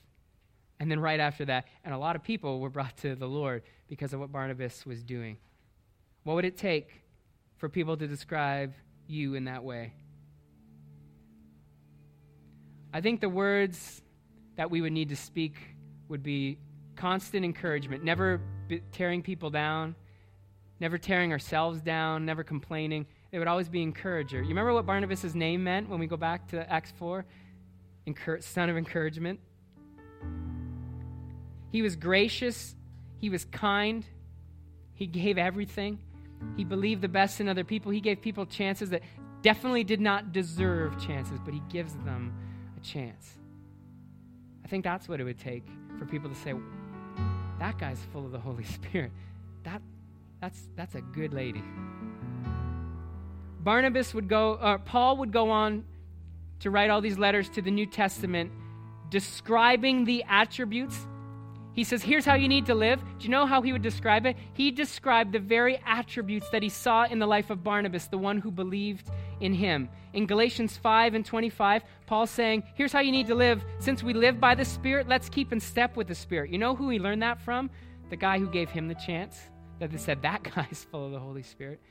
And 0.80 0.92
then 0.92 1.00
right 1.00 1.20
after 1.20 1.44
that, 1.46 1.66
and 1.84 1.96
a 1.96 1.98
lot 1.98 2.16
of 2.16 2.22
people 2.22 2.60
were 2.60 2.70
brought 2.70 2.96
to 2.98 3.16
the 3.16 3.26
Lord 3.26 3.64
because 3.88 4.14
of 4.14 4.20
what 4.20 4.32
Barnabas 4.32 4.86
was 4.86 5.02
doing. 5.02 5.38
What 6.26 6.36
would 6.36 6.46
it 6.46 6.58
take 6.58 7.02
for 7.58 7.70
people 7.70 7.98
to 7.98 8.08
describe 8.08 8.76
you 9.08 9.34
in 9.34 9.46
that 9.46 9.64
way? 9.64 9.94
I 12.94 13.02
think 13.02 13.20
the 13.20 13.30
words 13.30 14.04
that 14.56 14.70
we 14.70 14.80
would 14.82 14.94
need 14.94 15.10
to 15.10 15.16
speak 15.16 15.56
would 16.08 16.22
be 16.22 16.60
constant 16.96 17.44
encouragement, 17.44 18.04
never 18.04 18.40
tearing 18.92 19.24
people 19.24 19.50
down, 19.50 19.96
never 20.80 21.00
tearing 21.00 21.32
ourselves 21.32 21.82
down, 21.82 22.28
never 22.28 22.44
complaining. 22.44 23.08
It 23.36 23.40
would 23.40 23.50
always 23.50 23.68
be 23.68 23.82
encourager. 23.82 24.42
You 24.42 24.48
remember 24.48 24.72
what 24.72 24.86
Barnabas' 24.86 25.36
name 25.36 25.66
meant 25.66 25.90
when 25.90 26.00
we 26.00 26.08
go 26.08 26.16
back 26.16 26.48
to 26.52 26.72
Acts 26.72 26.94
4? 26.98 27.26
Encour- 28.08 28.42
son 28.42 28.70
of 28.70 28.78
encouragement. 28.78 29.42
He 31.70 31.82
was 31.82 31.98
gracious, 31.98 32.78
he 33.18 33.30
was 33.30 33.44
kind, 33.44 34.06
he 34.94 35.06
gave 35.06 35.38
everything. 35.38 36.00
He 36.56 36.64
believed 36.64 37.02
the 37.02 37.10
best 37.10 37.42
in 37.42 37.50
other 37.50 37.66
people. 37.66 37.92
He 37.92 38.00
gave 38.00 38.22
people 38.22 38.46
chances 38.46 38.90
that 38.92 39.02
definitely 39.42 39.84
did 39.84 40.00
not 40.00 40.32
deserve 40.32 40.98
chances, 41.06 41.38
but 41.44 41.54
he 41.54 41.62
gives 41.70 41.94
them 42.06 42.34
a 42.78 42.80
chance. 42.80 43.34
I 44.64 44.70
think 44.70 44.86
that's 44.86 45.10
what 45.10 45.20
it 45.20 45.26
would 45.26 45.40
take 45.40 45.68
for 46.00 46.06
people 46.06 46.30
to 46.30 46.36
say, 46.38 46.54
that 47.60 47.78
guy's 47.78 48.00
full 48.14 48.26
of 48.26 48.32
the 48.32 48.40
Holy 48.40 48.64
Spirit. 48.80 49.12
That, 49.64 49.82
that's, 50.40 50.70
that's 50.78 50.96
a 50.96 51.02
good 51.02 51.34
lady. 51.34 51.64
Barnabas 53.66 54.14
would 54.14 54.30
go, 54.30 54.54
uh, 54.54 54.78
Paul 54.78 55.18
would 55.18 55.34
go 55.34 55.50
on 55.50 55.84
to 56.62 56.72
write 56.72 56.90
all 56.90 57.02
these 57.02 57.18
letters 57.18 57.50
to 57.50 57.62
the 57.62 57.72
New 57.72 57.86
Testament 57.86 58.50
describing 59.10 60.06
the 60.06 60.24
attributes 60.30 61.06
he 61.76 61.84
says, 61.84 62.02
Here's 62.02 62.26
how 62.26 62.36
you 62.36 62.48
need 62.48 62.66
to 62.68 62.74
live. 62.74 63.02
Do 63.20 63.26
you 63.26 63.30
know 63.30 63.46
how 63.46 63.62
he 63.62 63.74
would 63.74 63.82
describe 63.82 64.26
it? 64.26 64.38
He 64.54 64.72
described 64.72 65.34
the 65.34 65.40
very 65.40 65.78
attributes 65.86 66.50
that 66.52 66.64
he 66.64 66.70
saw 66.70 67.04
in 67.04 67.20
the 67.20 67.28
life 67.28 67.50
of 67.50 67.66
Barnabas, 67.66 68.08
the 68.08 68.18
one 68.18 68.40
who 68.40 68.50
believed 68.50 69.10
in 69.42 69.54
him. 69.54 69.90
In 70.14 70.26
Galatians 70.26 70.78
5 70.78 71.16
and 71.16 71.26
25, 71.26 71.84
Paul's 72.06 72.30
saying, 72.30 72.64
Here's 72.76 72.94
how 72.94 73.02
you 73.02 73.12
need 73.12 73.28
to 73.28 73.36
live. 73.36 73.62
Since 73.80 74.04
we 74.04 74.14
live 74.14 74.40
by 74.40 74.56
the 74.56 74.64
Spirit, 74.64 75.10
let's 75.10 75.28
keep 75.28 75.52
in 75.52 75.60
step 75.60 75.98
with 75.98 76.08
the 76.08 76.16
Spirit. 76.16 76.50
You 76.50 76.58
know 76.58 76.76
who 76.78 76.90
he 76.90 76.98
learned 76.98 77.22
that 77.24 77.42
from? 77.42 77.70
The 78.10 78.16
guy 78.16 78.40
who 78.40 78.48
gave 78.48 78.70
him 78.70 78.88
the 78.88 78.96
chance, 78.96 79.38
that 79.80 79.92
they 79.92 79.98
said, 79.98 80.22
That 80.22 80.44
guy's 80.56 80.88
full 80.90 81.08
of 81.08 81.12
the 81.12 81.20
Holy 81.20 81.44
Spirit. 81.44 81.82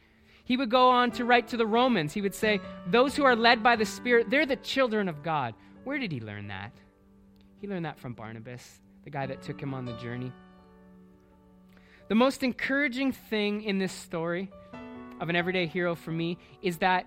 He 0.44 0.56
would 0.56 0.70
go 0.70 0.90
on 0.90 1.10
to 1.12 1.24
write 1.24 1.48
to 1.48 1.56
the 1.56 1.66
Romans. 1.66 2.12
He 2.12 2.20
would 2.20 2.34
say, 2.34 2.60
Those 2.86 3.16
who 3.16 3.24
are 3.24 3.34
led 3.34 3.62
by 3.62 3.76
the 3.76 3.86
Spirit, 3.86 4.30
they're 4.30 4.46
the 4.46 4.56
children 4.56 5.08
of 5.08 5.22
God. 5.22 5.54
Where 5.84 5.98
did 5.98 6.12
he 6.12 6.20
learn 6.20 6.48
that? 6.48 6.72
He 7.60 7.66
learned 7.66 7.86
that 7.86 7.98
from 7.98 8.12
Barnabas 8.12 8.80
the 9.04 9.10
guy 9.10 9.26
that 9.26 9.42
took 9.42 9.60
him 9.60 9.74
on 9.74 9.84
the 9.84 9.96
journey. 9.98 10.32
The 12.08 12.14
most 12.14 12.42
encouraging 12.42 13.12
thing 13.12 13.62
in 13.62 13.78
this 13.78 13.92
story 13.92 14.50
of 15.20 15.28
an 15.28 15.36
everyday 15.36 15.66
hero 15.66 15.94
for 15.94 16.10
me 16.10 16.38
is 16.62 16.78
that 16.78 17.06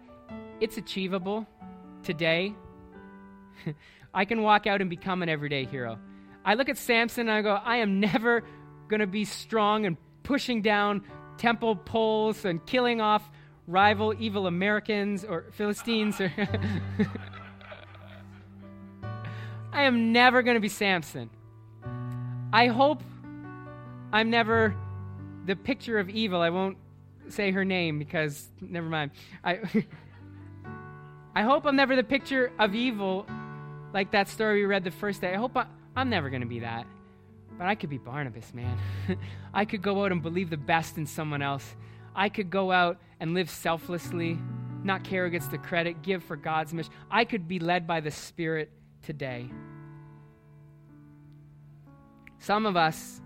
it's 0.60 0.78
achievable 0.78 1.48
today. 2.04 2.56
I 4.14 4.26
can 4.26 4.42
walk 4.42 4.66
out 4.66 4.82
and 4.82 4.90
become 4.90 5.22
an 5.22 5.30
everyday 5.30 5.66
hero. 5.66 6.00
I 6.46 6.54
look 6.54 6.70
at 6.70 6.78
Samson 6.78 7.30
and 7.30 7.32
I 7.32 7.42
go, 7.42 7.54
I 7.54 7.78
am 7.78 8.00
never 8.00 8.44
going 8.88 9.02
to 9.02 9.08
be 9.08 9.26
strong 9.26 9.86
and 9.86 9.98
pushing 10.24 10.62
down 10.62 11.04
temple 11.38 11.76
poles 11.76 12.46
and 12.46 12.66
killing 12.66 13.02
off 13.02 13.30
rival 13.68 14.14
evil 14.18 14.48
Americans 14.48 15.24
or 15.24 15.46
Philistines. 15.52 16.20
Or 16.22 16.32
I 19.74 19.84
am 19.84 20.12
never 20.12 20.42
going 20.42 20.56
to 20.56 20.62
be 20.62 20.70
Samson. 20.70 21.30
I 22.52 22.68
hope 22.68 23.04
I'm 24.12 24.30
never 24.30 24.76
the 25.46 25.56
picture 25.56 26.00
of 26.00 26.10
evil. 26.10 26.42
I 26.42 26.50
won't 26.50 26.78
say 27.30 27.52
her 27.52 27.66
name 27.66 28.00
because 28.00 28.48
never 28.62 28.88
mind. 28.88 29.12
I 29.44 29.60
I 31.36 31.44
hope 31.44 31.66
I'm 31.66 31.76
never 31.76 31.96
the 31.96 32.04
picture 32.04 32.52
of 32.58 32.74
evil 32.74 33.28
like 33.94 34.12
that 34.12 34.28
story 34.28 34.62
we 34.62 34.66
read 34.66 34.84
the 34.84 34.92
first 34.92 35.22
day. 35.22 35.34
I 35.34 35.38
hope 35.38 35.56
I, 35.56 35.68
I'm 35.96 36.10
never 36.10 36.30
going 36.30 36.42
to 36.42 36.48
be 36.48 36.62
that. 36.62 36.88
But 37.58 37.68
I 37.68 37.76
could 37.76 37.90
be 37.90 37.98
Barnabas, 37.98 38.54
man. 38.54 38.78
I 39.54 39.66
could 39.66 39.82
go 39.82 40.04
out 40.04 40.12
and 40.12 40.22
believe 40.22 40.50
the 40.50 40.58
best 40.58 40.98
in 40.98 41.06
someone 41.06 41.42
else. 41.42 41.76
I 42.16 42.30
could 42.30 42.50
go 42.50 42.72
out 42.72 43.00
and 43.20 43.34
live 43.34 43.50
selflessly, 43.50 44.38
not 44.84 45.04
care 45.04 45.26
who 45.26 45.32
gets 45.32 45.48
the 45.48 45.58
credit, 45.58 46.02
give 46.04 46.24
for 46.24 46.36
God's 46.36 46.74
mission. 46.74 46.92
I 47.10 47.26
could 47.26 47.48
be 47.48 47.60
led 47.60 47.88
by 47.88 48.00
the 48.00 48.12
Spirit 48.12 48.72
today. 49.04 49.50
Some 52.40 52.66
of 52.66 52.78
us, 52.78 53.22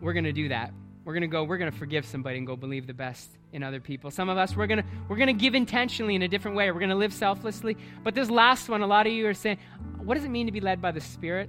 we're 0.00 0.14
going 0.14 0.24
to 0.24 0.32
do 0.32 0.48
that. 0.48 0.72
We're 1.04 1.12
going 1.12 1.22
to 1.22 1.28
go, 1.28 1.44
we're 1.44 1.58
going 1.58 1.70
to 1.70 1.78
forgive 1.78 2.04
somebody 2.04 2.38
and 2.38 2.46
go 2.46 2.56
believe 2.56 2.86
the 2.86 2.94
best 2.94 3.30
in 3.52 3.62
other 3.62 3.80
people. 3.80 4.10
Some 4.10 4.28
of 4.28 4.38
us, 4.38 4.56
we're 4.56 4.66
going 4.66 4.82
to 4.82 4.84
we're 5.08 5.16
going 5.16 5.28
to 5.28 5.32
give 5.32 5.54
intentionally 5.54 6.14
in 6.14 6.22
a 6.22 6.28
different 6.28 6.56
way. 6.56 6.70
We're 6.70 6.80
going 6.80 6.90
to 6.90 6.96
live 6.96 7.12
selflessly. 7.12 7.76
But 8.02 8.14
this 8.14 8.28
last 8.28 8.68
one, 8.68 8.82
a 8.82 8.86
lot 8.86 9.06
of 9.06 9.12
you 9.12 9.28
are 9.28 9.34
saying, 9.34 9.58
what 9.98 10.14
does 10.14 10.24
it 10.24 10.30
mean 10.30 10.46
to 10.46 10.52
be 10.52 10.60
led 10.60 10.82
by 10.82 10.90
the 10.90 11.00
Spirit? 11.00 11.48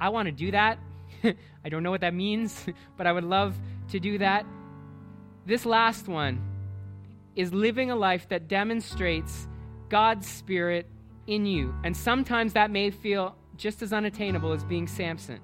I 0.00 0.10
want 0.10 0.26
to 0.26 0.32
do 0.32 0.52
that. 0.52 0.78
I 1.64 1.68
don't 1.68 1.82
know 1.82 1.90
what 1.90 2.00
that 2.02 2.14
means, 2.14 2.66
but 2.96 3.06
I 3.06 3.12
would 3.12 3.24
love 3.24 3.56
to 3.90 4.00
do 4.00 4.18
that. 4.18 4.46
This 5.46 5.66
last 5.66 6.08
one 6.08 6.40
is 7.34 7.52
living 7.52 7.90
a 7.90 7.96
life 7.96 8.28
that 8.28 8.48
demonstrates 8.48 9.46
God's 9.88 10.26
Spirit 10.26 10.86
in 11.26 11.46
you. 11.46 11.74
And 11.84 11.96
sometimes 11.96 12.52
that 12.54 12.70
may 12.70 12.90
feel 12.90 13.36
just 13.56 13.82
as 13.82 13.92
unattainable 13.92 14.52
as 14.52 14.64
being 14.64 14.86
Samson. 14.86 15.40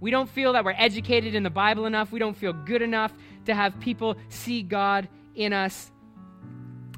We 0.00 0.10
don't 0.10 0.28
feel 0.28 0.52
that 0.52 0.64
we're 0.64 0.74
educated 0.76 1.34
in 1.34 1.42
the 1.42 1.50
Bible 1.50 1.86
enough. 1.86 2.12
We 2.12 2.18
don't 2.18 2.36
feel 2.36 2.52
good 2.52 2.82
enough 2.82 3.12
to 3.46 3.54
have 3.54 3.78
people 3.80 4.16
see 4.28 4.62
God 4.62 5.08
in 5.34 5.52
us. 5.52 5.90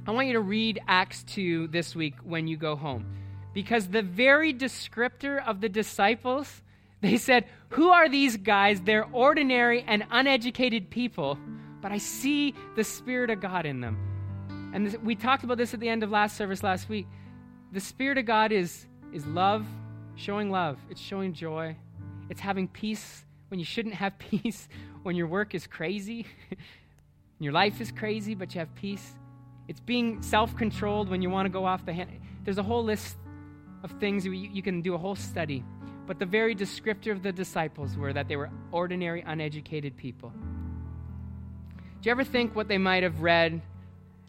I 0.07 0.13
want 0.13 0.29
you 0.29 0.35
to 0.35 0.41
read 0.41 0.81
Acts 0.89 1.23
2 1.25 1.69
this 1.69 1.95
week 1.95 2.15
when 2.25 2.47
you 2.47 2.57
go 2.57 2.77
home. 2.77 3.07
Because 3.53 3.89
the 3.89 4.03
very 4.03 4.53
descriptor 4.53 5.45
of 5.45 5.61
the 5.61 5.69
disciples, 5.69 6.63
they 7.01 7.17
said, 7.17 7.45
Who 7.71 7.91
are 7.91 8.09
these 8.09 8.37
guys? 8.37 8.81
They're 8.81 9.07
ordinary 9.13 9.85
and 9.87 10.05
uneducated 10.11 10.91
people, 10.91 11.39
but 11.81 11.93
I 11.93 11.99
see 11.99 12.55
the 12.75 12.85
Spirit 12.85 13.31
of 13.31 13.41
God 13.41 13.67
in 13.67 13.81
them. 13.81 13.99
And 14.75 14.97
we 15.05 15.15
talked 15.15 15.45
about 15.45 15.59
this 15.59 15.75
at 15.75 15.81
the 15.81 15.89
end 15.89 16.03
of 16.03 16.11
last 16.11 16.37
service 16.37 16.63
last 16.63 16.89
week. 16.89 17.07
The 17.73 17.81
Spirit 17.81 18.19
of 18.19 18.27
God 18.27 18.53
is, 18.53 18.87
is 19.13 19.27
love, 19.27 19.67
showing 20.15 20.51
love, 20.51 20.79
it's 20.91 21.01
showing 21.01 21.33
joy, 21.33 21.77
it's 22.29 22.41
having 22.41 22.69
peace 22.69 23.25
when 23.49 23.59
you 23.59 23.65
shouldn't 23.65 23.95
have 23.95 24.19
peace, 24.31 24.69
when 25.03 25.17
your 25.17 25.27
work 25.27 25.55
is 25.55 25.67
crazy, 25.67 26.27
your 27.39 27.53
life 27.53 27.81
is 27.81 27.93
crazy, 27.93 28.35
but 28.35 28.55
you 28.55 28.59
have 28.59 28.75
peace. 28.75 29.15
It's 29.69 29.81
being 29.81 30.23
self 30.23 30.57
controlled 30.57 31.09
when 31.09 31.23
you 31.23 31.31
want 31.31 31.47
to 31.47 31.51
go 31.51 31.65
off 31.65 31.85
the 31.85 31.93
hand. 31.93 32.11
There's 32.45 32.59
a 32.59 32.63
whole 32.63 32.85
list 32.85 33.17
of 33.83 33.91
things 34.01 34.25
you, 34.25 34.33
you 34.33 34.63
can 34.63 34.81
do 34.81 34.95
a 34.95 34.99
whole 34.99 35.17
study. 35.17 35.65
But 36.07 36.19
the 36.19 36.27
very 36.27 36.55
descriptor 36.55 37.11
of 37.11 37.23
the 37.23 37.33
disciples 37.33 37.97
were 37.97 38.13
that 38.13 38.29
they 38.29 38.37
were 38.37 38.51
ordinary, 38.71 39.23
uneducated 39.27 39.97
people. 39.97 40.33
Do 42.01 42.09
you 42.09 42.11
ever 42.13 42.25
think 42.25 42.55
what 42.55 42.69
they 42.69 42.79
might 42.79 43.03
have 43.03 43.21
read 43.21 43.61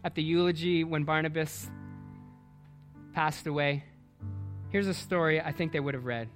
at 0.02 0.14
the 0.14 0.22
eulogy 0.22 0.82
when 0.82 1.04
Barnabas 1.04 1.70
passed 3.12 3.46
away? 3.46 3.84
Here's 4.70 4.88
a 4.88 4.94
story 4.94 5.40
I 5.40 5.52
think 5.52 5.72
they 5.72 5.80
would 5.80 5.94
have 5.94 6.04
read. 6.04 6.28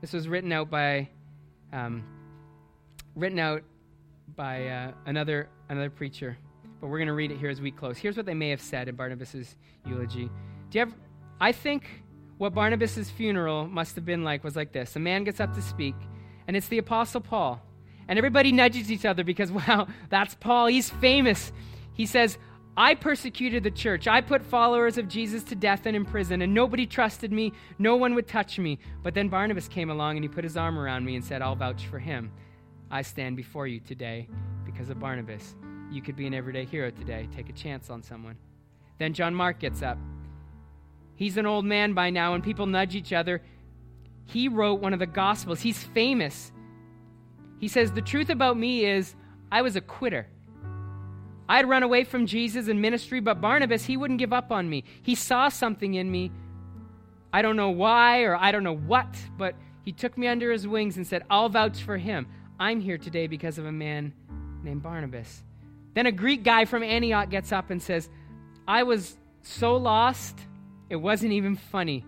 This 0.00 0.12
was 0.12 0.28
written 0.28 0.52
out 0.52 0.70
by, 0.70 1.08
um, 1.72 2.04
written 3.16 3.38
out 3.38 3.62
by 4.36 4.68
uh, 4.68 4.92
another 5.06 5.48
another 5.68 5.90
preacher, 5.90 6.36
but 6.80 6.86
we're 6.88 6.98
going 6.98 7.08
to 7.08 7.14
read 7.14 7.32
it 7.32 7.38
here 7.38 7.50
as 7.50 7.60
we 7.60 7.70
close. 7.70 7.98
Here's 7.98 8.16
what 8.16 8.26
they 8.26 8.34
may 8.34 8.50
have 8.50 8.60
said 8.60 8.88
in 8.88 8.94
Barnabas's 8.94 9.56
eulogy. 9.84 10.30
Do 10.70 10.78
you 10.78 10.82
ever? 10.82 10.92
I 11.40 11.52
think 11.52 12.04
what 12.38 12.54
Barnabas's 12.54 13.10
funeral 13.10 13.66
must 13.66 13.94
have 13.94 14.04
been 14.04 14.24
like 14.24 14.44
was 14.44 14.56
like 14.56 14.72
this: 14.72 14.96
a 14.96 14.98
man 14.98 15.24
gets 15.24 15.40
up 15.40 15.54
to 15.54 15.62
speak, 15.62 15.94
and 16.46 16.56
it's 16.56 16.68
the 16.68 16.78
Apostle 16.78 17.20
Paul, 17.20 17.60
and 18.08 18.18
everybody 18.18 18.52
nudges 18.52 18.90
each 18.90 19.04
other 19.04 19.24
because 19.24 19.50
wow, 19.68 19.86
that's 20.08 20.34
Paul. 20.34 20.66
He's 20.66 20.90
famous. 20.90 21.52
He 21.92 22.06
says, 22.06 22.36
I 22.78 22.94
persecuted 22.94 23.62
the 23.62 23.70
church. 23.70 24.06
I 24.06 24.20
put 24.20 24.42
followers 24.42 24.98
of 24.98 25.08
Jesus 25.08 25.42
to 25.44 25.54
death 25.54 25.86
and 25.86 25.96
in 25.96 26.04
prison, 26.04 26.42
and 26.42 26.52
nobody 26.52 26.86
trusted 26.86 27.32
me. 27.32 27.52
No 27.78 27.96
one 27.96 28.14
would 28.14 28.28
touch 28.28 28.58
me. 28.58 28.78
But 29.02 29.14
then 29.14 29.28
Barnabas 29.28 29.66
came 29.66 29.90
along 29.90 30.16
and 30.16 30.24
he 30.24 30.28
put 30.28 30.44
his 30.44 30.58
arm 30.58 30.78
around 30.78 31.06
me 31.06 31.16
and 31.16 31.24
said, 31.24 31.40
I'll 31.40 31.56
vouch 31.56 31.86
for 31.86 31.98
him. 31.98 32.30
I 32.90 33.00
stand 33.00 33.36
before 33.36 33.66
you 33.66 33.80
today 33.80 34.28
because 34.66 34.90
of 34.90 35.00
Barnabas. 35.00 35.54
You 35.90 36.02
could 36.02 36.16
be 36.16 36.26
an 36.26 36.34
everyday 36.34 36.66
hero 36.66 36.90
today. 36.90 37.28
Take 37.34 37.48
a 37.48 37.54
chance 37.54 37.88
on 37.88 38.02
someone. 38.02 38.36
Then 38.98 39.14
John 39.14 39.34
Mark 39.34 39.58
gets 39.58 39.80
up. 39.80 39.98
He's 41.16 41.36
an 41.36 41.46
old 41.46 41.64
man 41.64 41.94
by 41.94 42.10
now, 42.10 42.34
and 42.34 42.44
people 42.44 42.66
nudge 42.66 42.94
each 42.94 43.12
other. 43.12 43.42
He 44.24 44.48
wrote 44.48 44.80
one 44.80 44.92
of 44.92 44.98
the 44.98 45.06
Gospels. 45.06 45.60
He's 45.60 45.82
famous. 45.82 46.52
He 47.58 47.68
says, 47.68 47.92
The 47.92 48.02
truth 48.02 48.30
about 48.30 48.56
me 48.56 48.84
is 48.84 49.14
I 49.50 49.62
was 49.62 49.76
a 49.76 49.80
quitter. 49.80 50.28
I'd 51.48 51.68
run 51.68 51.82
away 51.82 52.04
from 52.04 52.26
Jesus 52.26 52.68
and 52.68 52.82
ministry, 52.82 53.20
but 53.20 53.40
Barnabas, 53.40 53.84
he 53.84 53.96
wouldn't 53.96 54.18
give 54.18 54.32
up 54.32 54.50
on 54.50 54.68
me. 54.68 54.84
He 55.02 55.14
saw 55.14 55.48
something 55.48 55.94
in 55.94 56.10
me. 56.10 56.32
I 57.32 57.42
don't 57.42 57.56
know 57.56 57.70
why 57.70 58.22
or 58.22 58.36
I 58.36 58.50
don't 58.50 58.64
know 58.64 58.76
what, 58.76 59.14
but 59.36 59.54
he 59.84 59.92
took 59.92 60.18
me 60.18 60.26
under 60.26 60.50
his 60.50 60.66
wings 60.66 60.96
and 60.96 61.06
said, 61.06 61.22
I'll 61.30 61.48
vouch 61.48 61.82
for 61.82 61.96
him. 61.96 62.26
I'm 62.58 62.80
here 62.80 62.98
today 62.98 63.26
because 63.26 63.58
of 63.58 63.66
a 63.66 63.72
man 63.72 64.12
named 64.62 64.82
Barnabas. 64.82 65.42
Then 65.94 66.06
a 66.06 66.12
Greek 66.12 66.42
guy 66.42 66.64
from 66.64 66.82
Antioch 66.82 67.30
gets 67.30 67.52
up 67.52 67.70
and 67.70 67.80
says, 67.80 68.08
I 68.66 68.82
was 68.82 69.16
so 69.42 69.76
lost, 69.76 70.38
it 70.88 70.96
wasn't 70.96 71.32
even 71.32 71.56
funny. 71.56 72.04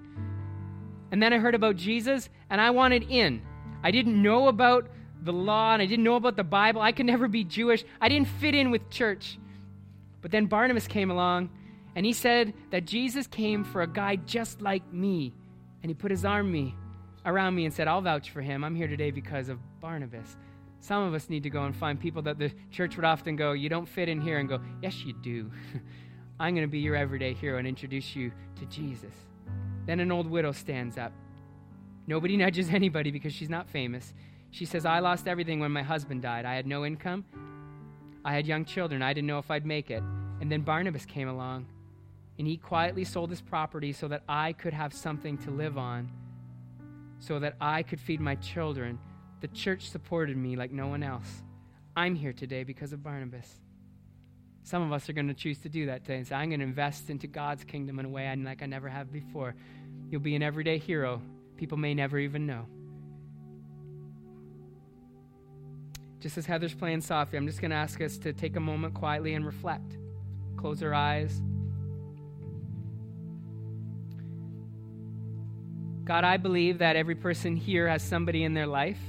And 1.10 1.22
then 1.22 1.32
I 1.32 1.38
heard 1.38 1.54
about 1.54 1.76
Jesus 1.76 2.28
and 2.50 2.60
I 2.60 2.70
wanted 2.70 3.04
in. 3.10 3.42
I 3.82 3.90
didn't 3.90 4.20
know 4.20 4.48
about 4.48 4.88
the 5.22 5.32
law 5.32 5.72
and 5.72 5.82
I 5.82 5.86
didn't 5.86 6.04
know 6.04 6.16
about 6.16 6.36
the 6.36 6.44
Bible. 6.44 6.80
I 6.80 6.92
could 6.92 7.06
never 7.06 7.28
be 7.28 7.44
Jewish. 7.44 7.84
I 8.00 8.08
didn't 8.08 8.28
fit 8.28 8.54
in 8.54 8.70
with 8.70 8.90
church. 8.90 9.38
But 10.20 10.30
then 10.30 10.46
Barnabas 10.46 10.86
came 10.86 11.10
along 11.10 11.50
and 11.96 12.04
he 12.04 12.12
said 12.12 12.54
that 12.70 12.84
Jesus 12.84 13.26
came 13.26 13.64
for 13.64 13.82
a 13.82 13.86
guy 13.86 14.16
just 14.16 14.60
like 14.60 14.92
me. 14.92 15.34
And 15.82 15.90
he 15.90 15.94
put 15.94 16.10
his 16.10 16.24
arm 16.24 16.50
me 16.50 16.74
around 17.24 17.54
me 17.54 17.64
and 17.64 17.74
said, 17.74 17.88
I'll 17.88 18.00
vouch 18.00 18.30
for 18.30 18.40
him. 18.40 18.64
I'm 18.64 18.74
here 18.74 18.88
today 18.88 19.10
because 19.10 19.48
of 19.48 19.58
Barnabas. 19.80 20.36
Some 20.80 21.02
of 21.02 21.14
us 21.14 21.28
need 21.28 21.42
to 21.42 21.50
go 21.50 21.64
and 21.64 21.74
find 21.74 21.98
people 21.98 22.22
that 22.22 22.38
the 22.38 22.52
church 22.70 22.96
would 22.96 23.04
often 23.04 23.36
go, 23.36 23.52
You 23.52 23.68
don't 23.68 23.88
fit 23.88 24.08
in 24.08 24.20
here, 24.20 24.38
and 24.38 24.48
go, 24.48 24.60
Yes, 24.82 25.04
you 25.04 25.12
do. 25.12 25.50
I'm 26.40 26.54
going 26.54 26.66
to 26.66 26.70
be 26.70 26.78
your 26.78 26.94
everyday 26.94 27.34
hero 27.34 27.58
and 27.58 27.66
introduce 27.66 28.14
you 28.14 28.30
to 28.56 28.66
Jesus. 28.66 29.12
Then 29.86 30.00
an 30.00 30.12
old 30.12 30.28
widow 30.28 30.52
stands 30.52 30.96
up. 30.96 31.12
Nobody 32.06 32.36
nudges 32.38 32.70
anybody 32.70 33.10
because 33.10 33.32
she's 33.32 33.50
not 33.50 33.68
famous. 33.68 34.14
She 34.50 34.64
says, 34.64 34.86
I 34.86 35.00
lost 35.00 35.26
everything 35.26 35.60
when 35.60 35.72
my 35.72 35.82
husband 35.82 36.22
died. 36.22 36.44
I 36.44 36.54
had 36.54 36.66
no 36.66 36.84
income. 36.84 37.24
I 38.24 38.32
had 38.34 38.46
young 38.46 38.64
children. 38.64 39.02
I 39.02 39.12
didn't 39.12 39.26
know 39.26 39.38
if 39.38 39.50
I'd 39.50 39.66
make 39.66 39.90
it. 39.90 40.02
And 40.40 40.50
then 40.50 40.62
Barnabas 40.62 41.04
came 41.04 41.28
along, 41.28 41.66
and 42.38 42.46
he 42.46 42.56
quietly 42.56 43.04
sold 43.04 43.30
his 43.30 43.40
property 43.40 43.92
so 43.92 44.06
that 44.08 44.22
I 44.28 44.52
could 44.52 44.72
have 44.72 44.94
something 44.94 45.36
to 45.38 45.50
live 45.50 45.76
on, 45.76 46.08
so 47.18 47.40
that 47.40 47.56
I 47.60 47.82
could 47.82 48.00
feed 48.00 48.20
my 48.20 48.36
children. 48.36 48.98
The 49.40 49.48
church 49.48 49.90
supported 49.90 50.36
me 50.36 50.56
like 50.56 50.70
no 50.70 50.86
one 50.86 51.02
else. 51.02 51.42
I'm 51.96 52.14
here 52.14 52.32
today 52.32 52.62
because 52.62 52.92
of 52.92 53.02
Barnabas. 53.02 53.60
Some 54.68 54.82
of 54.82 54.92
us 54.92 55.08
are 55.08 55.14
going 55.14 55.28
to 55.28 55.34
choose 55.34 55.56
to 55.60 55.70
do 55.70 55.86
that 55.86 56.04
today 56.04 56.18
and 56.18 56.26
say, 56.26 56.34
I'm 56.34 56.50
going 56.50 56.60
to 56.60 56.66
invest 56.66 57.08
into 57.08 57.26
God's 57.26 57.64
kingdom 57.64 57.98
in 58.00 58.04
a 58.04 58.08
way 58.10 58.28
I, 58.28 58.34
like 58.34 58.62
I 58.62 58.66
never 58.66 58.86
have 58.86 59.10
before. 59.10 59.54
You'll 60.10 60.20
be 60.20 60.36
an 60.36 60.42
everyday 60.42 60.76
hero. 60.76 61.22
People 61.56 61.78
may 61.78 61.94
never 61.94 62.18
even 62.18 62.46
know. 62.46 62.66
Just 66.20 66.36
as 66.36 66.44
Heather's 66.44 66.74
playing 66.74 67.00
softly, 67.00 67.38
I'm 67.38 67.46
just 67.46 67.62
going 67.62 67.70
to 67.70 67.78
ask 67.78 67.98
us 68.02 68.18
to 68.18 68.34
take 68.34 68.56
a 68.56 68.60
moment 68.60 68.92
quietly 68.92 69.32
and 69.32 69.46
reflect. 69.46 69.96
Close 70.58 70.82
our 70.82 70.92
eyes. 70.92 71.40
God, 76.04 76.24
I 76.24 76.36
believe 76.36 76.76
that 76.80 76.94
every 76.94 77.14
person 77.14 77.56
here 77.56 77.88
has 77.88 78.02
somebody 78.02 78.44
in 78.44 78.52
their 78.52 78.66
life 78.66 79.00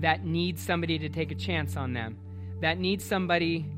that 0.00 0.24
needs 0.24 0.60
somebody 0.60 0.98
to 0.98 1.08
take 1.08 1.30
a 1.30 1.36
chance 1.36 1.76
on 1.76 1.92
them, 1.92 2.18
that 2.60 2.78
needs 2.80 3.04
somebody 3.04 3.70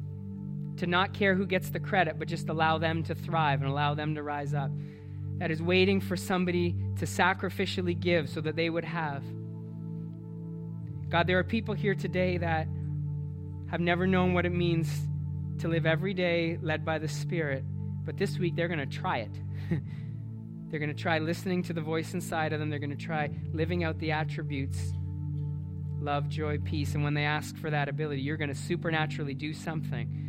to 0.79 0.87
not 0.87 1.13
care 1.13 1.35
who 1.35 1.47
gets 1.47 1.71
the 1.71 1.81
credit, 1.81 2.19
but 2.19 2.29
just 2.29 2.49
allow 2.49 2.79
them 2.79 3.03
to 3.05 3.15
thrive 3.15 3.63
and 3.63 3.71
allow 3.71 3.95
them 3.95 4.15
to 4.15 4.23
rise 4.23 4.55
up, 4.55 4.71
that 5.39 5.51
is 5.51 5.63
waiting 5.63 6.01
for 6.01 6.17
somebody 6.17 6.75
to 6.99 7.05
sacrificially 7.05 7.99
give 7.99 8.29
so 8.29 8.41
that 8.41 8.57
they 8.57 8.71
would 8.71 8.85
have. 8.85 9.23
God, 11.09 11.27
there 11.27 11.39
are 11.39 11.45
people 11.45 11.75
here 11.75 11.95
today 11.95 12.39
that 12.39 12.67
have 13.71 13.81
never 13.81 14.07
known 14.07 14.35
what 14.35 14.47
it 14.47 14.53
means 14.53 14.89
to 15.59 15.69
live 15.69 15.87
every 15.87 16.15
day 16.15 16.59
led 16.63 16.85
by 16.85 16.99
the 16.99 17.09
Spirit, 17.09 17.65
but 18.05 18.17
this 18.17 18.39
week 18.39 18.57
they're 18.57 18.69
going 18.69 18.79
to 18.79 18.87
try 18.87 19.19
it. 19.19 19.31
they're 20.71 20.81
going 20.81 20.95
to 20.95 21.03
try 21.03 21.19
listening 21.19 21.63
to 21.65 21.73
the 21.73 21.81
voice 21.81 22.15
inside 22.15 22.53
of 22.53 22.61
them. 22.61 22.71
They're 22.71 22.79
going 22.79 22.97
to 22.97 22.97
try 22.97 23.31
living 23.53 23.85
out 23.85 23.99
the 23.99 24.13
attributes 24.13 24.93
love, 26.07 26.29
joy, 26.29 26.59
peace. 26.59 26.95
And 26.95 27.03
when 27.03 27.15
they 27.15 27.25
ask 27.25 27.57
for 27.57 27.71
that 27.71 27.89
ability, 27.89 28.23
you're 28.23 28.37
going 28.37 28.49
to 28.49 28.55
supernaturally 28.55 29.35
do 29.35 29.53
something. 29.53 30.26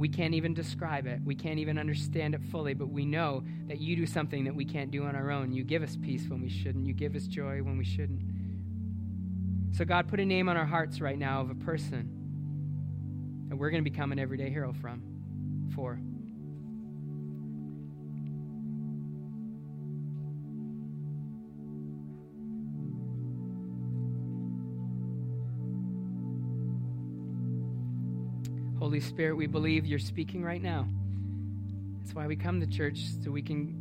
We 0.00 0.08
can't 0.08 0.32
even 0.32 0.54
describe 0.54 1.06
it. 1.06 1.20
We 1.22 1.34
can't 1.34 1.58
even 1.58 1.76
understand 1.78 2.34
it 2.34 2.40
fully, 2.50 2.72
but 2.72 2.88
we 2.88 3.04
know 3.04 3.44
that 3.66 3.80
you 3.80 3.96
do 3.96 4.06
something 4.06 4.44
that 4.44 4.54
we 4.54 4.64
can't 4.64 4.90
do 4.90 5.04
on 5.04 5.14
our 5.14 5.30
own. 5.30 5.52
You 5.52 5.62
give 5.62 5.82
us 5.82 5.94
peace 6.00 6.26
when 6.26 6.40
we 6.40 6.48
shouldn't. 6.48 6.86
You 6.86 6.94
give 6.94 7.14
us 7.14 7.26
joy 7.26 7.62
when 7.62 7.76
we 7.76 7.84
shouldn't. 7.84 8.22
So, 9.76 9.84
God, 9.84 10.08
put 10.08 10.18
a 10.18 10.24
name 10.24 10.48
on 10.48 10.56
our 10.56 10.64
hearts 10.64 11.02
right 11.02 11.18
now 11.18 11.42
of 11.42 11.50
a 11.50 11.54
person 11.54 13.46
that 13.50 13.56
we're 13.56 13.68
going 13.68 13.84
to 13.84 13.90
become 13.90 14.10
an 14.10 14.18
everyday 14.18 14.48
hero 14.48 14.72
from, 14.72 15.02
for. 15.74 16.00
Holy 29.00 29.08
Spirit, 29.08 29.34
we 29.34 29.46
believe 29.46 29.86
you're 29.86 29.98
speaking 29.98 30.44
right 30.44 30.62
now. 30.62 30.86
That's 31.98 32.14
why 32.14 32.26
we 32.26 32.36
come 32.36 32.60
to 32.60 32.66
church, 32.66 33.00
so 33.24 33.30
we 33.30 33.40
can 33.40 33.74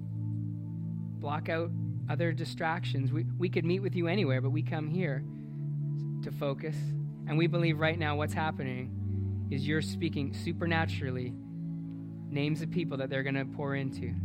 block 1.19 1.49
out 1.49 1.71
other 2.09 2.31
distractions. 2.31 3.11
We, 3.11 3.25
we 3.37 3.49
could 3.49 3.65
meet 3.65 3.81
with 3.81 3.97
you 3.97 4.07
anywhere, 4.07 4.39
but 4.39 4.51
we 4.51 4.63
come 4.63 4.87
here 4.87 5.21
to 6.23 6.31
focus. 6.31 6.77
And 7.27 7.37
we 7.37 7.47
believe 7.47 7.79
right 7.79 7.99
now 7.99 8.15
what's 8.15 8.33
happening 8.33 9.49
is 9.51 9.67
you're 9.67 9.81
speaking 9.81 10.33
supernaturally 10.33 11.33
names 12.29 12.61
of 12.61 12.71
people 12.71 12.95
that 12.99 13.09
they're 13.09 13.23
going 13.23 13.35
to 13.35 13.43
pour 13.43 13.75
into. 13.75 14.15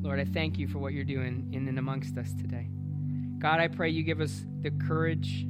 Lord, 0.00 0.18
I 0.18 0.24
thank 0.24 0.58
you 0.58 0.66
for 0.66 0.78
what 0.78 0.94
you're 0.94 1.04
doing 1.04 1.50
in 1.52 1.68
and 1.68 1.78
amongst 1.78 2.16
us 2.16 2.32
today. 2.40 2.70
God, 3.38 3.60
I 3.60 3.68
pray 3.68 3.90
you 3.90 4.02
give 4.02 4.22
us 4.22 4.46
the 4.62 4.70
courage 4.70 5.46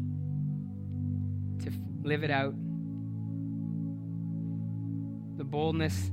to 1.62 1.70
live 2.02 2.24
it 2.24 2.32
out, 2.32 2.54
the 5.44 5.50
boldness 5.50 6.10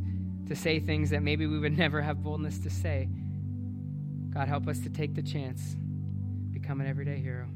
to 0.47 0.55
say 0.55 0.79
things 0.79 1.09
that 1.11 1.23
maybe 1.23 1.47
we 1.47 1.59
would 1.59 1.77
never 1.77 2.01
have 2.01 2.21
boldness 2.21 2.59
to 2.59 2.69
say. 2.69 3.07
God, 4.33 4.47
help 4.47 4.67
us 4.67 4.79
to 4.79 4.89
take 4.89 5.13
the 5.13 5.21
chance, 5.21 5.75
become 6.51 6.81
an 6.81 6.87
everyday 6.87 7.19
hero. 7.19 7.47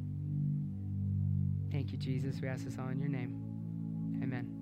Thank 1.71 1.91
you, 1.91 1.97
Jesus. 1.97 2.39
We 2.41 2.47
ask 2.47 2.63
this 2.63 2.77
all 2.79 2.87
in 2.89 2.99
your 2.99 3.09
name. 3.09 3.41
Amen. 4.23 4.54